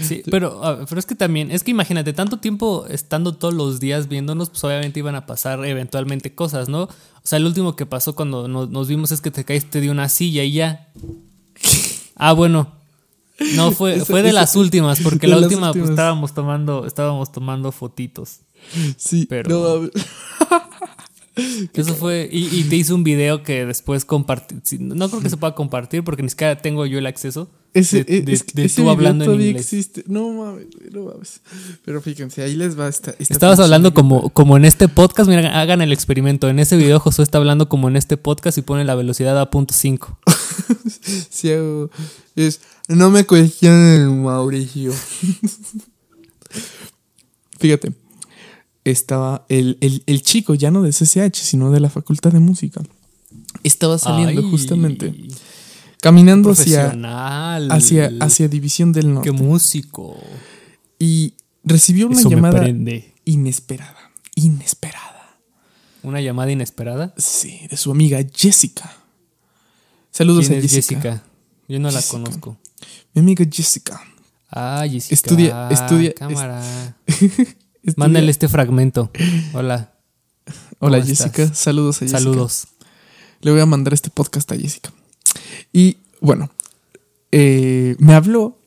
Sí, 0.02 0.24
pero, 0.30 0.62
pero 0.88 1.00
es 1.00 1.06
que 1.06 1.16
también, 1.16 1.52
es 1.52 1.64
que 1.64 1.72
imagínate, 1.72 2.14
tanto 2.14 2.40
tiempo 2.40 2.86
estando 2.90 3.36
todos 3.36 3.54
los 3.54 3.80
días 3.80 4.08
viéndonos, 4.08 4.50
pues 4.50 4.64
obviamente 4.64 5.00
iban 5.00 5.16
a 5.16 5.26
pasar 5.26 5.64
eventualmente 5.66 6.34
cosas, 6.34 6.70
¿no? 6.70 6.84
O 6.84 6.90
sea, 7.24 7.38
el 7.38 7.46
último 7.46 7.76
que 7.76 7.86
pasó 7.86 8.16
cuando 8.16 8.48
nos, 8.48 8.88
vimos 8.88 9.12
es 9.12 9.22
que 9.22 9.32
te 9.32 9.44
caíste 9.44 9.82
de 9.82 9.90
una 9.90 10.10
silla 10.10 10.44
y 10.44 10.54
ya. 10.54 10.90
Ah, 12.22 12.34
bueno. 12.34 12.70
No, 13.56 13.72
fue, 13.72 14.02
fue 14.02 14.22
de 14.22 14.34
las 14.34 14.58
últimas, 14.58 15.00
porque 15.00 15.26
la 15.26 15.38
última 15.38 15.72
pues, 15.72 15.90
estábamos 15.90 16.34
tomando, 16.34 16.86
estábamos 16.86 17.32
tomando 17.32 17.72
fotitos. 17.72 18.40
Sí, 18.98 19.26
pero. 19.26 19.50
No, 19.50 19.90
Eso 21.74 21.96
fue. 21.96 22.30
Y, 22.32 22.64
te 22.64 22.76
hice 22.76 22.94
un 22.94 23.04
video 23.04 23.44
que 23.44 23.66
después 23.66 24.06
compartí. 24.06 24.56
No 24.80 25.10
creo 25.10 25.22
que 25.22 25.30
se 25.30 25.38
pueda 25.38 25.56
compartir 25.56 26.04
porque 26.04 26.24
ni 26.24 26.30
siquiera 26.30 26.58
tengo 26.58 26.86
yo 26.86 27.00
el 27.00 27.06
acceso. 27.06 27.50
Ese, 27.74 28.04
de, 28.04 28.70
tú 28.76 28.90
hablando 28.90 29.26
en 29.26 29.42
inglés. 29.42 29.62
existe. 29.62 30.04
No 30.08 30.30
mames, 30.34 30.66
no 30.92 31.04
mames. 31.06 31.42
Pero 31.86 32.02
fíjense, 32.02 32.42
ahí 32.42 32.56
les 32.56 32.80
va 32.80 32.88
esta. 32.88 33.14
Estabas 33.20 33.60
hablando 33.60 33.94
como, 33.94 34.30
como 34.30 34.58
en 34.58 34.66
este 34.66 34.88
podcast. 34.88 35.30
Mira, 35.30 35.60
hagan 35.60 35.82
el 35.82 35.94
experimento. 35.94 36.50
En 36.50 36.58
ese 36.60 36.78
video, 36.78 37.00
Josué 37.00 37.24
está 37.24 37.38
hablando 37.38 37.70
como 37.70 37.88
en 37.88 37.96
este 37.96 38.18
podcast 38.18 38.58
y 38.58 38.64
pone 38.64 38.86
la 38.86 38.96
velocidad 38.96 39.40
a 39.40 39.52
punto 39.52 39.74
5. 39.74 40.20
sí, 41.30 41.52
es. 42.36 42.62
No 42.88 43.12
me 43.12 43.26
cuestionen, 43.26 44.24
Mauricio. 44.24 44.92
Fíjate 47.60 47.94
estaba 48.84 49.46
el, 49.50 50.22
chico, 50.24 50.56
ya 50.56 50.72
no 50.72 50.82
de 50.82 50.92
CCH, 50.92 51.36
sino 51.36 51.72
de 51.72 51.80
la 51.80 51.90
Facultad 51.90 52.32
de 52.32 52.40
Música. 52.40 52.82
Estaba 53.64 53.98
saliendo 53.98 54.42
justamente. 54.50 55.14
Caminando 56.02 56.52
hacia, 56.52 56.96
hacia, 57.70 58.12
hacia 58.22 58.48
División 58.48 58.94
del 58.94 59.14
Norte. 59.14 59.30
¡Qué 59.30 59.36
músico! 59.36 60.16
Y 60.98 61.34
recibió 61.64 62.08
una 62.08 62.22
llamada 62.22 62.68
inesperada. 63.26 64.12
Inesperada. 64.36 65.38
¿Una 66.02 66.22
llamada 66.22 66.52
inesperada? 66.52 67.14
Sí, 67.18 67.68
de 67.70 67.76
su 67.76 67.92
amiga 67.92 68.20
Jessica. 68.34 68.96
Saludos 70.12 70.50
a 70.50 70.54
Jessica. 70.62 71.24
Yo 71.68 71.80
no 71.80 71.92
la 71.92 72.02
conozco. 72.02 72.58
Mi 73.14 73.20
amiga 73.20 73.46
Jessica. 73.50 74.02
Ah, 74.50 74.86
Jessica. 74.90 75.14
Estudia, 75.14 75.70
estudia. 75.70 76.14
Cámara. 76.14 76.96
Mándale 77.96 78.32
este 78.32 78.48
fragmento. 78.48 79.12
Hola. 79.54 79.94
Hola 80.80 81.02
Jessica, 81.02 81.54
saludos 81.54 81.98
a 81.98 82.00
Jessica. 82.00 82.20
Saludos. 82.20 82.68
Le 83.42 83.52
voy 83.52 83.60
a 83.60 83.66
mandar 83.66 83.94
este 83.94 84.10
podcast 84.10 84.52
a 84.52 84.58
Jessica. 84.58 84.92
Y 85.72 85.98
bueno, 86.22 86.50
eh, 87.32 87.96
me 88.00 88.14
habló. 88.14 88.58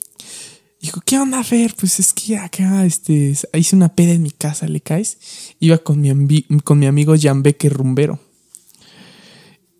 Dijo, 0.80 1.00
¿qué 1.04 1.18
onda, 1.18 1.40
a 1.40 1.42
ver? 1.48 1.74
Pues 1.78 2.00
es 2.00 2.12
que 2.12 2.36
acá 2.36 2.84
este, 2.84 3.34
hice 3.54 3.76
una 3.76 3.94
peda 3.94 4.12
en 4.12 4.22
mi 4.22 4.30
casa, 4.30 4.66
¿le 4.66 4.80
caes? 4.80 5.54
Iba 5.60 5.78
con 5.78 6.00
mi, 6.00 6.42
con 6.64 6.78
mi 6.78 6.86
amigo 6.86 7.14
Jan 7.18 7.42
Becker 7.42 7.72
Rumbero. 7.72 8.18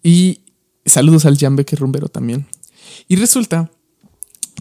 Y 0.03 0.41
saludos 0.87 1.27
al 1.27 1.39
Jan 1.39 1.57
Becker 1.57 1.81
Rumbero 1.81 2.09
también. 2.09 2.47
Y 3.09 3.17
resulta 3.17 3.71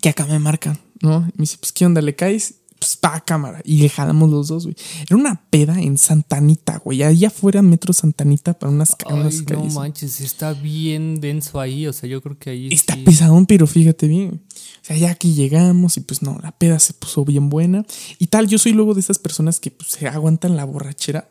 que 0.01 0.09
acá 0.09 0.25
me 0.25 0.39
marcan, 0.39 0.79
¿no? 1.01 1.27
Y 1.29 1.37
me 1.37 1.43
dice, 1.43 1.57
pues, 1.59 1.71
¿qué 1.71 1.85
onda, 1.85 2.01
le 2.01 2.15
caes? 2.15 2.55
Pues 2.81 2.97
pa 2.97 3.21
cámara. 3.21 3.61
Y 3.63 3.77
le 3.77 3.91
los 3.95 4.47
dos, 4.47 4.63
güey. 4.63 4.75
Era 5.03 5.15
una 5.15 5.45
peda 5.51 5.79
en 5.79 5.99
Santanita, 5.99 6.79
güey. 6.79 7.03
Allá 7.03 7.27
afuera, 7.27 7.61
Metro 7.61 7.93
Santanita, 7.93 8.57
para 8.57 8.71
unas, 8.71 8.95
Ay, 9.05 9.45
No 9.51 9.65
manches, 9.65 10.19
está 10.19 10.53
bien 10.53 11.21
denso 11.21 11.59
ahí. 11.59 11.85
O 11.85 11.93
sea, 11.93 12.09
yo 12.09 12.23
creo 12.23 12.39
que 12.39 12.49
ahí. 12.49 12.69
Está 12.71 12.97
pesadón, 13.05 13.45
pero 13.45 13.67
fíjate 13.67 14.07
bien. 14.07 14.41
O 14.81 14.85
sea, 14.85 14.97
ya 14.97 15.11
aquí 15.11 15.35
llegamos 15.35 15.95
y 15.97 15.99
pues 15.99 16.23
no, 16.23 16.39
la 16.41 16.53
peda 16.53 16.79
se 16.79 16.93
puso 16.93 17.23
bien 17.23 17.49
buena. 17.49 17.85
Y 18.17 18.27
tal, 18.27 18.47
yo 18.47 18.57
soy 18.57 18.71
luego 18.71 18.95
de 18.95 19.01
esas 19.01 19.19
personas 19.19 19.59
que 19.59 19.69
pues, 19.69 19.91
se 19.91 20.07
aguantan 20.07 20.57
la 20.57 20.65
borrachera. 20.65 21.29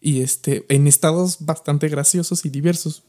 Y 0.00 0.20
este, 0.20 0.64
en 0.68 0.86
estados 0.86 1.38
bastante 1.40 1.88
graciosos 1.88 2.44
y 2.44 2.50
diversos. 2.50 3.02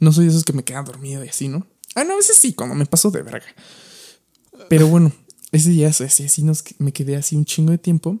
No 0.00 0.12
soy 0.12 0.24
de 0.24 0.30
esos 0.30 0.44
que 0.44 0.54
me 0.54 0.64
quedan 0.64 0.86
dormido 0.86 1.22
y 1.22 1.28
así, 1.28 1.48
¿no? 1.48 1.66
Ah, 1.94 2.04
no, 2.04 2.14
a 2.14 2.16
veces 2.16 2.38
sí, 2.38 2.54
cuando 2.54 2.74
me 2.74 2.86
paso 2.86 3.10
de 3.10 3.20
verga. 3.20 3.44
Pero 4.70 4.86
bueno, 4.86 5.12
ese 5.52 5.68
día 5.68 5.88
así, 5.88 6.24
así 6.24 6.42
nos, 6.42 6.64
me 6.78 6.92
quedé 6.92 7.14
así 7.16 7.36
un 7.36 7.44
chingo 7.44 7.72
de 7.72 7.78
tiempo 7.78 8.18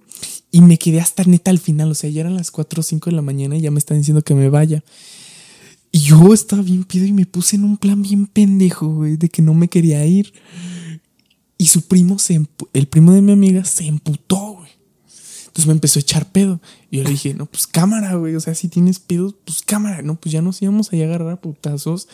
y 0.50 0.60
me 0.60 0.78
quedé 0.78 1.00
hasta 1.00 1.24
neta 1.24 1.50
al 1.50 1.58
final. 1.58 1.90
O 1.90 1.94
sea, 1.94 2.10
ya 2.10 2.20
eran 2.20 2.36
las 2.36 2.50
4 2.50 2.80
o 2.80 2.82
5 2.82 3.10
de 3.10 3.16
la 3.16 3.22
mañana 3.22 3.56
y 3.56 3.62
ya 3.62 3.70
me 3.70 3.78
están 3.78 3.96
diciendo 3.96 4.22
que 4.22 4.34
me 4.34 4.50
vaya. 4.50 4.84
Y 5.90 6.00
yo 6.00 6.34
estaba 6.34 6.62
bien 6.62 6.84
pido 6.84 7.06
y 7.06 7.12
me 7.12 7.24
puse 7.24 7.56
en 7.56 7.64
un 7.64 7.78
plan 7.78 8.02
bien 8.02 8.26
pendejo, 8.26 8.86
güey, 8.88 9.16
de 9.16 9.30
que 9.30 9.40
no 9.40 9.54
me 9.54 9.68
quería 9.68 10.04
ir. 10.04 10.32
Y 11.56 11.66
su 11.66 11.82
primo, 11.82 12.18
se 12.18 12.42
el 12.74 12.86
primo 12.86 13.12
de 13.12 13.22
mi 13.22 13.32
amiga, 13.32 13.64
se 13.64 13.86
emputó, 13.86 14.56
güey. 14.56 14.70
Entonces 15.46 15.66
me 15.66 15.72
empezó 15.72 15.98
a 15.98 16.02
echar 16.02 16.30
pedo. 16.32 16.60
Y 16.90 16.98
yo 16.98 17.04
le 17.04 17.10
dije, 17.10 17.34
no, 17.34 17.46
pues 17.46 17.66
cámara, 17.66 18.14
güey. 18.14 18.34
O 18.36 18.40
sea, 18.40 18.54
si 18.54 18.68
tienes 18.68 18.98
pedos, 18.98 19.34
pues 19.44 19.62
cámara. 19.62 20.02
No, 20.02 20.16
pues 20.16 20.32
ya 20.32 20.42
nos 20.42 20.60
íbamos 20.60 20.92
a 20.92 20.96
agarrar 20.96 21.30
a 21.30 21.40
putazos. 21.40 22.08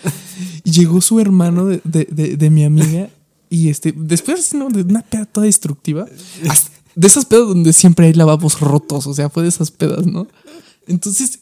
Llegó 0.64 1.00
su 1.00 1.18
hermano 1.18 1.66
de, 1.66 1.80
de, 1.84 2.36
de 2.36 2.50
mi 2.50 2.64
amiga 2.64 3.10
y 3.50 3.68
este, 3.68 3.92
después 3.96 4.50
de 4.50 4.58
una 4.58 5.02
peda 5.02 5.24
toda 5.24 5.46
destructiva, 5.46 6.06
de 6.94 7.06
esas 7.06 7.24
pedas 7.24 7.48
donde 7.48 7.72
siempre 7.72 8.06
hay 8.06 8.12
lavabos 8.12 8.60
rotos, 8.60 9.06
o 9.06 9.14
sea, 9.14 9.30
fue 9.30 9.44
de 9.44 9.48
esas 9.48 9.70
pedas, 9.70 10.06
¿no? 10.06 10.26
Entonces, 10.86 11.40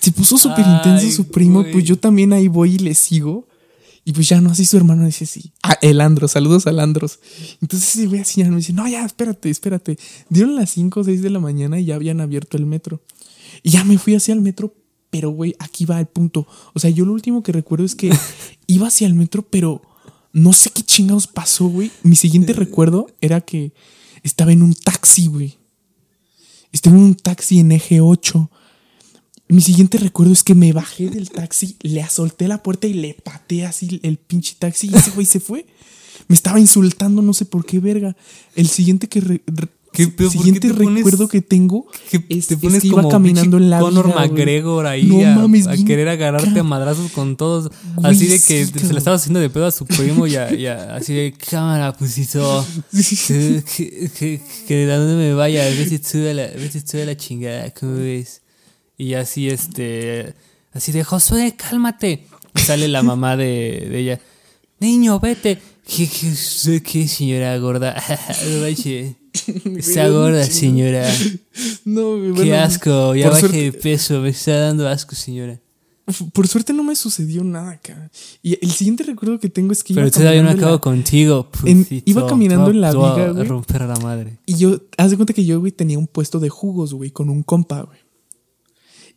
se 0.00 0.12
puso 0.12 0.38
súper 0.38 0.64
intenso 0.66 1.10
su 1.10 1.28
primo, 1.28 1.64
pues 1.70 1.84
yo 1.84 1.98
también 1.98 2.32
ahí 2.32 2.48
voy 2.48 2.74
y 2.74 2.78
le 2.78 2.94
sigo. 2.94 3.46
Y 4.02 4.12
pues 4.12 4.28
ya 4.28 4.40
no, 4.40 4.50
así 4.50 4.64
su 4.64 4.78
hermano 4.78 5.04
dice 5.04 5.26
sí. 5.26 5.52
Ah, 5.62 5.76
el 5.82 6.00
Andros, 6.00 6.32
saludos 6.32 6.66
al 6.66 6.80
Andros. 6.80 7.20
Entonces 7.60 7.96
ese 7.96 8.06
güey 8.06 8.22
así 8.22 8.40
ya 8.42 8.48
me 8.48 8.56
dice, 8.56 8.72
no, 8.72 8.88
ya, 8.88 9.04
espérate, 9.04 9.50
espérate. 9.50 9.98
Dieron 10.30 10.56
las 10.56 10.70
5 10.70 11.00
o 11.00 11.04
6 11.04 11.20
de 11.20 11.28
la 11.28 11.38
mañana 11.38 11.78
y 11.78 11.84
ya 11.84 11.96
habían 11.96 12.22
abierto 12.22 12.56
el 12.56 12.64
metro. 12.64 13.02
Y 13.62 13.70
ya 13.70 13.84
me 13.84 13.98
fui 13.98 14.14
hacia 14.14 14.32
el 14.32 14.40
metro, 14.40 14.74
pero, 15.10 15.30
güey, 15.30 15.54
aquí 15.58 15.84
va 15.84 16.00
el 16.00 16.06
punto. 16.06 16.46
O 16.72 16.80
sea, 16.80 16.88
yo 16.88 17.04
lo 17.04 17.12
último 17.12 17.42
que 17.42 17.52
recuerdo 17.52 17.84
es 17.84 17.94
que 17.94 18.10
iba 18.66 18.88
hacia 18.88 19.06
el 19.06 19.14
metro, 19.14 19.42
pero 19.42 19.82
no 20.32 20.52
sé 20.52 20.70
qué 20.70 20.82
chingados 20.82 21.26
pasó, 21.26 21.66
güey. 21.66 21.90
Mi 22.02 22.16
siguiente 22.16 22.52
recuerdo 22.52 23.08
era 23.20 23.40
que 23.40 23.72
estaba 24.22 24.52
en 24.52 24.62
un 24.62 24.74
taxi, 24.74 25.26
güey. 25.26 25.58
Estaba 26.72 26.96
en 26.96 27.02
un 27.02 27.14
taxi 27.14 27.58
en 27.58 27.72
eje 27.72 28.00
8. 28.00 28.50
Mi 29.48 29.60
siguiente 29.60 29.98
recuerdo 29.98 30.32
es 30.32 30.44
que 30.44 30.54
me 30.54 30.72
bajé 30.72 31.10
del 31.10 31.30
taxi, 31.30 31.76
le 31.80 32.02
asolté 32.02 32.46
la 32.46 32.62
puerta 32.62 32.86
y 32.86 32.94
le 32.94 33.14
pateé 33.14 33.66
así 33.66 33.98
el 34.04 34.16
pinche 34.16 34.54
taxi 34.56 34.88
y 34.88 34.94
ese 34.94 35.10
güey 35.10 35.26
se 35.26 35.40
fue. 35.40 35.66
Me 36.28 36.36
estaba 36.36 36.60
insultando, 36.60 37.22
no 37.22 37.34
sé 37.34 37.44
por 37.44 37.66
qué, 37.66 37.80
verga. 37.80 38.16
El 38.54 38.68
siguiente 38.68 39.08
que 39.08 39.42
¿Qué- 39.92 40.06
pero 40.06 40.28
por 40.30 40.32
qué 40.32 40.38
siguiente 40.44 40.68
te 40.68 40.74
pones- 40.74 40.96
recuerdo 41.04 41.26
que 41.28 41.42
tengo 41.42 41.86
Que 42.10 42.24
es, 42.28 42.46
te 42.46 42.54
es 42.54 42.60
pones 42.60 42.80
que 42.80 42.86
iba 42.88 42.98
como 42.98 43.08
caminando 43.08 43.56
en 43.56 43.70
la 43.70 43.80
Conor 43.80 44.06
vida. 44.06 44.14
McGregor 44.20 44.86
ahí 44.86 45.04
No 45.06 45.26
a, 45.26 45.34
mames, 45.34 45.66
a 45.66 45.76
querer 45.76 46.08
agarrarte 46.08 46.60
a 46.60 46.62
madrazos 46.62 47.10
con 47.10 47.36
todos. 47.36 47.72
Güey, 47.96 48.12
así 48.14 48.26
de 48.26 48.34
que 48.36 48.40
sí, 48.40 48.64
se 48.66 48.72
cabrón. 48.72 48.92
le 48.92 48.98
estaba 48.98 49.16
haciendo 49.16 49.40
de 49.40 49.50
pedo 49.50 49.66
a 49.66 49.70
su 49.72 49.86
primo 49.86 50.26
y, 50.28 50.36
a- 50.36 50.52
y 50.54 50.66
a- 50.66 50.94
así 50.94 51.12
de 51.12 51.32
cámara, 51.32 51.92
pues 51.96 52.16
hizo. 52.18 52.64
Que, 52.92 53.64
que, 54.16 54.40
que, 54.68 54.74
de 54.76 54.86
dónde 54.96 55.16
me 55.16 55.34
vaya, 55.34 55.64
a 55.64 55.70
la, 55.70 55.72
vete 56.46 56.80
tú 56.82 56.98
a 56.98 57.04
la 57.04 57.16
chingada, 57.16 57.70
¿cómo 57.72 57.96
ves? 57.96 58.42
Y 58.96 59.14
así 59.14 59.48
este. 59.48 60.34
Así 60.72 60.92
de 60.92 61.02
Josué, 61.02 61.54
cálmate. 61.56 62.26
Y 62.54 62.60
sale 62.60 62.86
la 62.86 63.02
mamá 63.02 63.36
de, 63.36 63.88
de 63.90 63.98
ella. 63.98 64.20
Niño, 64.78 65.18
vete. 65.18 65.58
¿Qué, 65.84 66.08
qué, 66.08 66.80
qué 66.82 67.08
señora 67.08 67.56
gorda? 67.58 67.96
Está 69.76 70.08
gorda, 70.08 70.44
señora. 70.44 71.06
No, 71.84 72.10
güey, 72.18 72.22
Qué 72.34 72.40
bueno, 72.50 72.56
asco, 72.56 73.14
ya 73.14 73.28
bajé 73.30 73.40
suerte- 73.40 73.62
de 73.62 73.72
peso, 73.72 74.20
me 74.20 74.30
está 74.30 74.52
dando 74.58 74.88
asco, 74.88 75.14
señora. 75.14 75.60
Por 76.32 76.48
suerte 76.48 76.72
no 76.72 76.82
me 76.82 76.96
sucedió 76.96 77.44
nada, 77.44 77.78
cara. 77.78 78.10
Y 78.42 78.58
el 78.64 78.70
siguiente 78.72 79.04
recuerdo 79.04 79.38
que 79.38 79.48
tengo 79.48 79.72
es 79.72 79.84
que 79.84 79.94
Pero 79.94 80.06
iba 80.08 80.16
todavía 80.16 80.42
no 80.42 80.50
acabo 80.50 80.72
la- 80.72 80.78
contigo. 80.80 81.48
en- 81.64 81.86
iba 82.04 82.26
caminando 82.26 82.70
en 82.70 82.80
la 82.80 82.90
viga, 82.92 83.30
güey. 83.32 83.46
romper 83.46 83.82
a 83.82 83.86
la 83.86 83.96
madre. 83.96 84.38
Y 84.46 84.56
yo, 84.56 84.80
haz 84.96 85.10
de 85.10 85.16
cuenta 85.16 85.32
que 85.32 85.44
yo, 85.44 85.60
güey, 85.60 85.70
tenía 85.72 85.98
un 85.98 86.06
puesto 86.08 86.40
de 86.40 86.48
jugos, 86.48 86.94
güey, 86.94 87.10
con 87.10 87.28
un 87.30 87.42
compa, 87.42 87.82
güey. 87.82 87.98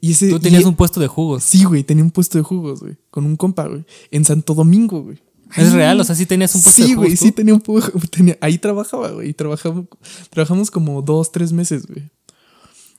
Y 0.02 0.12
ese. 0.12 0.30
Tú 0.30 0.40
tenías 0.40 0.66
un 0.66 0.76
puesto 0.76 1.00
de 1.00 1.08
jugos. 1.08 1.44
Sí, 1.44 1.64
güey, 1.64 1.84
tenía 1.84 2.04
un 2.04 2.12
puesto 2.12 2.38
de 2.38 2.44
jugos, 2.44 2.82
güey, 2.82 2.96
con 3.10 3.26
un 3.26 3.38
compa, 3.38 3.68
güey, 3.68 3.86
en 4.12 4.26
Santo 4.26 4.54
Domingo, 4.54 5.02
güey. 5.02 5.18
¿Es 5.58 5.74
real? 5.74 6.00
O 6.00 6.04
sea, 6.04 6.16
sí 6.16 6.26
tenías 6.26 6.54
un 6.56 6.62
puesto 6.64 6.82
Sí, 6.82 6.90
de 6.90 6.96
jugos. 6.96 7.06
güey, 7.08 7.18
sí 7.18 7.32
tenía 7.32 7.54
un 7.54 7.62
puesto. 7.62 7.92
tenía- 8.12 8.38
ahí 8.42 8.58
trabajaba, 8.58 9.12
güey. 9.12 9.30
y 9.30 9.34
Trabajamos, 9.34 9.86
trabajamos 10.30 10.72
como 10.72 11.02
dos, 11.02 11.32
tres 11.32 11.52
meses, 11.52 11.86
güey. 11.88 12.10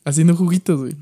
Haciendo 0.04 0.36
juguitos, 0.36 0.80
güey. 0.80 0.94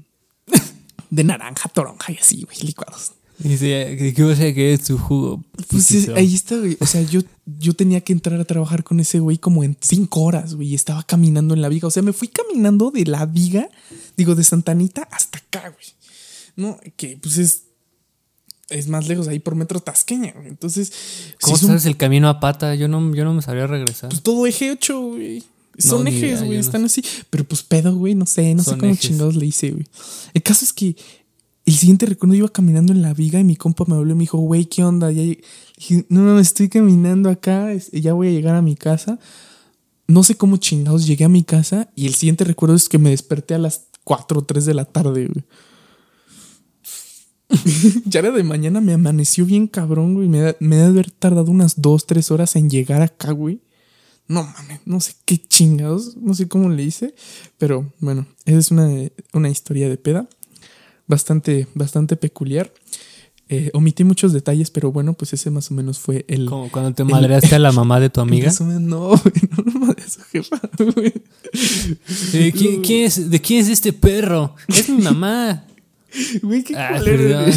De 1.11 1.25
naranja, 1.25 1.69
toronja 1.69 2.13
y 2.13 2.17
así, 2.17 2.43
güey, 2.45 2.57
licuados. 2.63 3.13
Dice, 3.39 4.13
¿qué 4.15 4.23
vas 4.23 4.39
a 4.39 4.53
querer 4.55 4.79
tu 4.79 4.97
jugo? 4.97 5.43
Pues 5.69 5.91
es- 5.91 6.09
ahí 6.11 6.33
está, 6.35 6.57
güey. 6.59 6.77
O 6.81 6.87
sea, 6.87 7.03
yo, 7.03 7.23
yo 7.59 7.75
tenía 7.75 8.01
que 8.01 8.13
entrar 8.13 8.39
a 8.41 8.45
trabajar 8.45 8.85
con 8.85 9.01
ese 9.01 9.19
güey 9.19 9.39
como 9.39 9.65
en 9.65 9.77
cinco 9.81 10.21
horas, 10.23 10.55
güey. 10.55 10.69
Y 10.69 10.75
estaba 10.75 11.03
caminando 11.03 11.53
en 11.55 11.61
la 11.63 11.69
viga. 11.69 11.89
O 11.89 11.91
sea, 11.91 12.03
me 12.03 12.13
fui 12.13 12.29
caminando 12.29 12.91
de 12.93 13.05
la 13.07 13.27
viga, 13.27 13.69
digo, 14.17 14.35
de 14.37 14.45
Santanita 14.45 15.09
hasta 15.11 15.39
acá, 15.39 15.71
güey. 15.71 15.87
No, 16.55 16.79
que 16.97 17.17
pues 17.21 17.39
es. 17.39 17.63
Es 18.73 18.89
más 18.89 19.07
lejos 19.09 19.29
ahí 19.29 19.39
por 19.39 19.55
metro 19.55 19.81
Tasqueña, 19.81 20.33
güey. 20.35 20.49
Entonces. 20.49 20.93
¿Cómo 21.41 21.55
un- 21.57 21.61
sabes 21.61 21.85
el 21.87 21.97
camino 21.97 22.29
a 22.29 22.41
pata? 22.41 22.75
Yo 22.75 22.89
no, 22.89 23.15
yo 23.15 23.25
no 23.25 23.35
me 23.35 23.43
sabría 23.43 23.67
regresar. 23.67 24.11
pues 24.11 24.23
todo 24.23 24.47
eje 24.47 24.71
8, 24.73 25.01
güey. 25.01 25.43
Son 25.79 26.05
No, 26.05 26.11
ejes, 26.11 26.23
idea, 26.23 26.39
güey, 26.41 26.55
no 26.55 26.61
están 26.61 26.85
así. 26.85 27.03
Pero 27.31 27.45
pues 27.45 27.63
pedo, 27.63 27.95
güey, 27.97 28.15
no 28.15 28.27
sé, 28.27 28.55
no 28.55 28.63
sé 28.63 28.73
cómo 28.73 28.93
ejes. 28.93 29.01
chingados 29.01 29.37
le 29.37 29.47
hice, 29.47 29.71
güey. 29.71 29.87
El 30.35 30.43
caso 30.43 30.65
es 30.67 30.73
que 30.73 30.97
el 31.65 31.75
siguiente 31.75 32.05
recuerdo 32.07 32.35
iba 32.35 32.49
caminando 32.49 32.93
en 32.93 33.01
la 33.03 33.15
viga 33.15 33.41
y 33.41 33.45
mi 33.45 33.57
compa 33.57 33.85
me 33.87 33.95
habló 33.95 34.13
y 34.13 34.15
me 34.17 34.21
dijo, 34.23 34.37
güey, 34.39 34.67
¿qué 34.67 34.85
onda? 34.85 35.11
Ya 35.13 35.23
lleg-". 35.23 35.43
dije, 35.79 36.05
no, 36.11 36.21
no, 36.23 36.39
estoy 36.39 36.69
caminando 36.69 37.31
acá, 37.31 37.69
ya 37.93 38.13
voy 38.13 38.29
a 38.29 38.31
llegar 38.33 38.55
a 38.55 38.63
mi 38.63 38.75
casa. 38.77 39.19
No 40.09 40.23
sé 40.25 40.35
cómo 40.35 40.59
chingados 40.59 41.07
llegué 41.07 41.25
a 41.25 41.29
mi 41.31 41.43
casa 41.43 41.89
y 41.97 42.07
el 42.07 42.15
siguiente 42.15 42.45
recuerdo 42.45 42.75
es 42.75 42.89
que 42.89 42.99
me 42.99 43.11
desperté 43.11 43.55
a 43.55 43.59
las 43.59 43.87
4 44.05 44.41
o 44.41 44.45
3 44.45 44.67
de 44.67 44.75
la 44.75 44.85
tarde, 44.85 45.27
güey. 45.27 45.45
ya 48.07 48.21
era 48.21 48.31
de 48.31 48.43
mañana, 48.43 48.81
me 48.81 48.93
amaneció 48.93 49.45
bien 49.47 49.67
cabrón, 49.67 50.15
güey. 50.15 50.29
Me, 50.29 50.41
da- 50.41 50.57
me 50.61 50.77
debe 50.77 50.89
haber 50.89 51.11
tardado 51.11 51.51
unas 51.51 51.81
2, 51.81 52.07
3 52.07 52.31
horas 52.31 52.57
en 52.57 52.71
llegar 52.71 53.03
acá, 53.03 53.33
güey. 53.33 53.61
No 54.29 54.45
mames, 54.45 54.81
no 54.87 55.01
sé 55.01 55.15
qué 55.25 55.37
chingados, 55.39 56.17
no 56.17 56.33
sé 56.35 56.49
cómo 56.49 56.69
le 56.71 56.83
hice, 56.85 57.15
pero 57.59 57.93
bueno, 57.99 58.27
esa 58.47 58.59
es 58.59 58.71
una, 58.71 58.89
una 59.35 59.51
historia 59.51 59.89
de 59.89 59.97
peda 59.99 60.29
bastante, 61.07 61.67
bastante 61.75 62.17
peculiar. 62.17 62.73
Eh, 63.49 63.71
omití 63.75 64.05
muchos 64.05 64.33
detalles, 64.33 64.71
pero 64.71 64.93
bueno, 64.93 65.13
pues 65.13 65.35
ese 65.35 65.51
más 65.51 65.71
o 65.71 65.75
menos 65.75 65.99
fue 65.99 66.25
el. 66.29 66.47
Como 66.47 66.71
cuando 66.71 66.95
te 66.95 67.05
madreaste 67.05 67.55
a 67.55 67.59
la 67.59 67.73
mamá 67.73 68.01
de 68.01 68.09
tu 68.09 68.21
amiga. 68.23 68.47
resumen. 68.47 68.87
No, 68.87 69.09
güey, 69.09 69.35
no, 69.57 69.65
no 69.73 69.81
madre 69.87 70.03
a 70.05 70.09
su 70.09 70.21
jefa, 70.23 70.61
güey. 70.95 71.13
Eh, 72.33 72.53
¿quién, 72.57 72.81
quién 72.81 73.05
es, 73.05 73.29
¿De 73.29 73.41
quién 73.43 73.61
es 73.61 73.69
este 73.69 73.93
perro? 73.93 74.55
Es 74.69 74.89
mi 74.89 75.03
mamá. 75.03 75.67
Güey, 76.43 76.63
qué 76.65 76.77
Ah, 76.77 76.97
culero. 76.99 77.45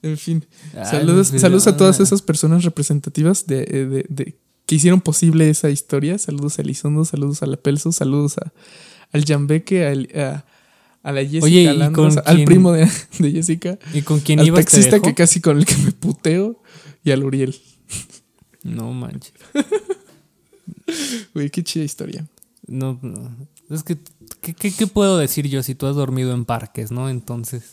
En 0.00 0.16
fin, 0.16 0.46
Ay, 0.74 0.84
saludos, 0.84 1.26
saludos 1.38 1.66
a 1.66 1.76
todas 1.76 1.98
esas 1.98 2.22
personas 2.22 2.62
representativas 2.62 3.46
de, 3.48 3.62
eh, 3.62 3.84
de- 3.86 4.06
de- 4.08 4.38
que 4.64 4.76
hicieron 4.76 5.00
posible 5.00 5.50
esa 5.50 5.70
historia. 5.70 6.18
Saludos 6.18 6.58
a 6.58 6.62
Elizondo, 6.62 7.04
saludos 7.04 7.42
a 7.42 7.46
la 7.46 7.56
Pelso, 7.56 7.90
saludos 7.90 8.38
a, 8.38 8.52
al 9.10 9.24
Jambeque, 9.24 9.84
a, 10.14 10.44
a 11.02 11.12
la 11.12 11.22
Jessica 11.22 11.44
Oye, 11.46 11.62
¿y 11.62 11.76
Landros, 11.76 12.14
con 12.14 12.22
al 12.26 12.36
quién- 12.36 12.44
primo 12.46 12.70
de, 12.72 12.88
de 13.18 13.32
Jessica, 13.32 13.76
¿Y 13.92 14.02
con 14.02 14.20
quién 14.20 14.38
al 14.38 14.46
te 14.46 14.52
taxista 14.52 14.96
dejó? 14.96 15.06
que 15.06 15.14
casi 15.14 15.40
con 15.40 15.58
el 15.58 15.66
que 15.66 15.76
me 15.78 15.90
puteo 15.90 16.62
y 17.02 17.10
al 17.10 17.24
Uriel. 17.24 17.56
No 18.62 18.92
manches. 18.92 19.32
Güey, 21.34 21.50
qué 21.50 21.62
chida 21.62 21.84
historia. 21.84 22.26
No, 22.66 22.98
no. 23.02 23.36
Es 23.70 23.82
que, 23.82 23.96
¿qué, 24.40 24.54
qué, 24.54 24.72
qué 24.72 24.86
puedo 24.86 25.18
decir 25.18 25.48
yo 25.48 25.62
si 25.62 25.74
tú 25.74 25.86
has 25.86 25.96
dormido 25.96 26.32
en 26.32 26.44
parques, 26.44 26.90
no? 26.90 27.08
Entonces. 27.08 27.64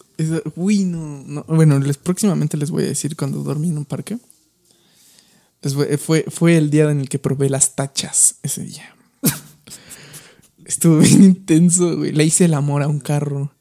Uy, 0.55 0.83
no, 0.85 1.23
no. 1.25 1.43
Bueno, 1.47 1.79
les, 1.79 1.97
próximamente 1.97 2.57
les 2.57 2.71
voy 2.71 2.83
a 2.83 2.87
decir 2.87 3.15
cuando 3.15 3.43
dormí 3.43 3.69
en 3.69 3.77
un 3.77 3.85
parque. 3.85 4.17
Les 5.61 5.73
voy- 5.73 5.97
fue, 5.97 6.25
fue 6.29 6.57
el 6.57 6.69
día 6.69 6.89
en 6.91 6.99
el 6.99 7.09
que 7.09 7.19
probé 7.19 7.49
las 7.49 7.75
tachas 7.75 8.35
ese 8.43 8.63
día. 8.63 8.95
Estuvo 10.65 10.97
bien 10.99 11.23
intenso, 11.23 11.97
güey. 11.97 12.11
Le 12.11 12.23
hice 12.25 12.45
el 12.45 12.53
amor 12.53 12.81
a 12.83 12.87
un 12.87 12.99
carro. 12.99 13.51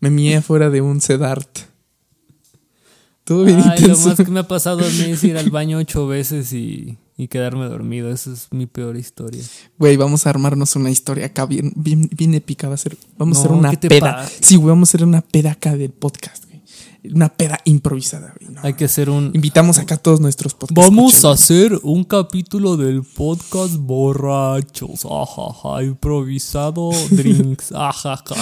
Me 0.00 0.10
mié 0.10 0.36
afuera 0.36 0.70
de 0.70 0.80
un 0.80 1.00
Sedart. 1.00 1.48
Estuvo 3.20 3.44
bien 3.44 3.58
Ay, 3.58 3.64
lo 3.64 3.74
intenso. 3.88 4.08
más 4.08 4.16
que 4.16 4.24
me 4.30 4.40
ha 4.40 4.48
pasado 4.48 4.80
a 4.84 4.88
mí 4.88 5.00
es 5.10 5.22
ir 5.24 5.36
al 5.36 5.50
baño 5.50 5.78
ocho 5.78 6.06
veces 6.06 6.52
y, 6.52 6.96
y 7.18 7.26
quedarme 7.26 7.66
dormido. 7.66 8.10
Esa 8.10 8.32
es 8.32 8.46
mi 8.52 8.66
peor 8.66 8.96
historia. 8.96 9.42
Güey, 9.76 9.96
vamos 9.96 10.26
a 10.26 10.30
armarnos 10.30 10.76
una 10.76 10.88
historia 10.90 11.26
acá 11.26 11.44
bien, 11.44 11.72
bien, 11.74 12.08
bien 12.16 12.32
épica. 12.34 12.68
Va 12.68 12.74
a 12.74 12.78
ser, 12.78 12.96
vamos 13.18 13.38
a 13.38 13.40
hacer 13.40 13.52
una 13.52 13.70
¿qué 13.70 13.76
te 13.76 13.88
peda. 13.88 14.16
pasa? 14.18 14.32
Sí, 14.40 14.54
güey, 14.54 14.68
vamos 14.68 14.88
a 14.88 14.90
hacer 14.90 15.04
una 15.04 15.20
peda 15.20 15.50
acá 15.50 15.76
del 15.76 15.90
podcast, 15.90 16.44
güey. 16.44 16.62
Una 17.12 17.28
peda 17.28 17.58
improvisada, 17.64 18.34
güey. 18.38 18.54
No, 18.54 18.60
Hay 18.62 18.74
que 18.74 18.84
hacer 18.84 19.10
un. 19.10 19.32
Invitamos 19.34 19.78
acá 19.78 19.96
a 19.96 19.98
todos 19.98 20.20
nuestros 20.20 20.54
podcasts. 20.54 20.80
Vamos 20.80 21.24
a 21.24 21.32
hacer 21.32 21.76
un 21.82 22.04
capítulo 22.04 22.76
del 22.76 23.02
podcast 23.02 23.74
borrachos. 23.76 25.04
Ajaja, 25.04 25.82
improvisado 25.82 26.90
drinks. 27.10 27.72
Ajaja. 27.72 28.36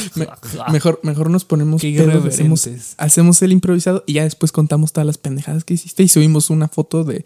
Mejor, 0.70 1.00
mejor 1.02 1.30
nos 1.30 1.46
ponemos 1.46 1.80
Qué 1.80 1.92
pedos, 1.96 2.94
hacemos 2.98 3.40
el 3.40 3.52
improvisado 3.52 4.04
y 4.06 4.14
ya 4.14 4.24
después 4.24 4.52
contamos 4.52 4.92
todas 4.92 5.06
las 5.06 5.16
pendejadas 5.16 5.64
que 5.64 5.74
hiciste 5.74 6.02
y 6.02 6.08
subimos 6.08 6.50
una 6.50 6.68
foto 6.68 7.04
de, 7.04 7.24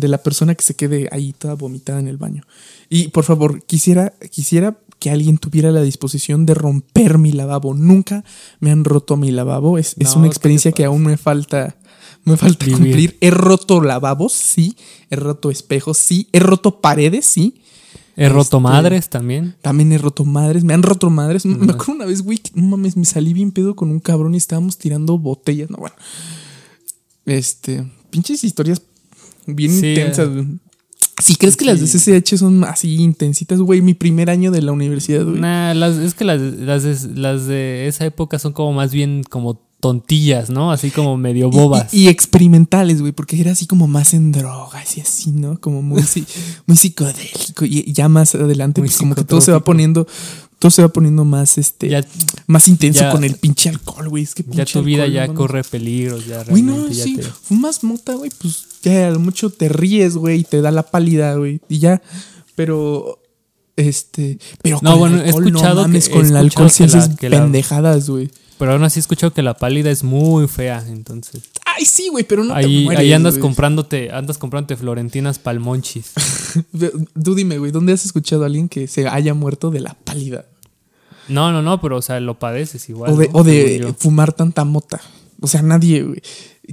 de 0.00 0.08
la 0.08 0.18
persona 0.18 0.54
que 0.54 0.64
se 0.64 0.74
quede 0.74 1.08
ahí 1.12 1.32
toda 1.32 1.54
vomitada 1.54 2.00
en 2.00 2.08
el 2.08 2.16
baño. 2.16 2.42
Y 2.88 3.08
por 3.08 3.24
favor, 3.24 3.62
quisiera, 3.64 4.12
quisiera 4.30 4.78
que 4.98 5.10
alguien 5.10 5.38
tuviera 5.38 5.70
la 5.70 5.82
disposición 5.82 6.44
de 6.46 6.54
romper 6.54 7.18
mi 7.18 7.32
lavabo. 7.32 7.74
Nunca 7.74 8.24
me 8.58 8.70
han 8.70 8.84
roto 8.84 9.16
mi 9.16 9.30
lavabo. 9.30 9.78
Es, 9.78 9.94
es 9.98 10.14
una 10.16 10.24
¿qué 10.24 10.28
experiencia 10.28 10.72
que 10.72 10.84
aún 10.84 11.04
me 11.04 11.16
falta. 11.16 11.76
Me 12.24 12.36
falta 12.36 12.66
Vivir. 12.66 12.78
cumplir. 12.82 13.18
He 13.22 13.30
roto 13.30 13.80
lavabos, 13.80 14.32
sí. 14.32 14.76
He 15.08 15.16
roto 15.16 15.50
espejos, 15.50 15.96
sí. 15.96 16.28
He 16.32 16.38
roto 16.40 16.80
paredes, 16.80 17.24
sí. 17.24 17.62
He 18.16 18.28
roto 18.28 18.58
Este- 18.58 18.60
madres 18.60 19.08
también. 19.08 19.54
También 19.62 19.90
he 19.92 19.96
roto 19.98 20.26
madres, 20.26 20.62
me 20.62 20.74
han 20.74 20.82
roto 20.82 21.08
madres. 21.08 21.46
Me 21.46 21.72
acuerdo 21.72 21.92
una 21.94 22.04
vez, 22.04 22.20
güey, 22.20 22.38
no 22.54 22.66
mames, 22.66 22.94
me 22.98 23.06
salí 23.06 23.32
bien 23.32 23.52
pedo 23.52 23.74
con 23.74 23.90
un 23.90 24.00
cabrón 24.00 24.34
y 24.34 24.36
estábamos 24.36 24.76
tirando 24.76 25.16
botellas. 25.16 25.70
No, 25.70 25.78
bueno. 25.78 25.94
Este, 27.24 27.84
pinches 28.10 28.44
historias 28.44 28.82
bien 29.46 29.72
Sí, 29.78 29.88
intensas. 29.88 30.28
eh. 30.28 30.30
güey. 30.32 30.46
Si 31.22 31.36
crees 31.36 31.56
que 31.56 31.66
las 31.66 31.80
de. 31.80 31.86
CCH 32.22 32.38
son 32.38 32.64
así 32.64 32.94
intensitas, 32.96 33.58
güey, 33.60 33.82
mi 33.82 33.92
primer 33.92 34.30
año 34.30 34.50
de 34.50 34.62
la 34.62 34.72
universidad, 34.72 35.24
güey. 35.26 35.38
Nah, 35.40 35.74
las, 35.74 35.98
es 35.98 36.14
que 36.14 36.24
las, 36.24 36.40
las, 36.40 36.82
de, 36.82 36.96
las 37.20 37.46
de 37.46 37.88
esa 37.88 38.06
época 38.06 38.38
son 38.38 38.52
como 38.54 38.72
más 38.72 38.90
bien 38.92 39.22
como 39.28 39.60
tontillas, 39.80 40.48
¿no? 40.50 40.72
Así 40.72 40.90
como 40.90 41.16
medio 41.18 41.50
bobas. 41.50 41.92
Y, 41.92 42.04
y 42.04 42.08
experimentales, 42.08 43.00
güey, 43.02 43.12
porque 43.12 43.38
era 43.40 43.52
así 43.52 43.66
como 43.66 43.86
más 43.86 44.14
en 44.14 44.32
drogas 44.32 44.96
y 44.96 45.00
así, 45.02 45.30
¿no? 45.32 45.60
Como 45.60 45.82
muy, 45.82 46.02
si- 46.02 46.24
muy 46.66 46.76
psicodélico. 46.78 47.66
Y 47.66 47.92
ya 47.92 48.08
más 48.08 48.34
adelante, 48.34 48.80
Muy 48.80 48.88
pues 48.88 48.96
como 48.98 49.14
que 49.14 49.24
todo 49.24 49.40
se 49.42 49.52
va 49.52 49.60
poniendo 49.62 50.06
todo 50.60 50.70
se 50.70 50.82
va 50.82 50.88
poniendo 50.88 51.24
más, 51.24 51.58
este, 51.58 51.88
Ya, 51.88 52.04
más 52.46 52.68
intenso 52.68 53.00
ya- 53.00 53.10
con 53.10 53.24
el 53.24 53.34
pinche 53.34 53.68
alcohol, 53.70 54.08
güey. 54.08 54.22
Es 54.22 54.34
que 54.36 54.44
ya 54.50 54.64
tu 54.64 54.82
vida 54.84 55.02
alcohol, 55.04 55.28
ya 55.28 55.34
corre 55.34 55.64
peligros, 55.64 56.26
ya 56.26 56.44
Güey, 56.44 56.62
no, 56.62 56.86
ya 56.88 57.02
sí, 57.02 57.16
te- 57.16 57.22
fumas 57.24 57.82
mota, 57.82 58.14
güey, 58.14 58.30
pues 58.40 58.66
ya 58.82 59.08
a 59.08 59.10
lo 59.10 59.18
mucho 59.18 59.50
te 59.50 59.68
ríes, 59.68 60.14
güey, 60.16 60.40
y 60.40 60.44
te 60.44 60.60
da 60.60 60.70
la 60.70 60.84
pálida, 60.84 61.34
güey, 61.34 61.60
y 61.68 61.78
ya, 61.80 62.00
pero, 62.54 63.20
este, 63.76 64.38
pero 64.62 64.78
No, 64.82 64.90
con 64.92 64.98
bueno, 65.00 65.16
el 65.20 65.26
he 65.26 65.28
escuchado 65.30 65.74
no 65.74 65.82
que- 65.82 65.88
mames, 65.88 66.08
he 66.08 66.10
con 66.10 66.26
el 66.26 66.36
alcohol 66.36 66.70
que 66.70 66.86
la- 66.86 66.98
haces 66.98 67.16
que 67.16 67.30
pendejadas, 67.30 68.08
güey. 68.10 68.30
Pero 68.58 68.72
aún 68.72 68.84
así 68.84 68.98
he 68.98 69.00
escuchado 69.00 69.32
que 69.32 69.40
la 69.42 69.54
pálida 69.56 69.90
es 69.90 70.04
muy 70.04 70.46
fea, 70.46 70.84
entonces. 70.86 71.42
Ay, 71.76 71.84
sí, 71.84 72.08
güey, 72.08 72.24
pero 72.24 72.44
no 72.44 72.54
te 72.54 72.60
ahí, 72.60 72.84
mueres, 72.84 73.00
ahí 73.00 73.12
andas 73.12 73.38
comprándote, 73.38 74.10
andas 74.12 74.38
comprándote 74.38 74.76
florentinas 74.76 75.38
palmonchis. 75.38 76.12
Ve- 76.72 76.92
Tú 77.22 77.34
dime, 77.34 77.58
güey, 77.58 77.70
¿dónde 77.72 77.92
has 77.92 78.04
escuchado 78.04 78.42
a 78.42 78.46
alguien 78.46 78.68
que 78.68 78.86
se 78.86 79.06
haya 79.08 79.34
muerto 79.34 79.70
de 79.70 79.80
la 79.80 79.94
pálida? 79.94 80.46
No, 81.28 81.52
no, 81.52 81.62
no, 81.62 81.80
pero 81.80 81.96
o 81.98 82.02
sea, 82.02 82.18
lo 82.20 82.38
padeces 82.38 82.88
igual. 82.88 83.12
o 83.12 83.16
de, 83.16 83.28
¿no? 83.28 83.34
o 83.38 83.44
de 83.44 83.68
Según 83.78 83.88
yo. 83.88 83.94
fumar 83.98 84.32
tanta 84.32 84.64
mota. 84.64 85.00
O 85.40 85.46
sea, 85.46 85.62
nadie, 85.62 86.02
güey. 86.02 86.20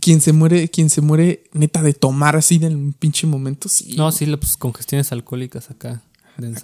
Quien 0.01 0.19
se 0.21 0.33
muere, 0.33 0.69
quien 0.69 0.89
se 0.89 1.01
muere 1.01 1.43
neta 1.53 1.81
de 1.81 1.93
tomar 1.93 2.35
así 2.35 2.55
en 2.61 2.75
un 2.75 2.93
pinche 2.93 3.25
momento, 3.27 3.69
sí. 3.69 3.95
No, 3.97 4.11
sí, 4.11 4.25
pues 4.35 4.57
congestiones 4.57 5.11
alcohólicas 5.11 5.69
acá. 5.71 6.01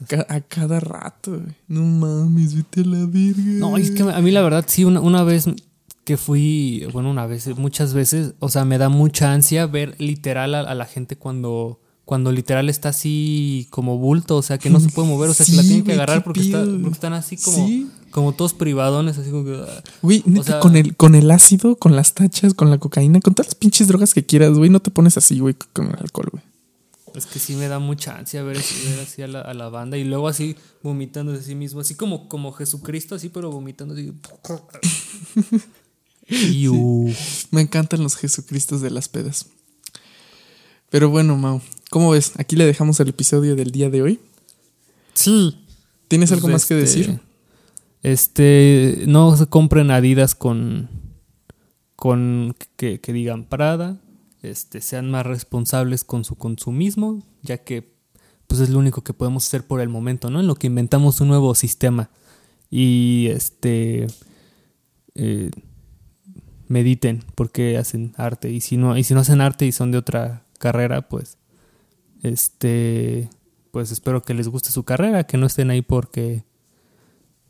Ca- 0.08 0.26
a 0.30 0.42
cada 0.42 0.80
rato, 0.80 1.32
güey. 1.32 1.56
No 1.68 1.82
mames, 1.84 2.54
vete 2.54 2.82
a 2.82 2.86
la 2.86 3.06
verga. 3.08 3.42
No, 3.44 3.78
es 3.78 3.90
que 3.92 4.04
a 4.04 4.20
mí 4.22 4.30
la 4.32 4.42
verdad 4.42 4.66
sí, 4.68 4.84
una, 4.86 5.00
una 5.00 5.24
vez 5.24 5.46
que 6.06 6.18
fui, 6.18 6.86
bueno, 6.92 7.10
una 7.10 7.26
vez, 7.28 7.48
muchas 7.58 7.94
veces, 7.94 8.34
o 8.40 8.50
sea, 8.50 8.66
me 8.66 8.78
da 8.78 8.90
mucha 8.90 9.32
ansia 9.34 9.66
ver 9.68 9.96
literal 10.00 10.54
a, 10.56 10.60
a 10.62 10.76
la 10.76 10.86
gente 10.86 11.16
cuando, 11.16 11.80
cuando 12.06 12.32
literal 12.32 12.70
está 12.70 12.90
así 12.90 13.68
como 13.70 13.98
bulto, 13.98 14.36
o 14.38 14.42
sea, 14.42 14.58
que 14.58 14.70
no 14.70 14.80
se 14.82 14.90
puede 14.90 15.08
mover, 15.08 15.30
o 15.30 15.34
sea, 15.34 15.46
que 15.46 15.54
la 15.54 15.62
tienen 15.64 15.84
que 15.86 15.94
agarrar 15.94 16.24
porque, 16.24 16.42
está- 16.42 16.66
están 16.92 17.14
así 17.14 17.38
como, 17.38 17.66
Sí. 17.68 17.90
como 18.12 18.34
todos 18.34 18.54
privadones, 18.54 19.18
así 19.18 19.30
como 19.32 19.46
que... 19.46 19.56
ah. 19.66 19.84
Güey, 20.02 20.24
sea- 20.44 20.60
con, 20.60 20.76
el, 20.76 20.96
con 20.98 21.16
el 21.16 21.32
ácido, 21.32 21.78
con 21.78 21.96
las 21.96 22.14
tachas, 22.14 22.54
con 22.54 22.70
la 22.70 22.78
cocaína, 22.80 23.22
con 23.22 23.34
todas 23.34 23.48
las 23.48 23.56
pinches 23.56 23.88
drogas 23.88 24.14
que 24.14 24.26
quieras, 24.26 24.52
güey, 24.58 24.70
no 24.70 24.82
te 24.82 24.92
pones 24.92 25.16
así, 25.18 25.40
güey, 25.40 25.56
con 25.72 25.88
el 25.88 25.96
alcohol, 26.00 26.28
güey. 26.34 26.44
Es 27.16 27.28
que 27.28 27.38
sí 27.38 27.54
me 27.56 27.68
da 27.68 27.78
mucha 27.80 28.18
ansia 28.18 28.42
ver, 28.44 28.58
así- 28.58 28.90
ver 28.90 29.00
así 29.00 29.22
a 29.22 29.28
la, 29.28 29.40
a 29.42 29.54
la 29.54 29.70
banda 29.70 29.98
y 29.98 30.04
luego 30.04 30.28
así 30.28 30.56
vomitando 30.82 31.32
de 31.32 31.42
sí 31.44 31.54
mismo, 31.56 31.80
así 31.80 31.94
como, 31.96 32.28
como 32.28 32.52
Jesucristo, 32.52 33.14
así, 33.16 33.30
pero 33.30 33.52
vomitando 33.52 33.94
así. 33.94 34.12
Me 37.52 37.62
encantan 37.62 38.04
los 38.04 38.16
Jesucristos 38.16 38.82
de 38.82 38.92
las 38.92 39.10
pedas. 39.10 39.48
Pero 40.90 41.10
bueno, 41.10 41.36
Mau, 41.38 41.62
¿cómo 41.90 42.12
ves? 42.12 42.34
Aquí 42.38 42.56
le 42.56 42.66
dejamos 42.66 43.00
el 43.00 43.10
episodio 43.10 43.56
del 43.56 43.72
día 43.72 43.90
de 43.90 44.02
hoy. 44.02 44.20
Sí. 45.14 45.58
¿Tienes 46.08 46.32
algo 46.32 46.44
Pues, 46.44 46.54
más 46.54 46.66
que 46.66 46.82
este, 46.82 47.00
decir? 47.00 47.20
Este, 48.04 49.04
no 49.08 49.36
se 49.36 49.48
compren 49.48 49.90
Adidas 49.90 50.36
con, 50.36 50.90
con 51.96 52.56
que, 52.76 53.00
que 53.00 53.14
digan 53.14 53.46
Prada. 53.46 54.00
Este, 54.42 54.82
sean 54.82 55.10
más 55.10 55.26
responsables 55.26 56.04
con 56.04 56.26
su 56.26 56.36
consumismo, 56.36 57.24
ya 57.42 57.58
que 57.60 57.94
pues 58.46 58.60
es 58.60 58.70
lo 58.70 58.78
único 58.78 59.04
que 59.04 59.14
podemos 59.14 59.48
hacer 59.48 59.66
por 59.66 59.80
el 59.80 59.90
momento, 59.90 60.30
¿no? 60.30 60.42
En 60.42 60.48
lo 60.48 60.56
que 60.56 60.68
inventamos 60.68 61.22
un 61.22 61.30
nuevo 61.30 61.56
sistema. 61.56 62.10
Y 62.70 63.28
este 63.32 64.08
eh, 65.16 65.50
mediten 66.74 67.24
porque 67.36 67.78
hacen 67.78 68.14
arte. 68.18 68.50
Y 68.52 68.60
si 68.62 68.78
no, 68.78 68.98
y 68.98 69.04
si 69.04 69.14
no 69.14 69.20
hacen 69.22 69.42
arte 69.42 69.66
y 69.66 69.72
son 69.72 69.92
de 69.92 69.98
otra 70.00 70.44
carrera, 70.60 71.08
pues 71.08 71.38
este 72.24 73.30
pues 73.72 73.92
espero 73.92 74.22
que 74.22 74.34
les 74.34 74.48
guste 74.48 74.70
su 74.72 74.84
carrera, 74.84 75.24
que 75.26 75.38
no 75.38 75.48
estén 75.48 75.70
ahí 75.72 75.82
porque 75.82 76.44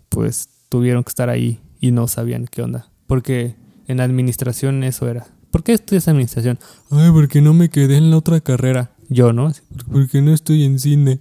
pues 0.09 0.49
tuvieron 0.69 1.03
que 1.03 1.09
estar 1.09 1.30
ahí 1.30 1.59
y 1.82 1.91
no 1.91 2.07
sabían 2.07 2.47
qué 2.49 2.61
onda. 2.61 2.89
Porque 3.07 3.55
en 3.88 3.99
administración 3.99 4.84
eso 4.84 5.09
era. 5.09 5.28
¿Por 5.51 5.63
qué 5.63 5.74
estudias 5.74 6.07
administración? 6.07 6.57
Ay, 6.89 7.11
porque 7.11 7.41
no 7.41 7.53
me 7.53 7.69
quedé 7.69 7.97
en 7.97 8.09
la 8.09 8.17
otra 8.17 8.39
carrera. 8.41 8.91
Yo, 9.09 9.34
¿no? 9.34 9.47
Así, 9.47 9.61
"¿Por- 9.69 9.86
Porque 9.86 10.21
no 10.21 10.34
estoy 10.34 10.63
en 10.63 10.80
cine. 10.80 11.19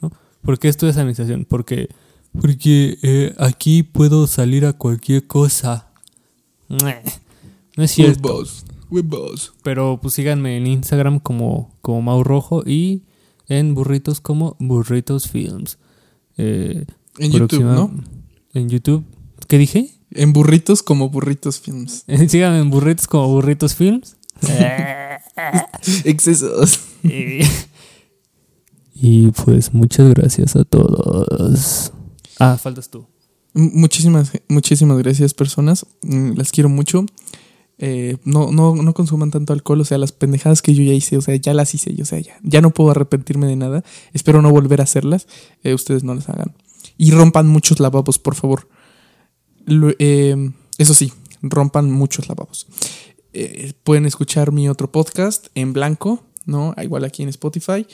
¿No? 0.00 0.12
¿Por 0.42 0.58
qué 0.58 0.68
estudias 0.68 0.98
administración? 0.98 1.46
Porque, 1.48 1.88
porque 2.40 2.98
eh, 3.02 3.34
aquí 3.38 3.82
puedo 3.82 4.26
salir 4.26 4.66
a 4.66 4.74
cualquier 4.74 5.26
cosa. 5.26 5.88
No 7.76 7.84
es 7.84 7.90
cierto. 7.92 8.28
Huevos, 8.28 8.64
huevos. 8.90 9.52
Pero 9.62 9.98
pues 10.00 10.14
síganme 10.14 10.56
en 10.56 10.66
Instagram 10.66 11.20
como, 11.20 11.76
como 11.82 12.02
Mau 12.02 12.24
Rojo 12.24 12.62
y 12.66 13.02
en 13.48 13.74
Burritos 13.74 14.20
como 14.20 14.56
Burritos 14.58 15.28
Films. 15.28 15.78
Eh, 16.36 16.86
En 17.18 17.32
YouTube, 17.32 17.62
¿no? 17.64 17.90
En 18.54 18.68
YouTube. 18.68 19.04
¿Qué 19.48 19.58
dije? 19.58 19.90
En 20.10 20.32
burritos 20.32 20.82
como 20.82 21.08
burritos 21.10 21.60
films. 21.60 22.04
Síganme 22.28 22.58
en 22.60 22.70
Burritos 22.70 23.06
como 23.06 23.28
Burritos 23.28 23.74
Films. 23.74 24.16
Excesos. 26.04 26.80
y, 27.02 27.40
y, 28.94 29.30
pues 29.32 29.72
muchas 29.74 30.08
gracias 30.14 30.56
a 30.56 30.64
todos. 30.64 31.92
Ah, 32.38 32.56
faltas 32.56 32.88
tú. 32.88 33.06
Muchísimas, 33.54 34.32
muchísimas 34.48 34.98
gracias, 34.98 35.32
personas. 35.34 35.86
Mm, 36.02 36.32
Las 36.36 36.50
quiero 36.50 36.68
mucho. 36.68 37.06
Eh, 37.78 38.16
no, 38.24 38.52
no, 38.52 38.74
no 38.74 38.94
consuman 38.94 39.30
tanto 39.30 39.52
alcohol. 39.52 39.80
O 39.80 39.84
sea, 39.84 39.98
las 39.98 40.12
pendejadas 40.12 40.62
que 40.62 40.74
yo 40.74 40.82
ya 40.82 40.92
hice, 40.92 41.16
o 41.16 41.20
sea, 41.20 41.36
ya 41.36 41.54
las 41.54 41.74
hice. 41.74 41.94
yo, 41.94 42.02
O 42.02 42.06
sea, 42.06 42.18
ya, 42.20 42.38
ya 42.42 42.60
no 42.60 42.70
puedo 42.70 42.90
arrepentirme 42.90 43.46
de 43.46 43.56
nada. 43.56 43.84
Espero 44.12 44.42
no 44.42 44.50
volver 44.50 44.80
a 44.80 44.84
hacerlas. 44.84 45.26
Eh, 45.62 45.74
ustedes 45.74 46.04
no 46.04 46.14
las 46.14 46.28
hagan. 46.28 46.54
Y 46.98 47.10
rompan 47.10 47.46
muchos 47.46 47.80
lavabos, 47.80 48.18
por 48.18 48.34
favor. 48.34 48.68
Eh, 49.98 50.50
eso 50.78 50.94
sí, 50.94 51.12
rompan 51.42 51.90
muchos 51.90 52.28
lavabos. 52.28 52.66
Eh, 53.32 53.72
pueden 53.84 54.06
escuchar 54.06 54.52
mi 54.52 54.68
otro 54.68 54.90
podcast 54.90 55.48
en 55.54 55.72
blanco, 55.72 56.24
¿no? 56.46 56.74
Igual 56.82 57.04
aquí 57.04 57.22
en 57.22 57.28
Spotify. 57.28 57.86